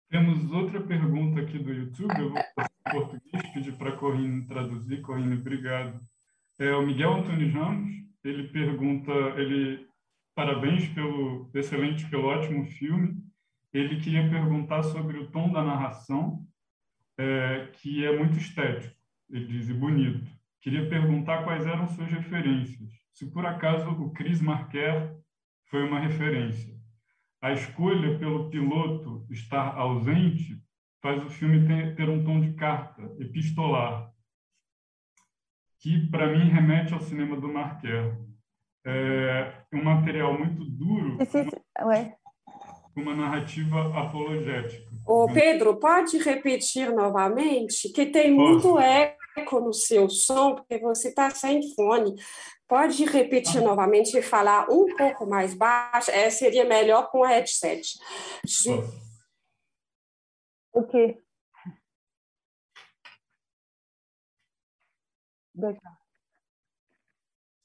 Temos 0.09 0.53
outra 0.53 0.81
pergunta 0.81 1.40
aqui 1.40 1.59
do 1.59 1.72
YouTube, 1.72 2.16
eu 2.16 2.31
vou 2.31 2.42
passar 2.55 2.70
em 2.87 2.90
português, 2.92 3.53
pedir 3.53 3.72
para 3.77 3.90
a 3.90 3.96
Corrine 3.96 4.46
traduzir. 4.46 5.03
Corrine, 5.03 5.35
obrigado. 5.35 5.98
É 6.57 6.72
o 6.77 6.87
Miguel 6.87 7.14
Antônio 7.14 7.53
Ramos, 7.53 7.92
ele 8.22 8.46
pergunta, 8.48 9.11
ele 9.37 9.88
parabéns 10.33 10.88
pelo 10.90 11.50
excelente, 11.53 12.09
pelo 12.09 12.27
ótimo 12.27 12.64
filme. 12.64 13.16
Ele 13.72 14.00
queria 14.00 14.31
perguntar 14.31 14.85
sobre 14.85 15.18
o 15.18 15.29
tom 15.33 15.50
da 15.50 15.64
narração, 15.64 16.46
é, 17.18 17.68
que 17.72 18.05
é 18.05 18.16
muito 18.16 18.38
estético, 18.38 18.94
ele 19.29 19.46
diz, 19.46 19.68
e 19.68 19.74
bonito. 19.74 20.31
Queria 20.61 20.88
perguntar 20.88 21.42
quais 21.42 21.66
eram 21.66 21.88
suas 21.88 22.09
referências. 22.09 22.88
Se 23.12 23.27
por 23.27 23.44
acaso 23.44 23.90
o 23.90 24.12
Chris 24.12 24.40
Marquer 24.40 25.12
foi 25.75 25.83
uma 25.83 25.99
referência. 25.99 26.73
A 27.43 27.51
escolha 27.51 28.17
pelo 28.17 28.49
piloto 28.49 29.27
estar 29.29 29.77
ausente 29.77 30.57
faz 31.03 31.21
o 31.25 31.29
filme 31.29 31.67
ter, 31.67 31.97
ter 31.97 32.09
um 32.09 32.23
tom 32.23 32.41
de 32.41 32.53
carta, 32.53 33.03
epistolar, 33.19 34.09
que 35.81 36.07
para 36.13 36.29
mim 36.29 36.49
remete 36.49 36.95
ao 36.95 37.01
cinema 37.01 37.37
do 37.41 37.53
Marquer. 37.53 38.17
É 38.87 39.65
um 39.73 39.83
material 39.83 40.39
muito 40.39 40.65
duro, 40.65 41.19
com 42.95 43.01
uma 43.01 43.17
narrativa 43.17 43.99
apologética. 43.99 44.89
Ô, 45.05 45.27
Pedro, 45.27 45.81
pode 45.81 46.19
repetir 46.19 46.93
novamente? 46.95 47.93
Que 47.93 48.07
tem 48.07 48.33
muito 48.33 48.79
eco 48.79 49.24
no 49.61 49.73
seu 49.73 50.09
som, 50.09 50.55
porque 50.55 50.79
você 50.79 51.09
está 51.09 51.31
sem 51.31 51.75
fone. 51.75 52.14
Pode 52.66 53.05
repetir 53.05 53.61
novamente 53.61 54.16
e 54.16 54.23
falar 54.23 54.70
um 54.70 54.87
pouco 54.97 55.27
mais 55.27 55.55
baixo? 55.55 56.11
É, 56.11 56.31
seria 56.31 56.64
melhor 56.64 57.11
com 57.11 57.20
o 57.20 57.25
headset. 57.25 57.83
Ok. 60.73 61.23
D'accord. 65.55 65.94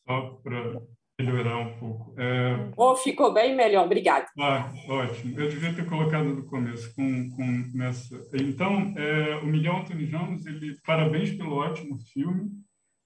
Só 0.06 0.36
para 0.44 0.99
melhorar 1.24 1.58
um 1.58 1.78
pouco. 1.78 2.14
É, 2.18 2.72
Oh, 2.78 2.96
ficou 2.96 3.34
bem 3.34 3.56
melhor, 3.56 3.86
obrigada. 3.86 4.26
Ah, 4.40 4.72
ótimo. 4.88 5.40
Eu 5.40 5.50
devia 5.50 5.74
ter 5.74 5.86
colocado 5.86 6.36
do 6.36 6.44
começo 6.44 6.94
com, 6.96 7.30
com 7.32 7.46
nessa. 7.74 8.16
Então, 8.34 8.94
é, 8.98 9.36
o 9.38 9.46
Miguel 9.46 9.78
Antônio 9.78 10.10
Ramos, 10.10 10.46
ele 10.46 10.76
parabéns 10.86 11.32
pelo 11.32 11.58
ótimo 11.58 11.98
filme. 12.14 12.50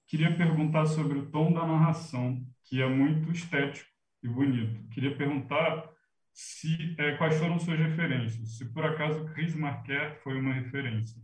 Queria 0.06 0.34
perguntar 0.36 0.86
sobre 0.86 1.18
o 1.18 1.26
tom 1.30 1.52
da 1.52 1.66
narração, 1.66 2.40
que 2.64 2.80
é 2.80 2.88
muito 2.88 3.32
estético 3.32 3.88
e 4.22 4.28
bonito. 4.28 4.88
Queria 4.90 5.16
perguntar 5.16 5.84
se 6.32 6.94
é, 6.98 7.12
quais 7.16 7.36
foram 7.36 7.58
suas 7.58 7.78
referências. 7.78 8.56
Se 8.56 8.72
por 8.72 8.84
acaso 8.84 9.24
Chris 9.34 9.54
Marquer 9.54 10.20
foi 10.22 10.38
uma 10.38 10.52
referência. 10.52 11.20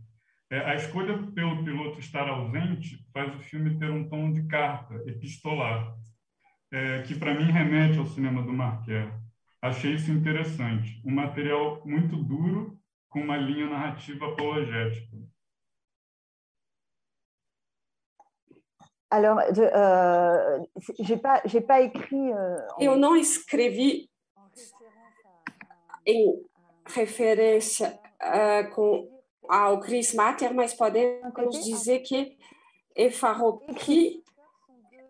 É, 0.49 0.59
a 0.59 0.75
escolha 0.75 1.17
pelo 1.33 1.63
piloto 1.63 1.99
estar 1.99 2.27
ausente 2.27 2.99
faz 3.13 3.33
o 3.33 3.39
filme 3.39 3.77
ter 3.77 3.89
um 3.89 4.09
tom 4.09 4.33
de 4.33 4.43
carta, 4.47 4.95
epistolar, 5.05 5.95
é, 6.71 7.01
que 7.03 7.15
para 7.15 7.33
mim 7.33 7.51
remete 7.51 7.99
ao 7.99 8.05
cinema 8.05 8.41
do 8.41 8.53
Marquer. 8.53 9.11
Achei 9.61 9.93
isso 9.93 10.11
interessante. 10.11 11.01
Um 11.05 11.11
material 11.13 11.81
muito 11.85 12.15
duro, 12.15 12.79
com 13.09 13.21
uma 13.21 13.37
linha 13.37 13.67
narrativa 13.67 14.25
apologética. 14.27 15.17
Alors, 19.13 19.41
je 19.53 19.61
euh, 19.61 20.63
j'ai 21.01 21.17
pas, 21.17 21.41
j'ai 21.45 21.59
pas 21.59 21.81
écrit. 21.81 22.31
euh, 22.31 22.57
Eu 22.79 22.95
não 22.95 23.13
escrevi 23.17 24.09
em 26.05 26.41
referência 26.85 27.99
ah, 28.19 28.63
com 28.73 29.09
ao 29.49 29.81
Chris 29.81 30.13
Matter, 30.13 30.53
mas 30.53 30.73
podemos 30.73 31.61
dizer 31.65 31.99
que 31.99 32.37
Effaroki 32.95 34.20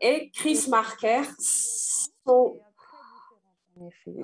e 0.02 0.30
Chris 0.32 0.68
Marker 0.68 1.32
são 1.38 2.60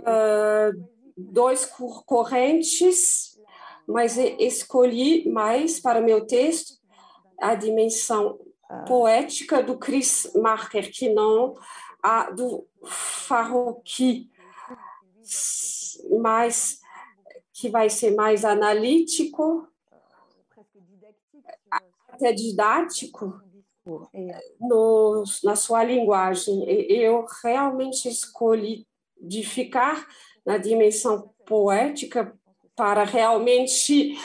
ah, 0.05 0.71
dois 1.15 1.65
cor- 1.65 2.03
correntes, 2.03 3.39
mas 3.87 4.17
escolhi 4.17 5.29
mais 5.29 5.79
para 5.79 6.01
meu 6.01 6.25
texto 6.25 6.77
a 7.39 7.53
dimensão 7.53 8.39
poética 8.87 9.63
do 9.63 9.77
Chris 9.77 10.31
Marker, 10.35 10.91
que 10.91 11.09
não 11.09 11.53
a 12.01 12.31
do 12.31 12.67
Farroqui, 12.83 14.29
mas 16.19 16.81
que 17.53 17.69
vai 17.69 17.89
ser 17.89 18.15
mais 18.15 18.43
analítico, 18.43 19.67
didactique 20.75 21.43
até 22.11 22.33
didático 22.33 23.41
euh, 23.87 24.39
no, 24.59 25.23
na 25.43 25.55
sua 25.55 25.83
linguagem. 25.83 26.63
Eu 26.89 27.25
realmente 27.43 28.07
escolhi 28.07 28.85
de 29.19 29.43
ficar 29.43 30.05
na 30.45 30.57
dimensão 30.57 31.31
poética 31.45 32.33
para 32.75 33.03
realmente 33.03 34.15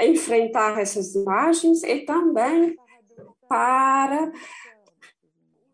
enfrentar 0.00 0.78
essas 0.80 1.14
imagens 1.14 1.82
e 1.82 2.00
também 2.00 2.76
para 3.48 4.32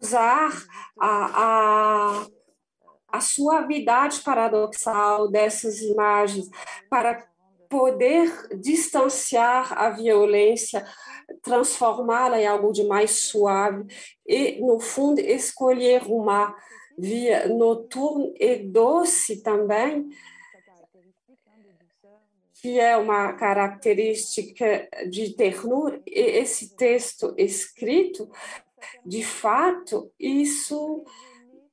usar 0.03 0.53
a, 1.01 1.43
a, 1.43 2.27
a 3.09 3.21
suavidade 3.21 4.21
paradoxal 4.21 5.31
dessas 5.31 5.81
imagens 5.81 6.49
para 6.91 7.27
poder 7.69 8.31
distanciar 8.61 9.77
a 9.77 9.91
violência, 9.91 10.87
transformá-la 11.43 12.41
em 12.41 12.47
algo 12.47 12.73
de 12.73 12.85
mais 12.85 13.11
suave 13.29 13.85
e, 14.27 14.61
no 14.61 14.81
fundo, 14.81 15.21
escolher 15.21 16.03
uma 16.07 16.55
via 16.97 17.49
noturna 17.49 18.33
e 18.39 18.57
doce 18.59 19.43
também, 19.43 20.09
que 22.61 22.81
é 22.81 22.97
uma 22.97 23.33
característica 23.35 24.89
de 25.11 25.35
ternura. 25.35 26.01
E 26.07 26.19
esse 26.19 26.75
texto 26.77 27.35
escrito, 27.37 28.31
de 29.05 29.23
fato, 29.23 30.11
isso 30.19 31.05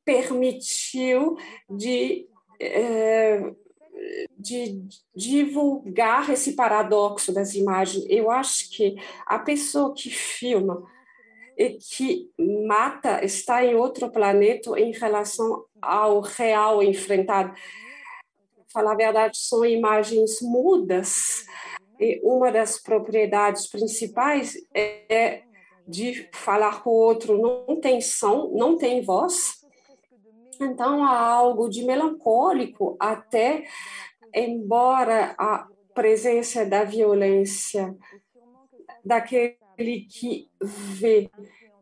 permitiu 0.03 1.37
de 1.69 2.27
eh, 2.59 3.53
de 4.37 4.83
divulgar 5.15 6.29
esse 6.29 6.53
paradoxo 6.53 7.33
das 7.33 7.53
imagens. 7.53 8.05
Eu 8.09 8.31
acho 8.31 8.69
que 8.69 8.95
a 9.25 9.39
pessoa 9.39 9.93
que 9.93 10.09
filma 10.09 10.83
e 11.57 11.77
que 11.77 12.29
mata 12.67 13.23
está 13.23 13.63
em 13.63 13.75
outro 13.75 14.11
planeta 14.11 14.79
em 14.79 14.91
relação 14.91 15.65
ao 15.81 16.21
real 16.21 16.81
enfrentado. 16.81 17.53
Falar 18.73 18.93
a 18.93 18.97
verdade, 18.97 19.37
são 19.37 19.65
imagens 19.65 20.41
mudas. 20.41 21.45
E 21.99 22.19
uma 22.23 22.51
das 22.51 22.81
propriedades 22.81 23.67
principais 23.67 24.55
é 24.73 25.43
de 25.87 26.27
falar 26.33 26.83
com 26.83 26.89
o 26.89 26.93
outro 26.93 27.37
não 27.37 27.79
tem 27.79 27.99
som, 28.01 28.51
não 28.55 28.77
tem 28.77 29.01
voz, 29.01 29.60
então, 30.63 31.03
há 31.03 31.19
algo 31.19 31.69
de 31.69 31.83
melancólico, 31.83 32.95
até 32.99 33.65
embora 34.33 35.35
a 35.37 35.67
presença 35.93 36.65
da 36.65 36.83
violência 36.83 37.95
daquele 39.03 39.57
que 40.09 40.49
vê. 40.61 41.29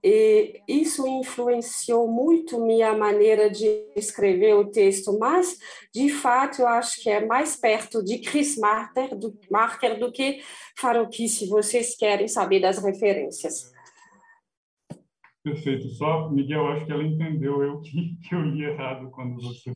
E 0.02 0.62
isso 0.66 1.06
influenciou 1.06 2.08
muito 2.08 2.66
minha 2.66 2.94
maneira 2.94 3.50
de 3.50 3.86
escrever 3.96 4.54
o 4.56 4.72
texto, 4.72 5.18
mas, 5.20 5.58
de 5.94 6.10
fato, 6.10 6.62
eu 6.62 6.68
acho 6.68 7.02
que 7.02 7.10
é 7.10 7.26
mais 7.26 7.58
perto 7.58 8.02
de 8.02 8.20
Chris 8.20 8.58
Marker 8.58 9.14
do, 9.16 9.38
Marker 9.52 10.00
do 10.00 10.12
que 10.12 10.42
Farouk, 10.78 11.28
se 11.28 11.48
vocês 11.48 11.96
querem 11.96 12.30
saber 12.30 12.62
das 12.62 12.78
referências. 12.78 13.72
Perfeito. 15.44 15.88
Só, 15.90 16.30
Miguel, 16.30 16.68
acho 16.68 16.86
que 16.86 16.92
ela 16.92 17.04
entendeu 17.04 17.64
eu 17.64 17.82
que, 17.82 18.16
que 18.28 18.36
eu 18.36 18.42
li 18.42 18.64
errado 18.64 19.10
quando 19.12 19.42
você 19.42 19.74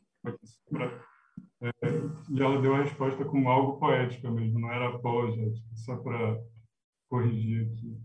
é, 1.64 1.70
e 2.30 2.42
ela 2.42 2.60
deu 2.60 2.74
a 2.74 2.82
resposta 2.82 3.24
com 3.24 3.48
algo 3.48 3.78
poética 3.78 4.30
mesmo, 4.30 4.58
não 4.58 4.70
era 4.70 4.88
apologética, 4.88 5.66
só 5.74 5.96
para 5.96 6.38
corrigir 7.08 7.72
aqui. 7.72 7.98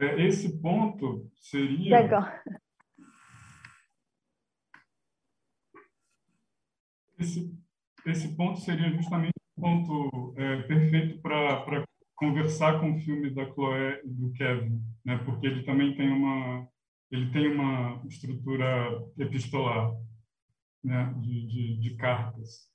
É, 0.00 0.26
esse 0.26 0.60
ponto 0.60 1.30
seria... 1.36 2.00
Legal. 2.00 2.24
Esse, 7.16 7.56
esse 8.06 8.36
ponto 8.36 8.58
seria 8.58 8.90
justamente 8.90 9.34
o 9.56 9.60
ponto 9.60 10.34
é, 10.36 10.62
perfeito 10.62 11.20
para 11.22 11.84
conversar 12.16 12.80
com 12.80 12.94
o 12.94 12.98
filme 12.98 13.30
da 13.30 13.46
Chloé 13.52 14.00
e 14.04 14.08
do 14.08 14.32
Kevin, 14.32 14.82
né? 15.04 15.18
porque 15.24 15.46
ele 15.46 15.62
também 15.62 15.96
tem 15.96 16.10
uma 16.10 16.68
ele 17.14 17.30
tem 17.30 17.48
uma 17.48 18.02
estrutura 18.06 19.02
epistolar, 19.18 19.92
né, 20.82 21.14
de, 21.20 21.46
de, 21.46 21.80
de 21.80 21.96
cartas, 21.96 22.68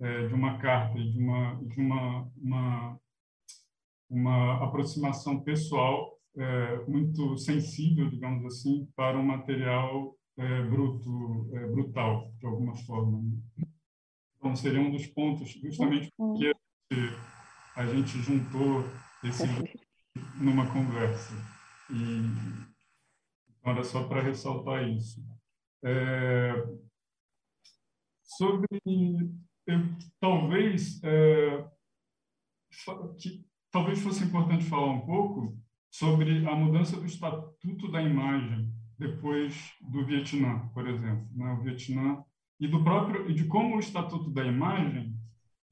é, 0.00 0.28
de 0.28 0.34
uma 0.34 0.58
carta 0.58 0.98
e 0.98 1.10
de 1.10 1.18
uma 1.18 1.60
de 1.64 1.80
uma, 1.80 2.32
uma 2.36 3.00
uma 4.08 4.64
aproximação 4.64 5.40
pessoal 5.40 6.18
é, 6.36 6.84
muito 6.86 7.38
sensível, 7.38 8.10
digamos 8.10 8.44
assim, 8.44 8.88
para 8.96 9.16
um 9.18 9.22
material 9.22 10.16
é, 10.36 10.62
bruto, 10.62 11.50
é, 11.54 11.66
brutal, 11.66 12.32
de 12.38 12.46
alguma 12.46 12.74
forma. 12.74 13.22
Né. 13.22 13.66
Então, 14.36 14.56
seria 14.56 14.80
um 14.80 14.90
dos 14.90 15.06
pontos, 15.06 15.50
justamente 15.62 16.10
uhum. 16.18 16.34
porque 16.34 16.52
a 17.76 17.86
gente 17.86 18.18
juntou 18.18 18.84
esse 19.22 19.44
numa 20.40 20.66
conversa. 20.72 21.34
E 21.90 22.69
era 23.64 23.82
só 23.84 24.06
para 24.08 24.22
ressaltar 24.22 24.88
isso. 24.88 25.24
É, 25.82 26.52
sobre 28.24 28.68
talvez 30.20 31.02
é, 31.02 31.66
que 33.18 33.44
talvez 33.70 34.00
fosse 34.00 34.24
importante 34.24 34.64
falar 34.64 34.90
um 34.90 35.06
pouco 35.06 35.56
sobre 35.90 36.46
a 36.46 36.54
mudança 36.54 36.96
do 36.96 37.06
estatuto 37.06 37.90
da 37.90 38.02
imagem 38.02 38.72
depois 38.98 39.72
do 39.80 40.04
Vietnã, 40.04 40.68
por 40.74 40.86
exemplo, 40.86 41.26
né? 41.32 41.52
o 41.52 41.62
Vietnã 41.62 42.22
e 42.58 42.68
do 42.68 42.84
próprio 42.84 43.30
e 43.30 43.34
de 43.34 43.44
como 43.44 43.76
o 43.76 43.80
estatuto 43.80 44.30
da 44.30 44.44
imagem 44.44 45.16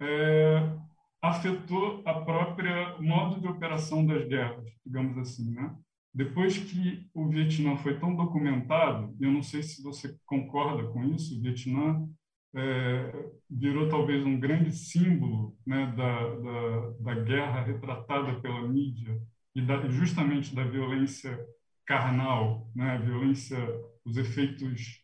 é, 0.01 0.79
afetou 1.21 2.03
a 2.07 2.21
própria 2.21 2.99
modo 3.01 3.41
de 3.41 3.47
operação 3.47 4.07
das 4.07 4.27
guerras, 4.27 4.65
digamos 4.85 5.19
assim, 5.19 5.51
né? 5.53 5.77
Depois 6.15 6.59
que 6.59 7.07
o 7.15 7.29
Vietnã 7.29 7.77
foi 7.77 7.99
tão 7.99 8.15
documentado, 8.15 9.15
eu 9.21 9.31
não 9.31 9.43
sei 9.43 9.63
se 9.63 9.83
você 9.83 10.17
concorda 10.27 10.89
com 10.89 11.05
isso, 11.05 11.39
o 11.39 11.43
Vietnã 11.43 12.09
é, 12.55 13.31
virou 13.51 13.89
talvez 13.89 14.25
um 14.25 14.39
grande 14.41 14.73
símbolo 14.73 15.57
né, 15.67 15.93
da, 15.97 16.35
da, 16.37 16.91
da, 17.01 17.15
guerra 17.23 17.63
retratada 17.63 18.41
pela 18.41 18.67
mídia 18.67 19.21
e 19.55 19.61
da, 19.61 19.89
justamente 19.89 20.55
da 20.55 20.65
violência 20.65 21.39
carnal, 21.87 22.71
né, 22.75 22.99
violência, 22.99 23.59
os 24.05 24.17
efeitos 24.17 25.03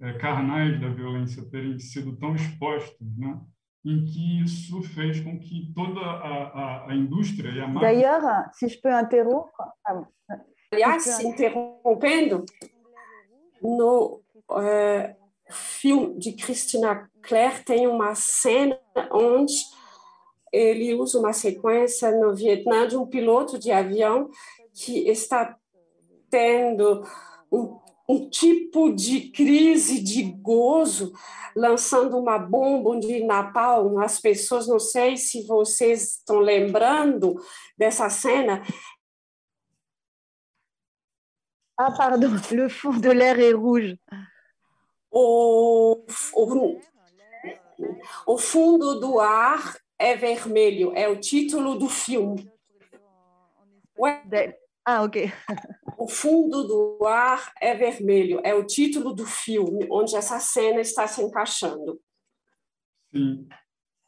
é, 0.00 0.14
carnais 0.14 0.80
da 0.80 0.88
violência 0.88 1.48
terem 1.50 1.78
sido 1.78 2.16
tão 2.16 2.34
expostos, 2.34 3.16
né, 3.16 3.40
em 3.86 4.04
que 4.04 4.42
isso 4.42 4.82
fez 4.82 5.20
com 5.20 5.38
que 5.38 5.72
toda 5.74 6.00
a, 6.00 6.86
a, 6.86 6.90
a 6.90 6.94
indústria 6.94 7.50
e 7.50 7.60
a 7.60 7.68
marca... 7.68 7.86
D'ailleurs, 7.86 8.50
si 8.54 8.68
je 8.68 8.80
peux 8.80 8.90
interrompre, 8.90 9.52
Aliás, 10.72 11.20
interrompendo, 11.20 12.44
no 13.62 14.20
uh, 14.50 15.16
filme 15.48 16.18
de 16.18 16.32
Christina 16.32 17.08
Claire 17.22 17.64
tem 17.64 17.86
uma 17.86 18.14
cena 18.14 18.78
onde 19.12 19.54
ele 20.52 20.94
usa 20.94 21.18
uma 21.18 21.32
sequência 21.32 22.10
no 22.10 22.34
Vietnã 22.34 22.86
de 22.86 22.96
um 22.96 23.06
piloto 23.06 23.58
de 23.58 23.70
avião 23.70 24.28
que 24.74 25.08
está 25.08 25.56
tendo 26.28 27.02
um, 27.50 27.78
um 28.08 28.28
tipo 28.28 28.92
de 28.92 29.30
crise 29.30 30.00
de 30.00 30.22
gozo, 30.22 31.12
lançando 31.56 32.18
uma 32.18 32.38
bomba 32.38 32.98
de 33.00 33.24
napalm. 33.24 33.98
As 33.98 34.20
pessoas, 34.20 34.68
não 34.68 34.78
sei 34.78 35.16
se 35.16 35.46
vocês 35.46 36.18
estão 36.18 36.38
lembrando 36.38 37.34
dessa 37.76 38.08
cena, 38.08 38.62
Ah, 41.78 41.92
pardon, 41.92 42.30
le 42.52 42.70
fond 42.70 42.98
de 42.98 43.12
l'air 43.12 43.38
est 43.38 43.52
rouge. 43.52 43.98
O, 45.10 46.06
o, 46.34 46.80
o 48.26 48.38
fundo 48.38 48.98
do 48.98 49.20
ar 49.20 49.76
é 49.98 50.16
vermelho, 50.16 50.92
é 50.94 51.06
o 51.08 51.20
título 51.20 51.78
do 51.78 51.88
filme. 51.88 52.50
Ah, 54.86 55.02
ok. 55.02 55.32
O 55.98 56.08
fundo 56.08 56.62
do 56.62 57.04
ar 57.04 57.52
é 57.60 57.74
vermelho, 57.74 58.40
é 58.44 58.54
o 58.54 58.64
título 58.64 59.12
do 59.12 59.26
filme, 59.26 59.86
onde 59.90 60.14
essa 60.14 60.38
cena 60.38 60.80
está 60.80 61.06
se 61.08 61.22
encaixando. 61.22 62.00
Sim. 63.12 63.48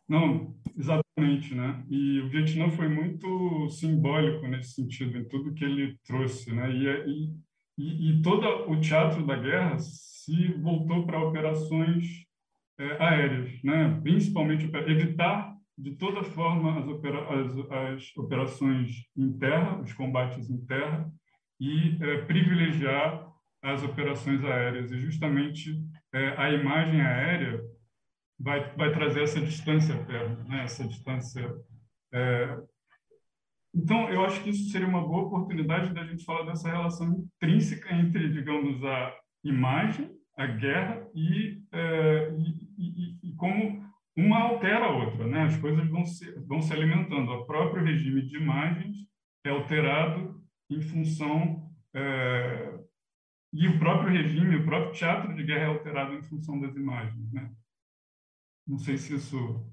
Não, 0.08 0.54
exatamente, 0.78 1.54
né? 1.54 1.84
E 1.90 2.20
o 2.20 2.28
Vietnã 2.28 2.70
foi 2.70 2.88
muito 2.88 3.68
simbólico 3.70 4.46
nesse 4.46 4.74
sentido, 4.74 5.18
em 5.18 5.28
tudo 5.28 5.52
que 5.52 5.64
ele 5.64 5.98
trouxe, 6.06 6.54
né? 6.54 6.70
E, 6.70 6.86
e 6.86 7.48
e, 7.78 8.20
todo 8.22 8.44
o 8.68 8.80
teatro 8.80 9.24
da 9.24 9.36
guerra 9.36 9.78
se 9.78 10.52
voltou 10.54 11.06
para 11.06 11.24
operações 11.24 12.26
é, 12.76 13.02
aéreas, 13.02 13.62
né? 13.62 14.00
principalmente 14.02 14.68
evitar 14.88 15.47
de 15.78 15.94
toda 15.96 16.24
forma 16.24 16.80
as, 16.80 16.88
opera 16.88 17.40
as, 17.40 17.94
as, 17.94 18.16
operações 18.16 18.90
em 19.16 19.32
terra, 19.38 19.80
os 19.80 19.92
combates 19.92 20.50
em 20.50 20.64
terra, 20.66 21.10
e 21.60 21.96
é, 22.00 22.22
privilegiar 22.22 23.26
as 23.62 23.82
operações 23.82 24.44
aéreas. 24.44 24.90
E 24.90 24.98
justamente 24.98 25.74
é, 26.12 26.34
a 26.36 26.52
imagem 26.52 27.00
aérea 27.00 27.60
vai, 28.38 28.74
vai 28.76 28.92
trazer 28.92 29.22
essa 29.22 29.40
distância 29.40 29.96
perto, 30.04 30.44
né? 30.44 30.64
essa 30.64 30.86
distância 30.86 31.48
é, 32.12 32.58
então, 33.74 34.08
eu 34.08 34.24
acho 34.24 34.42
que 34.42 34.50
isso 34.50 34.70
seria 34.70 34.88
uma 34.88 35.06
boa 35.06 35.24
oportunidade 35.24 35.92
da 35.92 36.04
gente 36.04 36.24
falar 36.24 36.44
dessa 36.44 36.68
relação 36.68 37.06
intrínseca 37.06 37.94
entre, 37.94 38.30
digamos, 38.30 38.82
a, 38.82 39.14
imagem, 39.44 40.10
a 40.36 40.46
guerra 40.46 41.06
e, 41.14 41.62
é, 41.72 42.32
e, 42.36 42.68
e, 42.78 43.18
e, 43.22 43.32
como 43.36 43.87
uma 44.18 44.40
altera 44.40 44.86
a 44.86 44.90
outra, 44.90 45.24
né? 45.28 45.44
As 45.44 45.56
coisas 45.58 45.88
vão 45.88 46.04
se, 46.04 46.28
vão 46.40 46.60
se 46.60 46.72
alimentando. 46.72 47.30
O 47.30 47.46
próprio 47.46 47.84
regime 47.84 48.22
de 48.22 48.36
imagens 48.36 48.96
é 49.44 49.50
alterado 49.50 50.42
em 50.68 50.80
função 50.80 51.70
é, 51.94 52.80
e 53.52 53.68
o 53.68 53.78
próprio 53.78 54.10
regime, 54.10 54.56
o 54.56 54.64
próprio 54.64 54.92
teatro 54.92 55.34
de 55.36 55.44
guerra 55.44 55.62
é 55.62 55.66
alterado 55.66 56.14
em 56.14 56.22
função 56.22 56.60
das 56.60 56.74
imagens, 56.74 57.32
né? 57.32 57.48
Não 58.66 58.76
sei 58.76 58.98
se 58.98 59.14
isso 59.14 59.64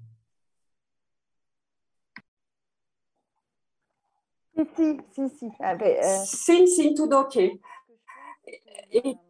Sim, 4.74 5.00
sim, 5.10 5.28
sim. 5.28 5.52
É... 5.60 6.24
Sim, 6.24 6.66
sim, 6.66 6.94
tudo 6.94 7.16
ok. 7.16 7.60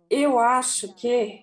Eu 0.09 0.39
acho 0.39 0.95
que 0.95 1.43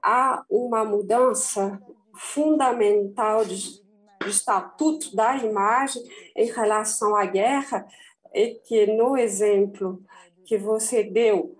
há 0.00 0.44
uma 0.48 0.84
mudança 0.84 1.82
fundamental 2.14 3.44
de, 3.44 3.82
estatuto 4.26 5.14
da 5.14 5.36
imagem 5.36 6.02
em 6.34 6.46
relação 6.46 7.14
à 7.14 7.26
guerra, 7.26 7.86
e 8.32 8.54
que 8.66 8.86
no 8.86 9.16
exemplo 9.16 10.02
que 10.44 10.56
você 10.56 11.04
deu 11.04 11.56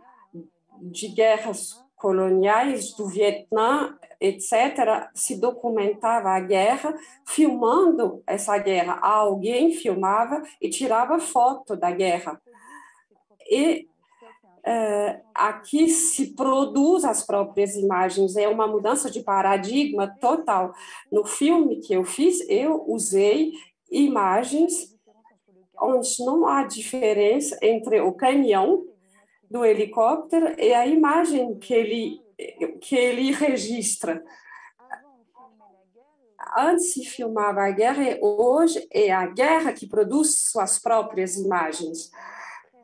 de 0.81 1.09
guerras 1.09 1.83
coloniais 1.97 2.93
do 2.93 3.07
Vietnã, 3.07 3.97
etc., 4.21 5.09
se 5.15 5.41
documentava 5.41 6.31
a 6.31 6.41
guerra, 6.41 6.95
filmando 7.27 8.23
essa 8.27 8.59
guerra. 8.59 8.99
Alguém 9.01 9.73
filmava 9.73 10.43
e 10.61 10.69
tirava 10.69 11.19
foto 11.19 11.77
da 11.77 11.91
guerra. 11.91 12.41
E 13.51 13.89
é, 14.67 15.21
aqui 15.35 15.89
se 15.89 16.35
produz 16.35 17.05
as 17.05 17.25
próprias 17.25 17.77
imagens, 17.77 18.35
é 18.37 18.49
uma 18.49 18.67
mudança 18.67 19.11
de 19.11 19.21
paradigma 19.21 20.09
total. 20.21 20.73
No 21.13 21.25
filme 21.27 21.81
que 21.81 21.95
eu 21.95 22.05
fiz, 22.05 22.41
eu 22.49 22.85
usei 22.89 23.53
imagens 23.91 24.95
onde 25.79 26.09
não 26.21 26.47
há 26.47 26.65
diferença 26.65 27.59
entre 27.61 28.01
o 28.01 28.13
canhão 28.13 28.87
do 29.51 29.65
helicóptero 29.65 30.59
e 30.59 30.73
a 30.73 30.87
imagem 30.87 31.59
que 31.59 31.75
ele, 31.75 32.21
que 32.81 32.97
ele 32.97 33.33
registra. 33.33 34.25
Antes 36.57 36.93
se 36.93 37.05
filmava 37.05 37.63
a 37.63 37.71
guerra 37.71 38.03
e 38.03 38.19
hoje 38.23 38.87
é 38.91 39.13
a 39.13 39.27
guerra 39.27 39.73
que 39.73 39.87
produz 39.87 40.51
suas 40.51 40.79
próprias 40.79 41.37
imagens. 41.37 42.11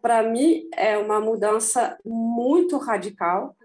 Para 0.01 0.23
mim, 0.23 0.69
é 0.75 0.97
uma 0.97 1.21
mudança 1.21 1.99
muito 2.05 2.79
radical 2.79 3.57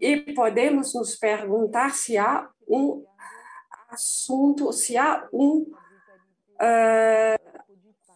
e 0.00 0.16
podemos 0.34 0.94
nos 0.94 1.16
perguntar 1.16 1.94
se 1.94 2.16
há 2.16 2.48
um 2.68 3.04
assunto, 3.90 4.72
se 4.72 4.96
há 4.96 5.28
um 5.32 5.66
uh, 6.60 7.40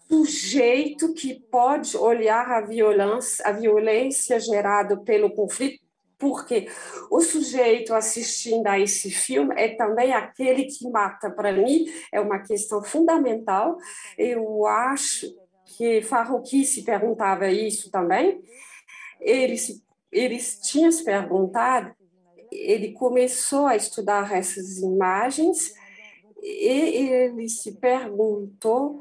sujeito 0.09 1.13
que 1.15 1.41
pode 1.51 1.97
olhar 1.97 2.51
a 2.51 2.61
violência, 2.61 3.47
a 3.47 3.53
violência 3.53 4.39
gerada 4.39 4.97
pelo 4.97 5.35
conflito, 5.35 5.83
porque 6.19 6.69
o 7.11 7.21
sujeito 7.21 7.93
assistindo 7.93 8.67
a 8.67 8.79
esse 8.79 9.11
filme 9.11 9.55
é 9.59 9.75
também 9.75 10.13
aquele 10.13 10.65
que 10.65 10.89
mata. 10.89 11.31
Para 11.31 11.53
mim, 11.53 11.87
é 12.13 12.21
uma 12.21 12.39
questão 12.39 12.83
fundamental. 12.83 13.77
Eu 14.17 14.67
acho 14.67 15.44
que 15.77 16.03
Farrouki 16.03 16.65
se 16.65 16.83
perguntava 16.83 17.51
isso 17.51 17.91
também. 17.91 18.43
Ele, 19.21 19.57
se, 19.57 19.83
ele 20.11 20.39
tinha 20.39 20.91
se 20.91 21.05
perguntado, 21.05 21.95
ele 22.51 22.93
começou 22.93 23.67
a 23.67 23.77
estudar 23.77 24.33
essas 24.33 24.79
imagens 24.79 25.75
e 26.43 27.09
ele 27.09 27.49
se 27.49 27.73
perguntou 27.73 29.01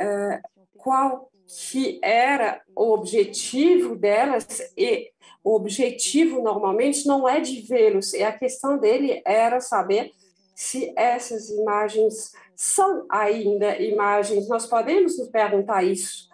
uh, 0.00 0.48
qual 0.76 1.30
que 1.46 2.00
era 2.02 2.62
o 2.74 2.92
objetivo 2.92 3.96
delas 3.96 4.46
e 4.76 5.10
o 5.42 5.54
objetivo 5.54 6.42
normalmente 6.42 7.06
não 7.06 7.28
é 7.28 7.40
de 7.40 7.62
vê-los, 7.62 8.12
e 8.12 8.22
a 8.22 8.32
questão 8.32 8.78
dele 8.78 9.22
era 9.24 9.60
saber 9.60 10.12
se 10.54 10.92
essas 10.94 11.48
imagens 11.48 12.32
são 12.60 13.06
ainda 13.08 13.80
imagens. 13.80 14.46
Nós 14.46 14.66
podemos 14.66 15.16
nos 15.16 15.30
perguntar 15.30 15.82
isso. 15.82 16.28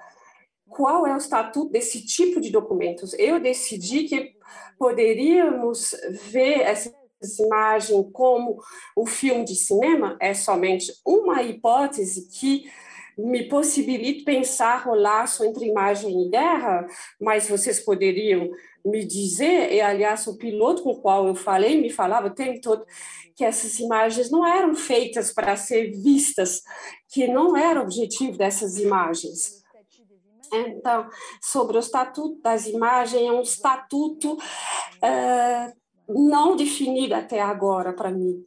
Qual 0.69 1.07
é 1.07 1.15
o 1.15 1.19
estatuto 1.19 1.71
desse 1.71 2.05
tipo 2.05 2.41
de 2.41 2.51
documentos? 2.51 3.15
Eu 3.15 3.39
decidi 3.39 4.09
que 4.09 4.35
poderíamos 4.77 5.95
ver 6.25 6.63
essa 6.63 6.93
imagem 7.39 8.11
como 8.11 8.59
um 8.99 9.07
filme 9.07 9.45
de 9.45 9.55
cinema, 9.55 10.17
é 10.21 10.35
somente 10.35 10.93
uma 11.07 11.45
hipótese 11.45 12.29
que 12.29 12.65
me 13.17 13.45
possibilita 13.45 14.25
pensar 14.25 14.89
o 14.89 14.97
laço 14.97 15.45
entre 15.45 15.67
imagem 15.67 16.27
e 16.27 16.29
guerra, 16.29 16.89
mas 17.21 17.49
vocês 17.49 17.79
poderiam 17.79 18.51
me 18.91 19.05
dizer, 19.05 19.73
e 19.73 19.81
aliás 19.81 20.27
o 20.27 20.37
piloto 20.37 20.83
com 20.83 20.91
o 20.91 21.01
qual 21.01 21.27
eu 21.27 21.35
falei 21.35 21.81
me 21.81 21.91
falava 21.91 22.29
o 22.29 22.35
tempo 22.35 22.61
todo 22.61 22.87
que 23.35 23.45
essas 23.45 23.79
imagens 23.79 24.31
não 24.31 24.47
eram 24.47 24.75
feitas 24.75 25.33
para 25.33 25.57
ser 25.57 25.91
vistas, 25.91 26.63
que 27.09 27.29
não 27.29 27.55
era 27.55 27.79
o 27.79 27.83
objetivo 27.83 28.39
dessas 28.39 28.79
imagens. 28.79 29.63
Então, 30.51 31.09
sobre 31.43 31.77
o 31.77 31.81
estatuto 31.81 32.41
das 32.41 32.67
imagens, 32.67 33.23
é 33.23 33.31
um 33.31 33.43
estatuto 33.43 34.39
é, 35.03 35.73
não 36.09 36.57
definido 36.57 37.15
até 37.15 37.41
agora 37.41 37.93
para 37.93 38.11
mim. 38.11 38.43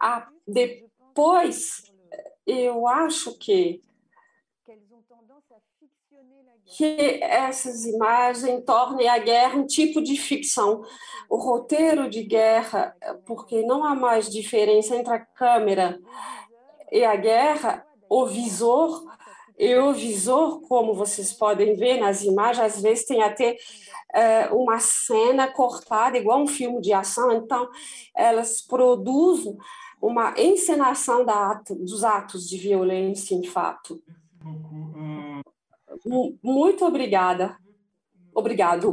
Ah, 0.00 0.28
depois 0.46 1.92
eu 2.46 2.86
acho 2.86 3.36
que 3.38 3.82
que 6.76 7.18
essas 7.22 7.86
imagens 7.86 8.62
tornem 8.64 9.08
a 9.08 9.18
guerra 9.18 9.58
um 9.58 9.66
tipo 9.66 10.02
de 10.02 10.16
ficção. 10.16 10.82
O 11.28 11.36
roteiro 11.36 12.08
de 12.10 12.22
guerra, 12.22 12.94
porque 13.26 13.62
não 13.62 13.84
há 13.84 13.94
mais 13.94 14.28
diferença 14.28 14.94
entre 14.94 15.12
a 15.12 15.18
câmera 15.18 15.98
e 16.92 17.04
a 17.04 17.16
guerra, 17.16 17.86
o 18.08 18.26
visor, 18.26 19.02
e 19.58 19.74
o 19.76 19.92
visor, 19.92 20.60
como 20.62 20.94
vocês 20.94 21.32
podem 21.32 21.74
ver 21.74 21.98
nas 21.98 22.22
imagens, 22.22 22.76
às 22.76 22.82
vezes 22.82 23.06
tem 23.06 23.22
até 23.22 23.56
é, 24.14 24.48
uma 24.52 24.78
cena 24.78 25.48
cortada, 25.48 26.16
igual 26.16 26.40
um 26.40 26.46
filme 26.46 26.80
de 26.80 26.92
ação, 26.92 27.32
então 27.32 27.68
elas 28.14 28.60
produzem 28.60 29.56
uma 30.00 30.32
encenação 30.38 31.24
da 31.24 31.50
ato, 31.50 31.74
dos 31.74 32.04
atos 32.04 32.48
de 32.48 32.56
violência 32.56 33.34
em 33.34 33.44
fato. 33.44 34.00
Muito 36.42 36.84
obrigada. 36.84 37.56
Obrigado. 38.34 38.92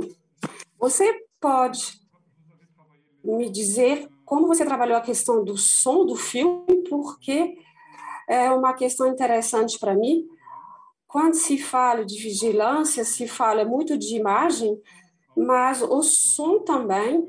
Você 0.80 1.26
pode 1.40 2.00
me 3.24 3.50
dizer 3.50 4.08
como 4.26 4.48
você 4.48 4.66
trabalhou 4.66 4.98
a 4.98 5.02
questão 5.02 5.44
do 5.44 5.58
som 5.58 6.06
do 6.06 6.16
filme, 6.16 6.84
porque 6.90 7.58
é 8.28 8.50
uma 8.52 8.74
questão 8.74 9.08
interessante 9.08 9.78
para 9.78 9.96
mim. 9.96 10.26
Quando 11.08 11.36
se 11.36 11.58
fala 11.58 12.04
de 12.04 12.18
vigilância, 12.22 13.06
se 13.06 13.28
fala 13.28 13.64
muito 13.64 13.98
de 13.98 14.16
imagem, 14.16 14.82
mas 15.38 15.82
o 15.82 16.02
som 16.02 16.60
também 16.60 17.26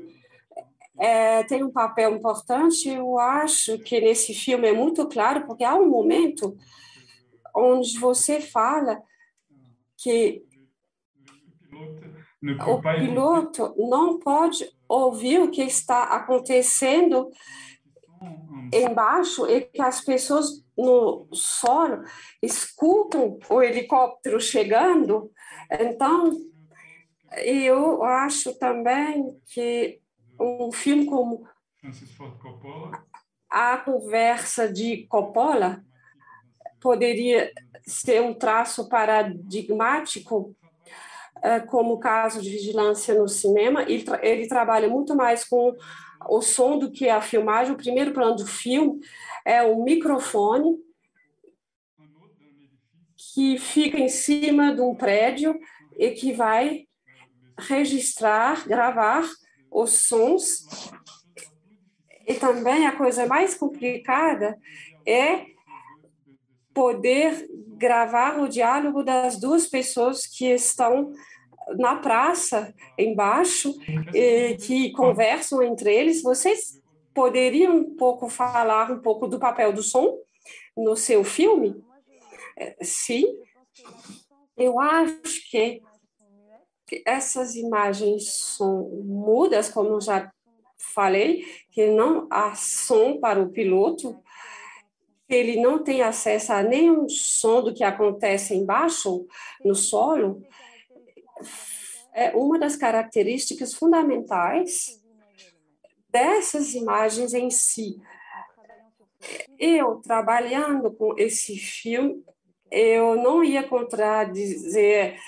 é, 0.99 1.43
tem 1.43 1.63
um 1.63 1.71
papel 1.71 2.15
importante. 2.15 2.89
Eu 2.89 3.19
acho 3.19 3.77
que 3.79 4.01
nesse 4.01 4.33
filme 4.33 4.67
é 4.67 4.73
muito 4.73 5.07
claro, 5.07 5.45
porque 5.45 5.63
há 5.63 5.75
um 5.75 5.87
momento 5.87 6.57
onde 7.55 7.97
você 7.99 8.41
fala 8.41 9.01
que 9.97 10.45
o 12.67 12.81
piloto 12.81 13.73
não 13.77 14.19
pode 14.19 14.69
ouvir 14.87 15.41
o 15.41 15.51
que 15.51 15.63
está 15.63 16.03
acontecendo 16.03 17.29
embaixo 18.71 19.47
e 19.47 19.61
que 19.61 19.81
as 19.81 20.01
pessoas 20.01 20.63
no 20.77 21.27
solo 21.33 22.03
escutam 22.41 23.39
o 23.49 23.61
helicóptero 23.61 24.39
chegando. 24.39 25.31
Então, 25.71 26.31
eu 27.43 28.03
acho 28.03 28.57
também 28.57 29.35
que 29.53 29.99
um 30.39 30.71
filme 30.71 31.05
como 31.05 31.47
A 33.49 33.77
Conversa 33.77 34.71
de 34.71 35.07
Coppola 35.07 35.83
poderia 36.87 37.51
ser 37.85 38.21
um 38.21 38.33
traço 38.33 38.87
paradigmático, 38.87 40.55
eh, 41.43 41.59
como 41.59 41.95
o 41.95 41.99
caso 41.99 42.41
de 42.41 42.49
vigilância 42.49 43.13
no 43.13 43.27
cinema. 43.27 43.83
Ele, 43.83 44.03
tra 44.03 44.25
ele 44.25 44.47
trabalha 44.47 44.87
muito 44.87 45.13
mais 45.13 45.43
com 45.43 45.75
o 46.29 46.41
som 46.41 46.79
do 46.79 46.89
que 46.89 47.09
a 47.09 47.19
filmagem. 47.19 47.73
O 47.73 47.77
primeiro 47.77 48.13
plano 48.13 48.37
do 48.37 48.47
filme 48.47 49.01
é 49.43 49.61
um 49.63 49.83
microfone 49.83 50.77
que 53.33 53.57
fica 53.57 53.99
em 53.99 54.07
cima 54.07 54.73
de 54.73 54.79
um 54.79 54.95
prédio 54.95 55.59
e 55.97 56.11
que 56.11 56.31
vai 56.31 56.87
registrar, 57.59 58.65
gravar 58.65 59.27
os 59.69 60.07
sons. 60.07 60.65
E 62.25 62.33
também 62.35 62.87
a 62.87 62.95
coisa 62.95 63.25
mais 63.25 63.55
complicada 63.55 64.57
é 65.05 65.56
poder 66.77 67.49
gravar 67.75 68.39
o 68.39 68.47
diálogo 68.47 69.01
das 69.01 69.39
duas 69.39 69.65
pessoas 69.65 70.27
que 70.27 70.45
estão 70.45 71.11
na 71.75 71.95
praça 71.95 72.71
embaixo 72.95 73.73
e 74.13 74.55
que 74.57 74.91
conversam 74.91 75.63
entre 75.63 75.91
eles. 75.91 76.21
Vocês 76.21 76.79
poderiam 77.15 77.77
um 77.77 77.95
pouco 77.95 78.29
falar 78.29 78.91
um 78.91 78.99
pouco 78.99 79.27
do 79.27 79.39
papel 79.39 79.73
do 79.73 79.81
som 79.81 80.19
no 80.77 80.95
seu 80.95 81.23
filme? 81.23 81.83
Sim. 82.83 83.25
Eu 84.55 84.79
acho 84.79 85.49
que 85.49 85.81
essas 87.07 87.55
imagens 87.55 88.31
são 88.55 88.87
mudas, 89.03 89.67
como 89.67 89.99
já 89.99 90.31
falei, 90.77 91.43
que 91.71 91.87
não 91.87 92.27
há 92.29 92.53
som 92.53 93.19
para 93.19 93.41
o 93.41 93.49
piloto, 93.49 94.15
ele 95.29 95.59
não 95.59 95.83
tem 95.83 96.01
acesso 96.01 96.53
a 96.53 96.63
nenhum 96.63 97.07
som 97.09 97.61
do 97.61 97.73
que 97.73 97.83
acontece 97.83 98.55
embaixo, 98.55 99.25
no 99.63 99.75
solo, 99.75 100.41
é 102.13 102.35
uma 102.35 102.57
das 102.57 102.75
características 102.75 103.73
fundamentais 103.73 105.01
dessas 106.09 106.73
imagens 106.73 107.33
em 107.33 107.49
si. 107.49 107.99
Eu, 109.59 109.97
trabalhando 109.97 110.91
com 110.91 111.13
esse 111.17 111.57
filme, 111.57 112.23
eu 112.71 113.15
não 113.15 113.43
ia 113.43 113.63
contradizer, 113.63 115.19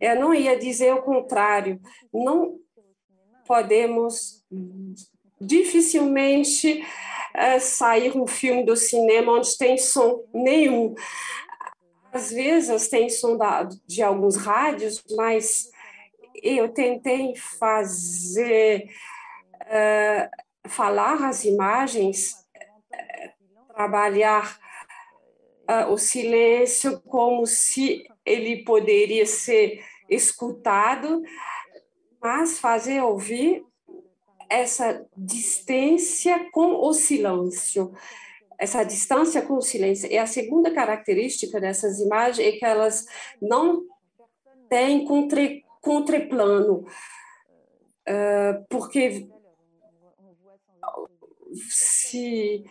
eu 0.00 0.20
não 0.20 0.32
ia 0.32 0.58
dizer 0.58 0.94
o 0.94 1.02
contrário. 1.02 1.80
Não 2.12 2.58
podemos 3.46 4.44
dificilmente 5.40 6.84
é, 7.38 7.60
sair 7.60 8.16
um 8.16 8.26
filme 8.26 8.64
do 8.64 8.74
cinema 8.74 9.32
onde 9.32 9.56
tem 9.56 9.78
som 9.78 10.24
nenhum. 10.34 10.96
Às 12.12 12.32
vezes 12.32 12.88
tem 12.88 13.08
som 13.08 13.36
da, 13.36 13.68
de 13.86 14.02
alguns 14.02 14.36
rádios, 14.36 15.04
mas 15.16 15.70
eu 16.42 16.68
tentei 16.68 17.36
fazer 17.36 18.90
uh, 19.62 20.68
falar 20.68 21.28
as 21.28 21.44
imagens, 21.44 22.34
trabalhar 23.68 24.58
uh, 25.70 25.92
o 25.92 25.96
silêncio 25.96 27.00
como 27.02 27.46
se 27.46 28.04
ele 28.26 28.64
poderia 28.64 29.26
ser 29.26 29.84
escutado, 30.10 31.22
mas 32.20 32.58
fazer 32.58 33.00
ouvir 33.00 33.67
essa 34.50 35.04
distância 35.16 36.50
com 36.50 36.74
o 36.86 36.92
silêncio 36.92 37.92
essa 38.58 38.82
distância 38.82 39.40
com 39.40 39.54
o 39.54 39.62
silêncio. 39.62 40.10
E 40.10 40.18
a 40.18 40.26
segunda 40.26 40.74
característica 40.74 41.60
dessas 41.60 42.00
imagens 42.00 42.46
é 42.46 42.58
que 42.58 42.64
elas 42.64 43.06
não 43.40 43.84
têm 44.68 45.04
contre, 45.04 45.64
contraplano, 45.80 46.84
uh, 48.08 48.66
porque 48.68 49.28
se 51.70 52.64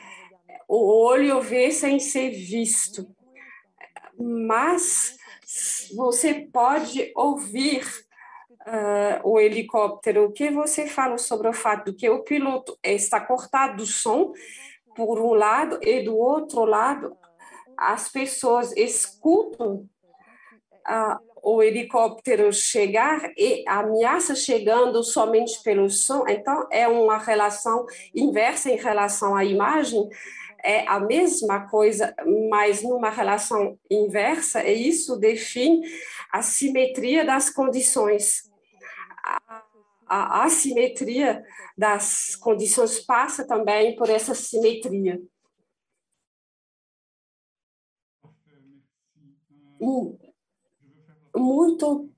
o 0.68 1.06
olho 1.06 1.42
vê 1.42 1.72
sem 1.72 2.00
ser 2.00 2.32
visto, 2.32 3.10
mas 4.20 5.18
você 5.96 6.48
pode 6.52 7.12
ouvir 7.16 7.86
uh, 8.68 9.28
o 9.28 9.40
helicóptero. 9.40 10.26
O 10.26 10.32
que 10.32 10.52
você 10.52 10.88
fala 10.88 11.18
sobre 11.18 11.48
o 11.48 11.54
fato 11.54 11.92
de 11.92 11.98
que 11.98 12.10
o 12.10 12.24
piloto 12.24 12.78
está 12.84 13.20
cortado 13.20 13.78
do 13.78 13.86
som 13.86 14.34
por 14.96 15.20
um 15.20 15.34
lado, 15.34 15.80
e 15.84 16.02
do 16.02 16.18
outro 16.18 16.66
lado, 16.66 17.16
as 17.78 18.10
pessoas 18.10 18.76
escutam 18.76 19.88
ah, 20.84 21.20
o 21.44 21.62
helicóptero 21.62 22.52
chegar 22.52 23.32
e 23.38 23.64
ameaça 23.68 24.34
chegando 24.34 25.04
somente 25.04 25.62
pelo 25.62 25.88
som. 25.88 26.26
Então, 26.28 26.68
é 26.72 26.88
uma 26.88 27.20
relação 27.20 27.86
inversa 28.16 28.72
em 28.72 28.76
relação 28.76 29.36
à 29.36 29.46
imagem. 29.46 30.10
É 30.64 30.88
a 30.88 31.00
mesma 31.00 31.70
coisa, 31.70 32.16
mas 32.50 32.82
numa 32.82 33.12
relação 33.12 33.78
inversa, 33.92 34.64
e 34.64 34.90
isso 34.90 35.16
define 35.16 35.88
a 36.34 36.42
simetria 36.42 37.24
das 37.24 37.52
condições. 37.52 38.48
A, 39.28 39.64
a 40.08 40.44
assimetria 40.46 41.44
das 41.78 42.36
condições 42.36 43.00
passa 43.00 43.46
também 43.46 43.96
por 43.96 44.10
essa 44.10 44.34
simetria. 44.34 45.22
Muito 51.36 52.10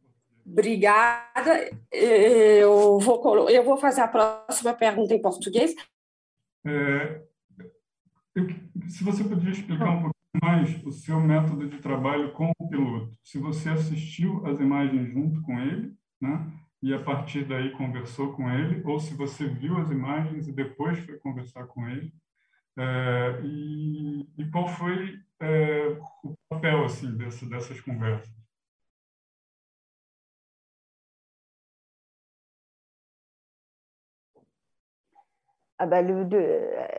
obrigada. 0.46 1.70
Eu 1.92 3.00
vou, 3.00 3.50
eu 3.50 3.64
vou 3.64 3.78
fazer 3.78 4.02
a 4.02 4.08
próxima 4.08 4.74
pergunta 4.74 5.14
em 5.14 5.22
português. 5.22 5.76
É, 6.66 7.22
eu, 8.36 8.48
se 8.88 9.04
você 9.04 9.24
podia 9.24 9.52
explicar 9.52 9.90
um 9.90 10.02
pouco 10.02 10.16
mais 10.42 10.84
o 10.86 10.92
seu 10.92 11.20
método 11.20 11.68
de 11.68 11.80
trabalho 11.80 12.32
com 12.34 12.52
o 12.58 12.70
piloto. 12.70 13.12
Se 13.24 13.38
você 13.38 13.70
assistiu 13.70 14.46
as 14.46 14.60
imagens 14.60 15.12
junto 15.12 15.42
com 15.42 15.60
ele, 15.60 15.94
né? 16.22 16.52
E 16.82 16.94
a 16.94 17.00
partir 17.04 17.46
daí 17.46 17.72
conversou 17.72 18.34
com 18.34 18.50
ele, 18.50 18.82
ou 18.86 19.00
se 19.00 19.14
você 19.14 19.48
viu 19.48 19.78
as 19.78 19.92
imagens 19.92 20.48
e 20.48 20.52
depois 20.52 20.98
foi 21.00 21.18
conversar 21.20 21.66
com 21.68 21.88
ele, 21.88 22.14
é, 22.78 23.42
e, 23.44 24.26
e, 24.38 24.50
qual 24.52 24.68
foi 24.68 25.20
é, 25.42 25.98
o 26.24 26.34
papel 26.50 26.86
assim 26.86 27.16
dessa, 27.18 27.46
dessas 27.46 27.82
conversas? 27.82 28.39
Ah 35.82 35.86
bah, 35.86 36.02
le, 36.02 36.26
de, 36.26 36.36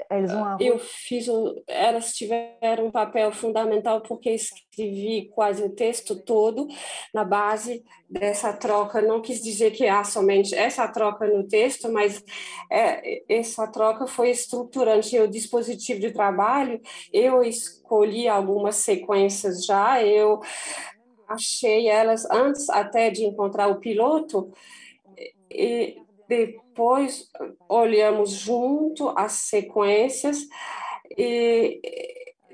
elles 0.09 0.33
ont 0.33 0.43
un... 0.43 0.57
Eu 0.59 0.78
fiz 0.78 1.28
elas 1.66 2.14
tiveram 2.14 2.87
um 2.87 2.91
papel 2.91 3.31
fundamental 3.31 4.01
porque 4.01 4.31
escrevi 4.31 5.28
quase 5.35 5.62
o 5.62 5.68
texto 5.68 6.16
todo 6.16 6.66
na 7.12 7.22
base 7.22 7.85
dessa 8.09 8.55
troca. 8.55 9.03
Não 9.03 9.20
quis 9.20 9.43
dizer 9.43 9.72
que 9.72 9.87
há 9.87 10.03
somente 10.03 10.55
essa 10.55 10.89
troca 10.89 11.26
no 11.26 11.47
texto, 11.47 11.93
mas 11.93 12.24
é, 12.72 13.22
essa 13.28 13.66
troca 13.66 14.07
foi 14.07 14.31
estruturante. 14.31 15.18
O 15.18 15.28
dispositivo 15.28 16.01
de 16.01 16.11
trabalho, 16.11 16.81
eu 17.12 17.43
escolhi 17.43 18.28
algumas 18.28 18.76
sequências 18.76 19.66
já, 19.66 20.03
eu 20.03 20.41
achei 21.28 21.87
elas 21.87 22.24
antes 22.31 22.70
até 22.70 23.11
de 23.11 23.26
encontrar 23.26 23.68
o 23.68 23.78
piloto. 23.78 24.51
E, 25.51 25.99
depois 26.31 27.28
olhamos 27.68 28.31
junto 28.31 29.09
as 29.18 29.33
sequências 29.33 30.47
e 31.18 31.81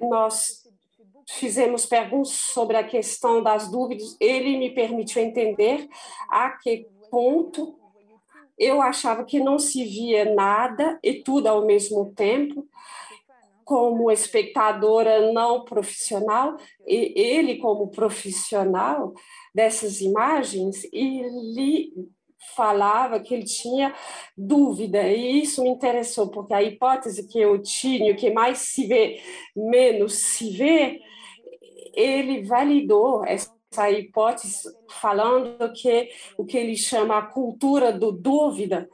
nós 0.01 0.67
fizemos 1.29 1.85
perguntas 1.85 2.31
sobre 2.31 2.79
a 2.79 2.85
questão 2.85 3.43
das 3.43 3.71
dúvidas. 3.71 4.17
Ele 4.19 4.57
me 4.57 4.71
permitiu 4.71 5.21
entender 5.21 5.87
a 6.31 6.53
que 6.53 6.89
ponto 7.11 7.79
eu 8.59 8.81
achava 8.81 9.27
que 9.27 9.39
não 9.41 9.59
se 9.59 9.85
via 9.85 10.35
nada 10.35 10.99
e 11.03 11.23
tudo 11.23 11.47
ao 11.47 11.67
mesmo 11.67 12.15
tempo, 12.15 12.67
como 13.63 14.11
espectadora 14.11 15.31
não 15.33 15.65
profissional, 15.65 16.57
e 16.87 17.13
ele, 17.15 17.59
como 17.59 17.91
profissional 17.91 19.13
dessas 19.55 20.01
imagens, 20.01 20.89
ele 20.91 21.93
falava 22.55 23.21
que 23.21 23.35
ele 23.35 23.45
tinha 23.45 23.95
dúvida, 24.37 25.03
e 25.09 25.43
isso 25.43 25.63
me 25.63 25.71
interessou, 25.71 26.29
porque 26.29 26.55
a 26.55 26.63
hipótese 26.63 27.27
que 27.27 27.41
eu 27.41 27.61
tinha, 27.63 28.15
que 28.15 28.31
mais 28.31 28.59
se 28.59 28.87
vê, 28.87 29.21
menos 29.55 30.15
se 30.15 30.51
vê, 30.51 31.01
ele 31.95 32.45
validou 32.45 33.25
essa 33.25 33.91
hipótese 33.91 34.69
falando 34.89 35.73
que 35.73 36.11
o 36.37 36.45
que 36.45 36.59
ele 36.59 36.77
chama 36.77 37.19
a 37.19 37.27
cultura 37.27 37.91
do 37.91 38.13
dúvida, 38.13 38.89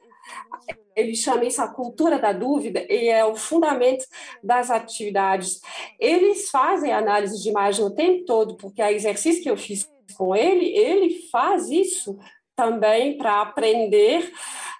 ele 0.94 1.14
chama 1.14 1.44
isso 1.44 1.60
a 1.60 1.68
cultura 1.68 2.18
da 2.18 2.32
dúvida 2.32 2.84
e 2.88 3.08
é 3.08 3.24
o 3.24 3.34
fundamento 3.34 4.04
das 4.42 4.70
atividades. 4.70 5.60
Eles 5.98 6.50
fazem 6.50 6.92
análise 6.92 7.42
de 7.42 7.48
imagem 7.48 7.84
o 7.84 7.94
tempo 7.94 8.24
todo, 8.24 8.56
porque 8.56 8.82
a 8.82 8.92
exercício 8.92 9.42
que 9.42 9.50
eu 9.50 9.56
fiz 9.56 9.90
com 10.16 10.36
ele, 10.36 10.66
ele 10.66 11.28
faz 11.30 11.70
isso 11.70 12.18
também 12.62 13.18
para 13.18 13.42
aprender 13.42 14.32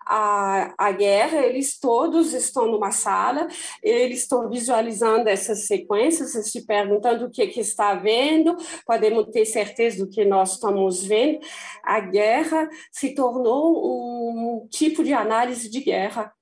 a, 0.06 0.72
a 0.78 0.92
guerra, 0.92 1.38
eles 1.38 1.80
todos 1.80 2.32
estão 2.32 2.70
numa 2.70 2.92
sala, 2.92 3.48
eles 3.82 4.20
estão 4.20 4.48
visualizando 4.48 5.28
essas 5.28 5.66
sequências, 5.66 6.30
se 6.30 6.64
perguntando 6.64 7.26
o 7.26 7.30
que, 7.30 7.48
que 7.48 7.60
está 7.60 7.94
vendo, 7.94 8.56
podemos 8.86 9.26
ter 9.32 9.44
certeza 9.44 10.04
do 10.04 10.10
que 10.10 10.24
nós 10.24 10.52
estamos 10.52 11.04
vendo. 11.04 11.40
A 11.82 11.98
guerra 11.98 12.68
se 12.92 13.14
tornou 13.16 14.62
um 14.62 14.68
tipo 14.68 15.02
de 15.02 15.12
análise 15.12 15.68
de 15.68 15.80
guerra, 15.80 16.32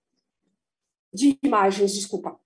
de 1.12 1.38
imagens, 1.43 1.95
desculpa. 1.95 2.38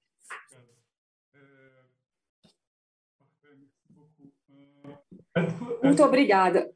Muito 5.82 6.02
obrigada. 6.02 6.72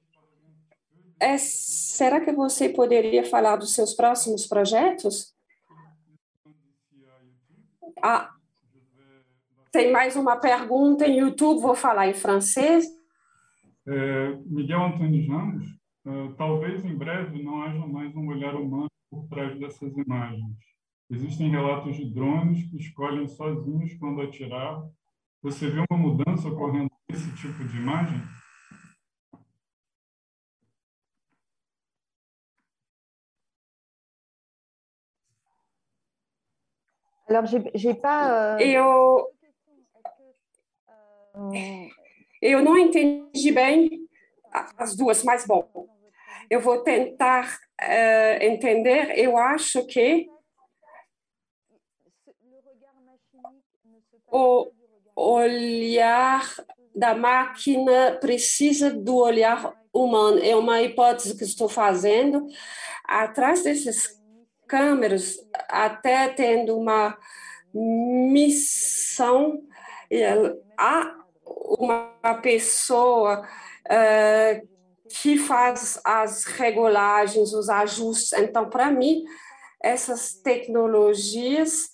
É, 1.21 1.37
será 1.39 2.21
que 2.21 2.33
você 2.33 2.69
poderia 2.69 3.25
falar 3.25 3.57
dos 3.57 3.75
seus 3.75 3.95
próximos 3.95 4.47
projetos? 4.47 5.35
Ah, 8.01 8.31
tem 9.73 9.93
mais 9.93 10.17
uma 10.17 10.37
pergunta 10.37 11.07
em 11.07 11.19
YouTube, 11.19 11.61
vou 11.61 11.75
falar 11.75 12.09
em 12.09 12.15
francês. 12.15 12.87
É, 13.87 14.37
Miguel 14.47 14.85
Antônio 14.85 15.29
Ramos, 15.29 15.67
uh, 16.07 16.35
talvez 16.37 16.85
em 16.85 16.97
breve 16.97 17.43
não 17.43 17.63
haja 17.63 17.87
mais 17.87 18.15
um 18.15 18.29
olhar 18.29 18.55
humano 18.55 18.89
por 19.11 19.27
trás 19.29 19.59
dessas 19.59 19.97
imagens. 19.97 20.57
Existem 21.11 21.51
relatos 21.51 21.97
de 21.97 22.05
drones 22.05 22.71
que 22.71 22.77
escolhem 22.77 23.27
sozinhos 23.27 23.95
quando 23.95 24.21
atirar. 24.21 24.83
Você 25.43 25.71
vê 25.71 25.83
uma 25.91 25.99
mudança 25.99 26.49
ocorrendo 26.49 26.91
nesse 27.11 27.35
tipo 27.37 27.65
de 27.65 27.77
imagem? 27.79 28.21
Alors, 37.29 37.45
j'ai 37.75 37.95
pas. 37.95 38.57
Euh... 38.57 38.59
Eu. 38.61 39.29
Eu 42.41 42.63
não 42.63 42.79
entendi 42.79 43.53
bem 43.53 44.09
as 44.77 44.97
duas, 44.97 45.23
mas 45.23 45.47
bom, 45.47 45.69
eu 46.49 46.61
vou 46.61 46.83
tentar 46.83 47.59
uh, 47.81 48.43
entender. 48.43 49.19
Eu 49.19 49.37
acho 49.37 49.85
que 49.87 50.29
o 54.31 54.71
olhar 55.15 56.43
da 56.95 57.15
máquina 57.15 58.19
precisa 58.21 58.91
do 58.91 59.17
olhar 59.17 59.75
humano. 59.93 60.39
É 60.43 60.57
uma 60.57 60.81
hipótese 60.83 61.37
que 61.37 61.45
estou 61.45 61.69
fazendo. 61.69 62.47
Atrás 63.05 63.63
desses 63.63 64.18
câmeras, 64.69 65.37
até 65.69 66.29
tendo 66.29 66.79
uma 66.79 67.17
missão, 67.75 69.63
há 70.77 71.15
uma 71.45 72.35
pessoa 72.43 73.47
uh, 73.87 74.69
que 75.09 75.39
faz 75.39 75.99
as 76.05 76.45
regulagens, 76.45 77.53
os 77.53 77.69
ajustes. 77.69 78.33
Então, 78.39 78.69
para 78.69 78.91
mim, 78.91 79.25
essas 79.83 80.35
tecnologias 80.35 81.89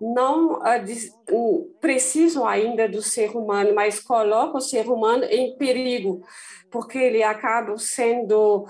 não 0.00 0.60
uh, 0.60 1.74
precisam 1.80 2.46
ainda 2.46 2.88
do 2.88 3.02
ser 3.02 3.36
humano, 3.36 3.74
mas 3.74 4.00
colocam 4.00 4.56
o 4.56 4.62
ser 4.62 4.88
humano 4.88 5.24
em 5.24 5.56
perigo, 5.56 6.24
porque 6.70 6.98
ele 6.98 7.22
acaba 7.22 7.76
sendo 7.76 8.66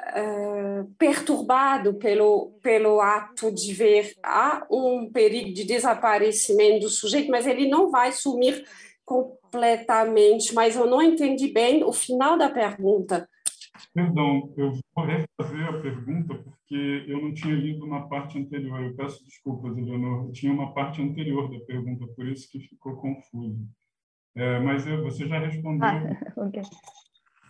Uh, 0.00 0.84
perturbado 0.98 1.94
pelo, 1.94 2.58
pelo 2.62 3.00
ato 3.00 3.52
de 3.52 3.72
ver 3.74 4.14
há 4.22 4.66
um 4.70 5.10
perigo 5.12 5.52
de 5.52 5.64
desaparecimento 5.64 6.80
do 6.80 6.88
sujeito, 6.88 7.30
mas 7.30 7.46
ele 7.46 7.68
não 7.68 7.90
vai 7.90 8.10
sumir 8.10 8.64
completamente. 9.04 10.54
Mas 10.54 10.76
eu 10.76 10.86
não 10.86 11.02
entendi 11.02 11.48
bem 11.52 11.84
o 11.84 11.92
final 11.92 12.38
da 12.38 12.48
pergunta. 12.48 13.28
Perdão, 13.94 14.52
eu 14.56 14.72
vou 14.94 15.04
refazer 15.04 15.68
a 15.68 15.80
pergunta 15.80 16.34
porque 16.34 17.04
eu 17.08 17.20
não 17.20 17.34
tinha 17.34 17.54
lido 17.54 17.84
uma 17.84 18.08
parte 18.08 18.38
anterior. 18.38 18.80
Eu 18.80 18.94
peço 18.94 19.24
desculpas, 19.24 19.76
Eleonor. 19.76 20.26
Eu 20.26 20.32
tinha 20.32 20.52
uma 20.52 20.72
parte 20.72 21.02
anterior 21.02 21.50
da 21.50 21.58
pergunta, 21.64 22.06
por 22.14 22.26
isso 22.26 22.48
que 22.50 22.60
ficou 22.60 22.96
confuso. 22.96 23.66
É, 24.36 24.60
mas 24.60 24.86
eu, 24.86 25.02
você 25.02 25.26
já 25.26 25.38
respondeu. 25.38 25.88
Ah, 25.88 26.02
okay. 26.46 26.62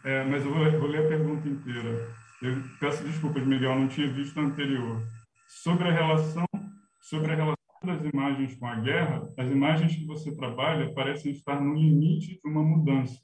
é, 0.05 0.25
mas 0.25 0.45
eu 0.45 0.53
vou, 0.55 0.81
vou 0.81 0.89
ler 0.89 1.05
a 1.05 1.09
pergunta 1.09 1.49
inteira. 1.49 2.20
Eu 2.43 2.62
peço 2.78 3.05
desculpas, 3.05 3.47
Miguel, 3.47 3.78
não 3.78 3.88
tinha 3.88 4.11
visto 4.11 4.41
a 4.41 4.43
anterior. 4.43 5.07
Sobre 5.47 5.88
a 5.88 5.93
relação, 5.93 6.47
sobre 6.99 7.32
a 7.32 7.34
relação 7.34 7.57
das 7.84 8.03
imagens 8.03 8.55
com 8.57 8.66
a 8.66 8.76
guerra, 8.76 9.28
as 9.36 9.51
imagens 9.51 9.95
que 9.95 10.07
você 10.07 10.34
trabalha 10.34 10.95
parecem 10.95 11.32
estar 11.32 11.61
no 11.61 11.74
limite 11.74 12.41
de 12.43 12.49
uma 12.49 12.62
mudança, 12.62 13.20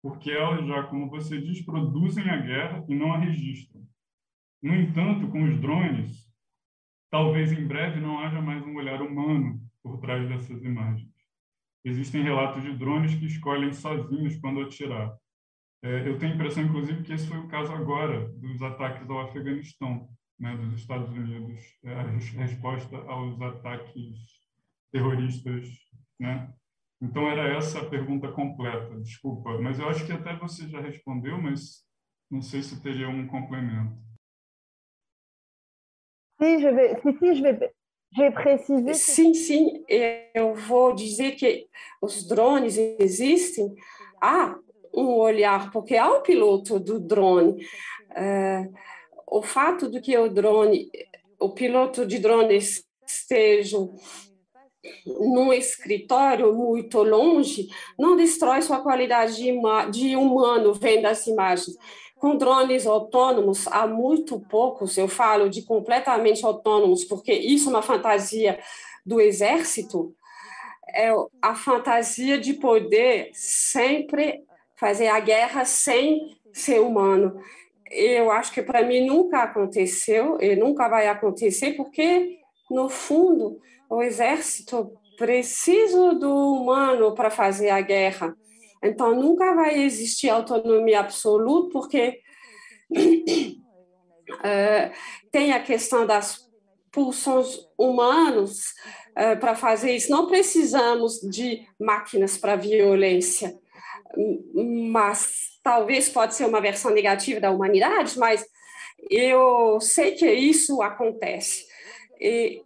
porque 0.00 0.30
elas 0.30 0.64
já, 0.68 0.84
como 0.84 1.10
você 1.10 1.40
diz, 1.40 1.64
produzem 1.64 2.30
a 2.30 2.36
guerra 2.36 2.84
e 2.88 2.94
não 2.94 3.12
a 3.12 3.18
registram. 3.18 3.82
No 4.62 4.72
entanto, 4.72 5.26
com 5.28 5.42
os 5.42 5.60
drones, 5.60 6.32
talvez 7.10 7.50
em 7.50 7.66
breve 7.66 7.98
não 7.98 8.20
haja 8.20 8.40
mais 8.40 8.64
um 8.64 8.76
olhar 8.76 9.02
humano 9.02 9.60
por 9.82 9.98
trás 9.98 10.28
dessas 10.28 10.62
imagens. 10.62 11.12
Existem 11.84 12.22
relatos 12.22 12.62
de 12.62 12.72
drones 12.76 13.16
que 13.16 13.26
escolhem 13.26 13.72
sozinhos 13.72 14.36
quando 14.36 14.60
atirar. 14.60 15.12
É, 15.84 16.08
eu 16.08 16.18
tenho 16.18 16.32
a 16.32 16.34
impressão, 16.34 16.62
inclusive, 16.62 17.02
que 17.02 17.12
esse 17.12 17.26
foi 17.26 17.36
o 17.36 17.46
caso 17.48 17.70
agora 17.74 18.26
dos 18.38 18.62
ataques 18.62 19.08
ao 19.08 19.20
Afeganistão, 19.20 20.08
né, 20.40 20.56
dos 20.56 20.80
Estados 20.80 21.10
Unidos, 21.10 21.60
é, 21.84 21.92
a 21.92 22.02
resposta 22.02 22.96
aos 22.96 23.38
ataques 23.42 24.18
terroristas, 24.90 25.68
né? 26.18 26.50
Então 27.02 27.28
era 27.28 27.54
essa 27.54 27.80
a 27.80 27.90
pergunta 27.90 28.32
completa, 28.32 28.98
desculpa, 29.02 29.58
mas 29.60 29.78
eu 29.78 29.86
acho 29.86 30.06
que 30.06 30.12
até 30.12 30.34
você 30.36 30.66
já 30.68 30.80
respondeu, 30.80 31.36
mas 31.36 31.84
não 32.30 32.40
sei 32.40 32.62
se 32.62 32.82
teria 32.82 33.06
um 33.06 33.26
complemento. 33.26 33.94
Sim, 36.40 36.60
je 36.60 36.72
vais, 36.72 37.02
sim, 37.02 37.18
sim, 37.18 37.34
je 37.34 37.42
vais, 37.42 37.70
je 38.16 38.30
préciser. 38.30 38.94
Sim, 38.94 39.34
sim, 39.34 39.84
eu 40.34 40.54
vou 40.54 40.94
dizer 40.94 41.32
que 41.32 41.68
os 42.00 42.26
drones 42.26 42.78
existem. 42.78 43.74
Ah, 44.22 44.58
um 44.94 45.16
olhar, 45.16 45.70
porque 45.72 45.96
há 45.96 46.10
o 46.10 46.22
piloto 46.22 46.78
do 46.78 47.00
drone. 47.00 47.66
É, 48.16 48.68
o 49.26 49.42
fato 49.42 49.90
de 49.90 50.00
que 50.00 50.16
o 50.16 50.28
drone, 50.28 50.88
o 51.40 51.50
piloto 51.50 52.06
de 52.06 52.18
drone 52.18 52.56
esteja 52.56 53.78
num 55.06 55.52
escritório 55.52 56.52
muito 56.54 57.02
longe, 57.02 57.68
não 57.98 58.16
destrói 58.16 58.62
sua 58.62 58.80
qualidade 58.80 59.36
de, 59.36 59.52
de 59.90 60.16
humano 60.16 60.74
vendo 60.74 61.06
as 61.06 61.26
imagens. 61.26 61.76
Com 62.16 62.36
drones 62.36 62.86
autônomos, 62.86 63.66
há 63.68 63.86
muito 63.86 64.40
poucos, 64.40 64.96
eu 64.96 65.08
falo 65.08 65.48
de 65.48 65.62
completamente 65.62 66.44
autônomos, 66.44 67.04
porque 67.04 67.32
isso 67.32 67.68
é 67.68 67.72
uma 67.72 67.82
fantasia 67.82 68.58
do 69.04 69.20
exército, 69.20 70.14
é 70.88 71.10
a 71.42 71.54
fantasia 71.54 72.38
de 72.38 72.54
poder 72.54 73.30
sempre 73.34 74.42
fazer 74.76 75.08
a 75.08 75.20
guerra 75.20 75.64
sem 75.64 76.36
ser 76.52 76.80
humano. 76.80 77.40
Eu 77.90 78.30
acho 78.30 78.52
que 78.52 78.62
para 78.62 78.82
mim 78.82 79.06
nunca 79.06 79.42
aconteceu 79.42 80.38
e 80.40 80.56
nunca 80.56 80.88
vai 80.88 81.06
acontecer, 81.06 81.72
porque, 81.72 82.38
no 82.70 82.88
fundo, 82.88 83.60
o 83.88 84.02
exército 84.02 84.92
precisa 85.16 86.14
do 86.14 86.54
humano 86.54 87.14
para 87.14 87.30
fazer 87.30 87.70
a 87.70 87.80
guerra. 87.80 88.34
Então, 88.82 89.14
nunca 89.14 89.54
vai 89.54 89.80
existir 89.80 90.28
autonomia 90.28 91.00
absoluta, 91.00 91.70
porque 91.72 92.20
uh, 92.90 93.60
tem 95.30 95.52
a 95.52 95.62
questão 95.62 96.06
das 96.06 96.44
pulsões 96.90 97.58
humanas 97.78 98.72
uh, 99.12 99.38
para 99.38 99.54
fazer 99.54 99.94
isso. 99.94 100.10
Não 100.10 100.26
precisamos 100.26 101.20
de 101.20 101.66
máquinas 101.78 102.36
para 102.36 102.56
violência 102.56 103.58
mas 104.54 105.58
talvez 105.62 106.08
pode 106.08 106.34
ser 106.34 106.46
uma 106.46 106.60
versão 106.60 106.90
negativa 106.90 107.40
da 107.40 107.50
humanidade, 107.50 108.18
mas 108.18 108.44
eu 109.10 109.80
sei 109.80 110.12
que 110.12 110.30
isso 110.30 110.82
acontece. 110.82 111.66
E 112.20 112.62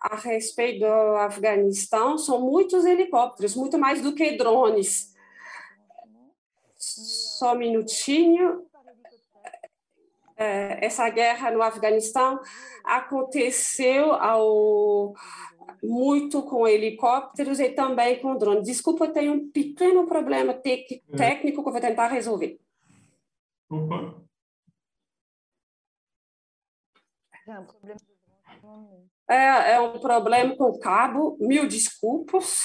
a 0.00 0.16
respeito 0.16 0.80
do 0.80 1.16
Afeganistão, 1.16 2.16
são 2.18 2.40
muitos 2.40 2.84
helicópteros, 2.84 3.54
muito 3.54 3.78
mais 3.78 4.00
do 4.00 4.14
que 4.14 4.36
drones. 4.36 5.14
Só 6.76 7.54
um 7.54 7.58
minutinho. 7.58 8.66
É, 10.38 10.84
essa 10.84 11.08
guerra 11.08 11.50
no 11.50 11.62
Afeganistão 11.62 12.38
aconteceu 12.84 14.12
ao 14.12 15.14
muito 15.82 16.42
com 16.42 16.66
helicópteros 16.66 17.60
e 17.60 17.70
também 17.70 18.20
com 18.20 18.36
drones. 18.36 18.64
Desculpa, 18.64 19.06
eu 19.06 19.12
tenho 19.12 19.32
um 19.34 19.50
pequeno 19.50 20.06
problema 20.06 20.54
técnico 20.54 21.62
que 21.62 21.68
eu 21.68 21.72
vou 21.72 21.80
tentar 21.80 22.08
resolver. 22.08 22.58
Opa. 23.68 24.26
É, 29.28 29.72
é 29.72 29.80
um 29.80 29.98
problema 30.00 30.56
com 30.56 30.64
o 30.64 30.78
cabo, 30.78 31.36
mil 31.40 31.66
desculpas. 31.66 32.64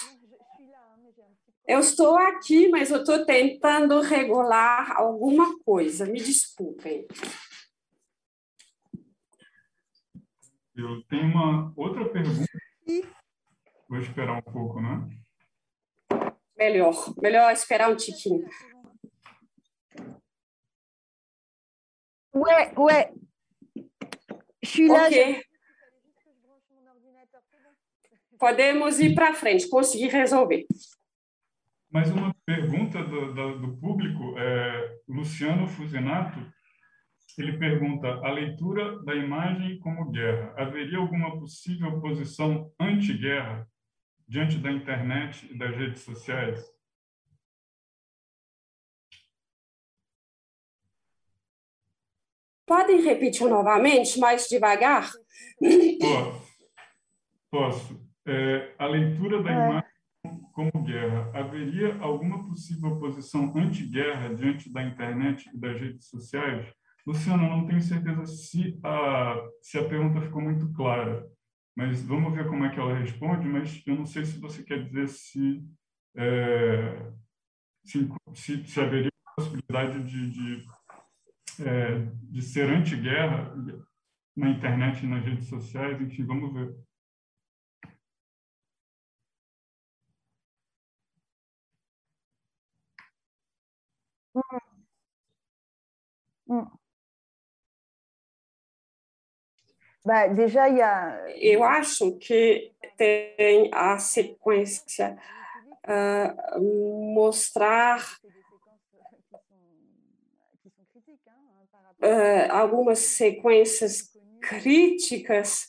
Eu 1.67 1.79
estou 1.79 2.17
aqui, 2.17 2.67
mas 2.69 2.91
eu 2.91 2.97
estou 2.97 3.25
tentando 3.25 4.01
regular 4.01 4.97
alguma 4.97 5.57
coisa. 5.59 6.05
Me 6.05 6.19
desculpem. 6.19 7.07
Eu 10.75 11.03
tenho 11.03 11.25
uma 11.25 11.73
outra 11.75 12.09
pergunta. 12.09 12.70
Vou 13.87 13.99
esperar 13.99 14.37
um 14.37 14.41
pouco, 14.41 14.81
né? 14.81 15.07
Melhor, 16.57 17.13
melhor 17.21 17.51
esperar 17.51 17.89
um 17.89 17.95
tiquinho. 17.95 18.45
Ouais, 22.33 22.73
ouais. 22.77 23.13
Je 24.63 24.69
suis 24.69 24.87
là. 24.87 25.07
Ok. 25.07 25.43
Podemos 28.39 28.99
ir 28.99 29.13
para 29.13 29.33
frente, 29.33 29.69
consegui 29.69 30.07
resolver. 30.07 30.65
Mais 31.91 32.09
uma 32.09 32.33
pergunta 32.45 33.03
do, 33.03 33.33
do, 33.33 33.59
do 33.59 33.77
público, 33.77 34.37
é, 34.39 34.97
Luciano 35.07 35.67
Fusinato, 35.67 36.39
ele 37.39 37.57
pergunta, 37.57 38.07
a 38.07 38.31
leitura 38.31 39.01
da 39.03 39.15
imagem 39.15 39.79
como 39.79 40.11
guerra, 40.11 40.53
haveria 40.57 40.97
alguma 40.97 41.39
possível 41.39 42.01
posição 42.01 42.71
anti-guerra 42.79 43.67
diante 44.27 44.57
da 44.57 44.71
internet 44.71 45.47
e 45.51 45.57
das 45.57 45.75
redes 45.75 46.01
sociais? 46.01 46.61
Podem 52.65 53.01
repetir 53.01 53.47
novamente, 53.47 54.19
mais 54.19 54.47
devagar? 54.47 55.11
Posso. 55.99 56.51
Posso. 57.51 58.11
É, 58.25 58.75
a 58.79 58.87
leitura 58.87 59.43
da 59.43 59.51
imagem 59.51 59.91
como 60.53 60.71
guerra, 60.83 61.31
haveria 61.33 61.97
alguma 61.99 62.47
possível 62.47 62.99
posição 62.99 63.51
anti-guerra 63.57 64.33
diante 64.33 64.71
da 64.71 64.83
internet 64.83 65.49
e 65.53 65.57
das 65.57 65.79
redes 65.79 66.07
sociais? 66.07 66.71
Luciano, 67.05 67.43
não 67.49 67.65
tenho 67.65 67.81
certeza 67.81 68.25
se 68.25 68.79
a, 68.83 69.35
se 69.61 69.77
a 69.77 69.87
pergunta 69.87 70.21
ficou 70.21 70.41
muito 70.41 70.71
clara, 70.73 71.27
mas 71.75 72.01
vamos 72.03 72.33
ver 72.33 72.47
como 72.47 72.65
é 72.65 72.69
que 72.71 72.79
ela 72.79 72.97
responde, 72.97 73.47
mas 73.47 73.81
eu 73.87 73.95
não 73.95 74.05
sei 74.05 74.25
se 74.25 74.39
você 74.39 74.63
quer 74.63 74.83
dizer 74.85 75.07
se, 75.09 75.63
é, 76.15 77.11
se, 77.85 78.09
se, 78.35 78.67
se 78.67 78.81
haveria 78.81 79.11
possibilidade 79.37 80.03
de, 80.03 80.31
de, 80.31 80.67
é, 81.65 81.99
de 82.31 82.41
ser 82.41 82.69
anti-guerra 82.69 83.53
na 84.35 84.49
internet 84.49 85.03
e 85.03 85.07
nas 85.09 85.23
redes 85.25 85.47
sociais, 85.47 86.01
enfim, 86.01 86.25
vamos 86.25 86.53
ver. 86.53 86.75
Bah, 100.03 100.27
déjà, 100.27 100.67
il 100.67 100.77
y 100.77 100.81
a... 100.81 101.29
Eu 101.37 101.63
acho 101.63 102.17
que 102.17 102.71
tem 102.97 103.69
a 103.71 103.99
sequência 103.99 105.15
uh, 105.87 106.59
mostrar 107.13 108.17
uh, 112.01 112.51
algumas 112.51 112.99
sequências 112.99 114.11
críticas 114.41 115.67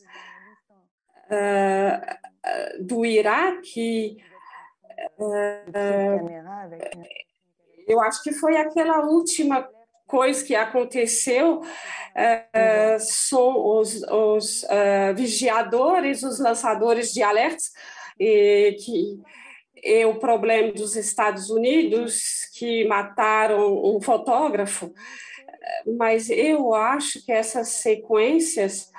uh, 1.28 2.83
do 2.83 3.05
Iraque. 3.05 4.16
eu 7.87 8.01
acho 8.01 8.22
que 8.22 8.33
foi 8.33 8.57
aquela 8.57 9.05
última 9.05 9.68
coisa 10.13 10.45
que 10.45 10.55
aconteceu 10.55 11.61
uh, 11.61 12.99
são 12.99 13.79
os, 13.79 14.03
os 14.03 14.63
uh, 14.65 15.15
vigiadores, 15.17 16.23
os 16.23 16.39
lançadores 16.39 17.15
de 17.15 17.23
alertas, 17.23 17.73
e, 18.21 18.77
que 18.79 19.19
é 19.83 20.07
o 20.07 20.19
problema 20.19 20.71
dos 20.71 20.97
Estados 20.97 21.49
Unidos, 21.49 22.47
que 22.59 22.87
mataram 22.87 23.83
um 23.83 24.03
fotógrafo. 24.03 24.93
Mas 25.97 26.29
eu 26.29 26.75
acho 26.75 27.25
que 27.25 27.33
essas 27.33 27.69
sequências 27.69 28.91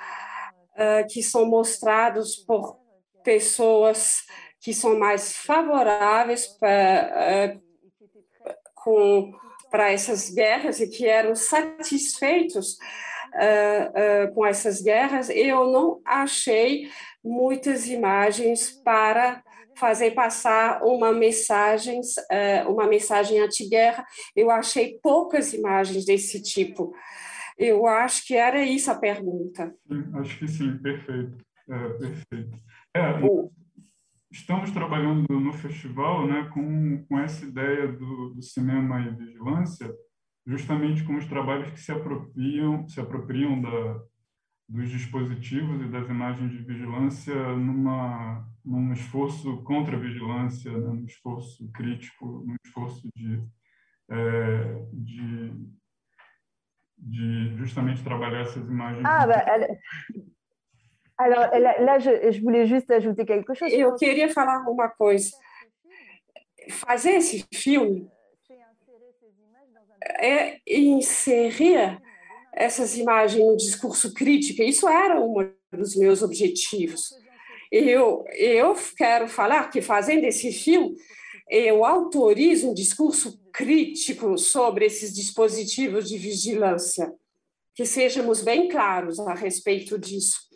uh, 0.72 1.06
que 1.08 1.22
são 1.22 1.46
mostradas 1.46 2.34
por 2.34 2.76
pessoas 3.22 4.24
que 4.60 4.74
são 4.74 4.98
mais 4.98 5.32
favoráveis 5.32 6.48
para, 6.58 7.56
com 8.74 9.32
para 9.74 9.90
essas 9.90 10.30
guerras 10.30 10.78
e 10.78 10.86
que 10.86 11.04
eram 11.04 11.34
satisfeitos 11.34 12.74
uh, 13.34 14.28
uh, 14.28 14.32
com 14.32 14.46
essas 14.46 14.80
guerras, 14.80 15.28
eu 15.28 15.66
não 15.66 16.00
achei 16.04 16.88
muitas 17.24 17.88
imagens 17.88 18.70
para 18.70 19.42
fazer 19.76 20.12
passar 20.12 20.80
uma 20.84 21.12
mensagem, 21.12 22.00
uh, 22.00 22.70
uma 22.72 22.86
mensagem 22.86 23.40
anti-guerra. 23.40 24.06
Eu 24.36 24.48
achei 24.48 24.96
poucas 25.02 25.52
imagens 25.52 26.04
desse 26.04 26.40
tipo. 26.40 26.94
Eu 27.58 27.84
acho 27.84 28.24
que 28.28 28.36
era 28.36 28.62
isso 28.62 28.92
a 28.92 28.94
pergunta. 28.94 29.74
Sim, 29.88 30.04
acho 30.14 30.38
que 30.38 30.46
sim, 30.46 30.78
perfeito. 30.78 31.36
É, 31.68 31.88
perfeito. 31.98 32.58
É, 32.94 33.18
estamos 34.34 34.72
trabalhando 34.72 35.40
no 35.40 35.52
festival 35.52 36.26
né, 36.26 36.50
com, 36.52 37.04
com 37.06 37.18
essa 37.20 37.44
ideia 37.44 37.86
do, 37.86 38.30
do 38.30 38.42
cinema 38.42 39.00
e 39.00 39.14
vigilância, 39.14 39.88
justamente 40.44 41.04
com 41.04 41.14
os 41.14 41.26
trabalhos 41.26 41.70
que 41.70 41.80
se 41.80 41.92
apropriam, 41.92 42.86
se 42.88 43.00
apropriam 43.00 43.62
da, 43.62 44.00
dos 44.68 44.90
dispositivos 44.90 45.80
e 45.82 45.88
das 45.88 46.08
imagens 46.08 46.50
de 46.50 46.64
vigilância 46.64 47.34
numa, 47.56 48.44
num 48.64 48.92
esforço 48.92 49.62
contra 49.62 49.96
a 49.96 50.00
vigilância, 50.00 50.70
né, 50.72 50.78
num 50.78 51.04
esforço 51.04 51.70
crítico, 51.70 52.44
num 52.44 52.56
esforço 52.66 53.08
de, 53.14 53.40
é, 54.10 54.86
de, 54.92 55.52
de 56.98 57.56
justamente 57.56 58.02
trabalhar 58.02 58.40
essas 58.40 58.68
imagens. 58.68 59.04
Ah, 59.04 59.26
elle... 59.46 59.78
Alors 61.16 61.46
là, 61.58 61.80
là 61.80 61.98
je, 61.98 62.32
je, 62.32 62.40
voulais 62.40 62.66
juste 62.66 62.90
ajouter 62.90 63.24
quelque 63.24 63.54
chose. 63.54 63.72
Eu 63.72 63.94
queria 63.94 64.28
falar 64.28 64.68
uma 64.68 64.88
coisa. 64.88 65.30
Fazer 66.70 67.16
esse 67.16 67.44
filme 67.52 68.10
é 70.20 70.60
inserir 70.66 72.00
essas 72.52 72.96
imagens 72.96 73.44
no 73.44 73.56
discurso 73.56 74.12
crítico. 74.12 74.62
Isso 74.62 74.88
era 74.88 75.20
um 75.20 75.34
dos 75.72 75.96
meus 75.96 76.22
objetivos. 76.22 77.14
Eu, 77.70 78.24
eu 78.36 78.76
quero 78.96 79.28
falar 79.28 79.70
que 79.70 79.80
fazendo 79.80 80.24
esse 80.24 80.52
filme, 80.52 80.96
eu 81.48 81.84
autorizo 81.84 82.70
um 82.70 82.74
discurso 82.74 83.40
crítico 83.52 84.38
sobre 84.38 84.86
esses 84.86 85.12
dispositivos 85.12 86.08
de 86.08 86.16
vigilância. 86.16 87.12
Que 87.74 87.84
sejamos 87.84 88.42
bem 88.42 88.68
claros 88.68 89.18
a 89.18 89.34
respeito 89.34 89.98
disso. 89.98 90.53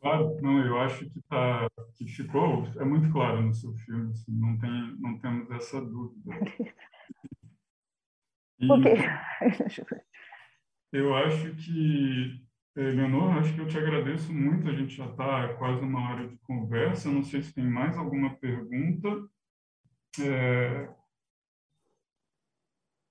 Claro, 0.00 0.40
não, 0.40 0.64
eu 0.64 0.78
acho 0.80 1.10
que 1.10 1.20
tá, 1.22 1.68
que 1.96 2.06
ficou, 2.06 2.64
é 2.78 2.84
muito 2.84 3.10
claro 3.12 3.42
no 3.42 3.52
seu 3.52 3.74
filme, 3.78 4.12
assim, 4.12 4.32
não 4.32 4.56
tem, 4.56 4.96
não 5.00 5.18
temos 5.18 5.50
essa 5.50 5.80
dúvida. 5.80 6.30
E 8.60 8.68
ok. 8.72 8.92
eu 10.92 11.14
acho 11.14 11.54
que, 11.54 12.44
Leonor, 12.74 13.38
acho 13.38 13.54
que 13.54 13.60
eu 13.60 13.68
te 13.68 13.78
agradeço 13.78 14.34
muito, 14.34 14.68
a 14.68 14.72
gente 14.72 14.96
já 14.96 15.06
está 15.06 15.54
quase 15.54 15.80
uma 15.80 16.10
hora 16.10 16.26
de 16.26 16.36
conversa, 16.38 17.08
não 17.08 17.22
sei 17.22 17.40
se 17.40 17.54
tem 17.54 17.64
mais 17.64 17.96
alguma 17.96 18.34
pergunta. 18.34 19.08
É, 20.20 20.92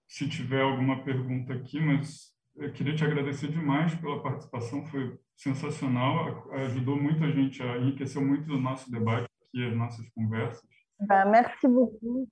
se 0.08 0.28
tiver 0.28 0.62
alguma 0.62 1.04
pergunta 1.04 1.54
aqui, 1.54 1.80
mas 1.80 2.36
eu 2.56 2.74
queria 2.74 2.96
te 2.96 3.06
agradecer 3.06 3.50
demais 3.50 3.96
pela 3.96 4.22
participação, 4.22 4.86
foi 4.88 5.18
sensacional, 5.38 6.52
ajudou 6.52 7.00
muito 7.00 7.24
a 7.24 7.32
gente, 7.32 7.62
enriqueceu 7.62 8.26
muito 8.26 8.52
o 8.52 8.60
nosso 8.60 8.92
debate 8.92 9.30
aqui, 9.48 9.66
as 9.66 9.76
nossas 9.76 10.10
conversas. 10.10 10.68
Bah, 11.00 11.26
merci 11.26 11.68
beaucoup. 11.68 12.28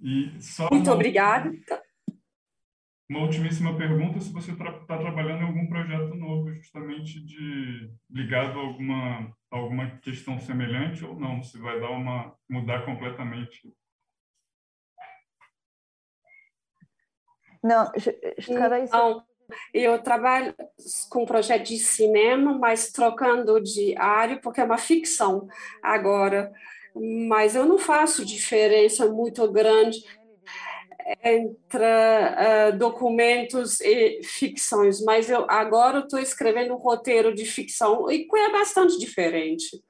E 0.00 0.40
só 0.40 0.68
muito 0.72 0.86
uma, 0.86 0.94
obrigada. 0.94 1.52
Uma 3.08 3.20
ultimíssima 3.20 3.76
pergunta, 3.76 4.20
se 4.20 4.32
você 4.32 4.52
está 4.52 4.72
tra 4.72 4.98
trabalhando 4.98 5.42
em 5.42 5.46
algum 5.46 5.68
projeto 5.68 6.14
novo, 6.14 6.52
justamente 6.54 7.24
de 7.24 7.92
ligado 8.10 8.58
a 8.58 8.62
alguma 8.62 9.36
alguma 9.50 9.98
questão 9.98 10.40
semelhante 10.40 11.04
ou 11.04 11.18
não, 11.18 11.42
se 11.42 11.58
vai 11.58 11.78
dar 11.80 11.90
uma 11.90 12.34
mudar 12.48 12.84
completamente 12.84 13.72
Não, 17.62 17.90
je, 17.96 18.12
je 18.38 18.54
travaille 18.54 18.84
Então, 18.84 19.24
eu 19.72 19.98
trabalho 20.02 20.54
com 21.10 21.24
projeto 21.24 21.66
de 21.66 21.78
cinema, 21.78 22.56
mas 22.58 22.90
trocando 22.90 23.60
de 23.60 23.96
área, 23.96 24.38
porque 24.38 24.60
é 24.60 24.64
uma 24.64 24.78
ficção 24.78 25.48
agora. 25.82 26.52
Mas 27.28 27.54
eu 27.54 27.66
não 27.66 27.78
faço 27.78 28.24
diferença 28.24 29.06
muito 29.10 29.50
grande 29.52 29.98
entre 31.22 31.84
uh, 31.84 32.76
documentos 32.76 33.80
e 33.80 34.20
ficções, 34.24 35.00
mas 35.04 35.30
eu 35.30 35.48
agora 35.48 36.00
estou 36.00 36.18
escrevendo 36.18 36.74
um 36.74 36.78
roteiro 36.78 37.34
de 37.34 37.44
ficção 37.44 38.10
e 38.10 38.26
que 38.26 38.36
é 38.36 38.50
bastante 38.50 38.98
diferente. 38.98 39.80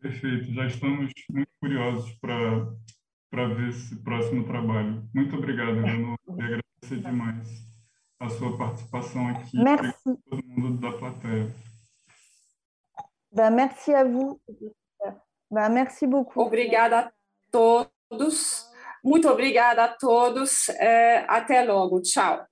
Perfeito, 0.00 0.52
já 0.54 0.66
estamos 0.66 1.10
muito 1.30 1.50
curiosos 1.60 2.12
para 2.20 3.48
ver 3.48 3.68
esse 3.70 3.96
próximo 4.02 4.44
trabalho. 4.44 5.02
Muito 5.14 5.36
obrigado, 5.36 5.80
Leonor. 5.80 6.16
E 6.30 6.42
agradecer 6.42 7.08
demais 7.08 7.69
a 8.20 8.28
sua 8.28 8.56
participação 8.56 9.28
aqui. 9.28 9.56
Merci. 9.56 10.16
Todo 10.28 10.42
mundo 10.44 10.80
da 10.80 10.92
plateia. 10.92 11.50
Ben, 13.32 13.50
merci 13.50 13.94
à 13.94 14.04
vous. 14.04 14.38
Ben, 15.50 15.70
merci 15.70 16.06
beaucoup. 16.06 16.42
Obrigada 16.42 16.98
a 17.00 17.12
todos. 17.50 18.68
Muito 19.02 19.28
obrigada 19.28 19.84
a 19.84 19.88
todos. 19.88 20.68
É, 20.68 21.24
até 21.28 21.64
logo. 21.64 22.02
Tchau. 22.02 22.46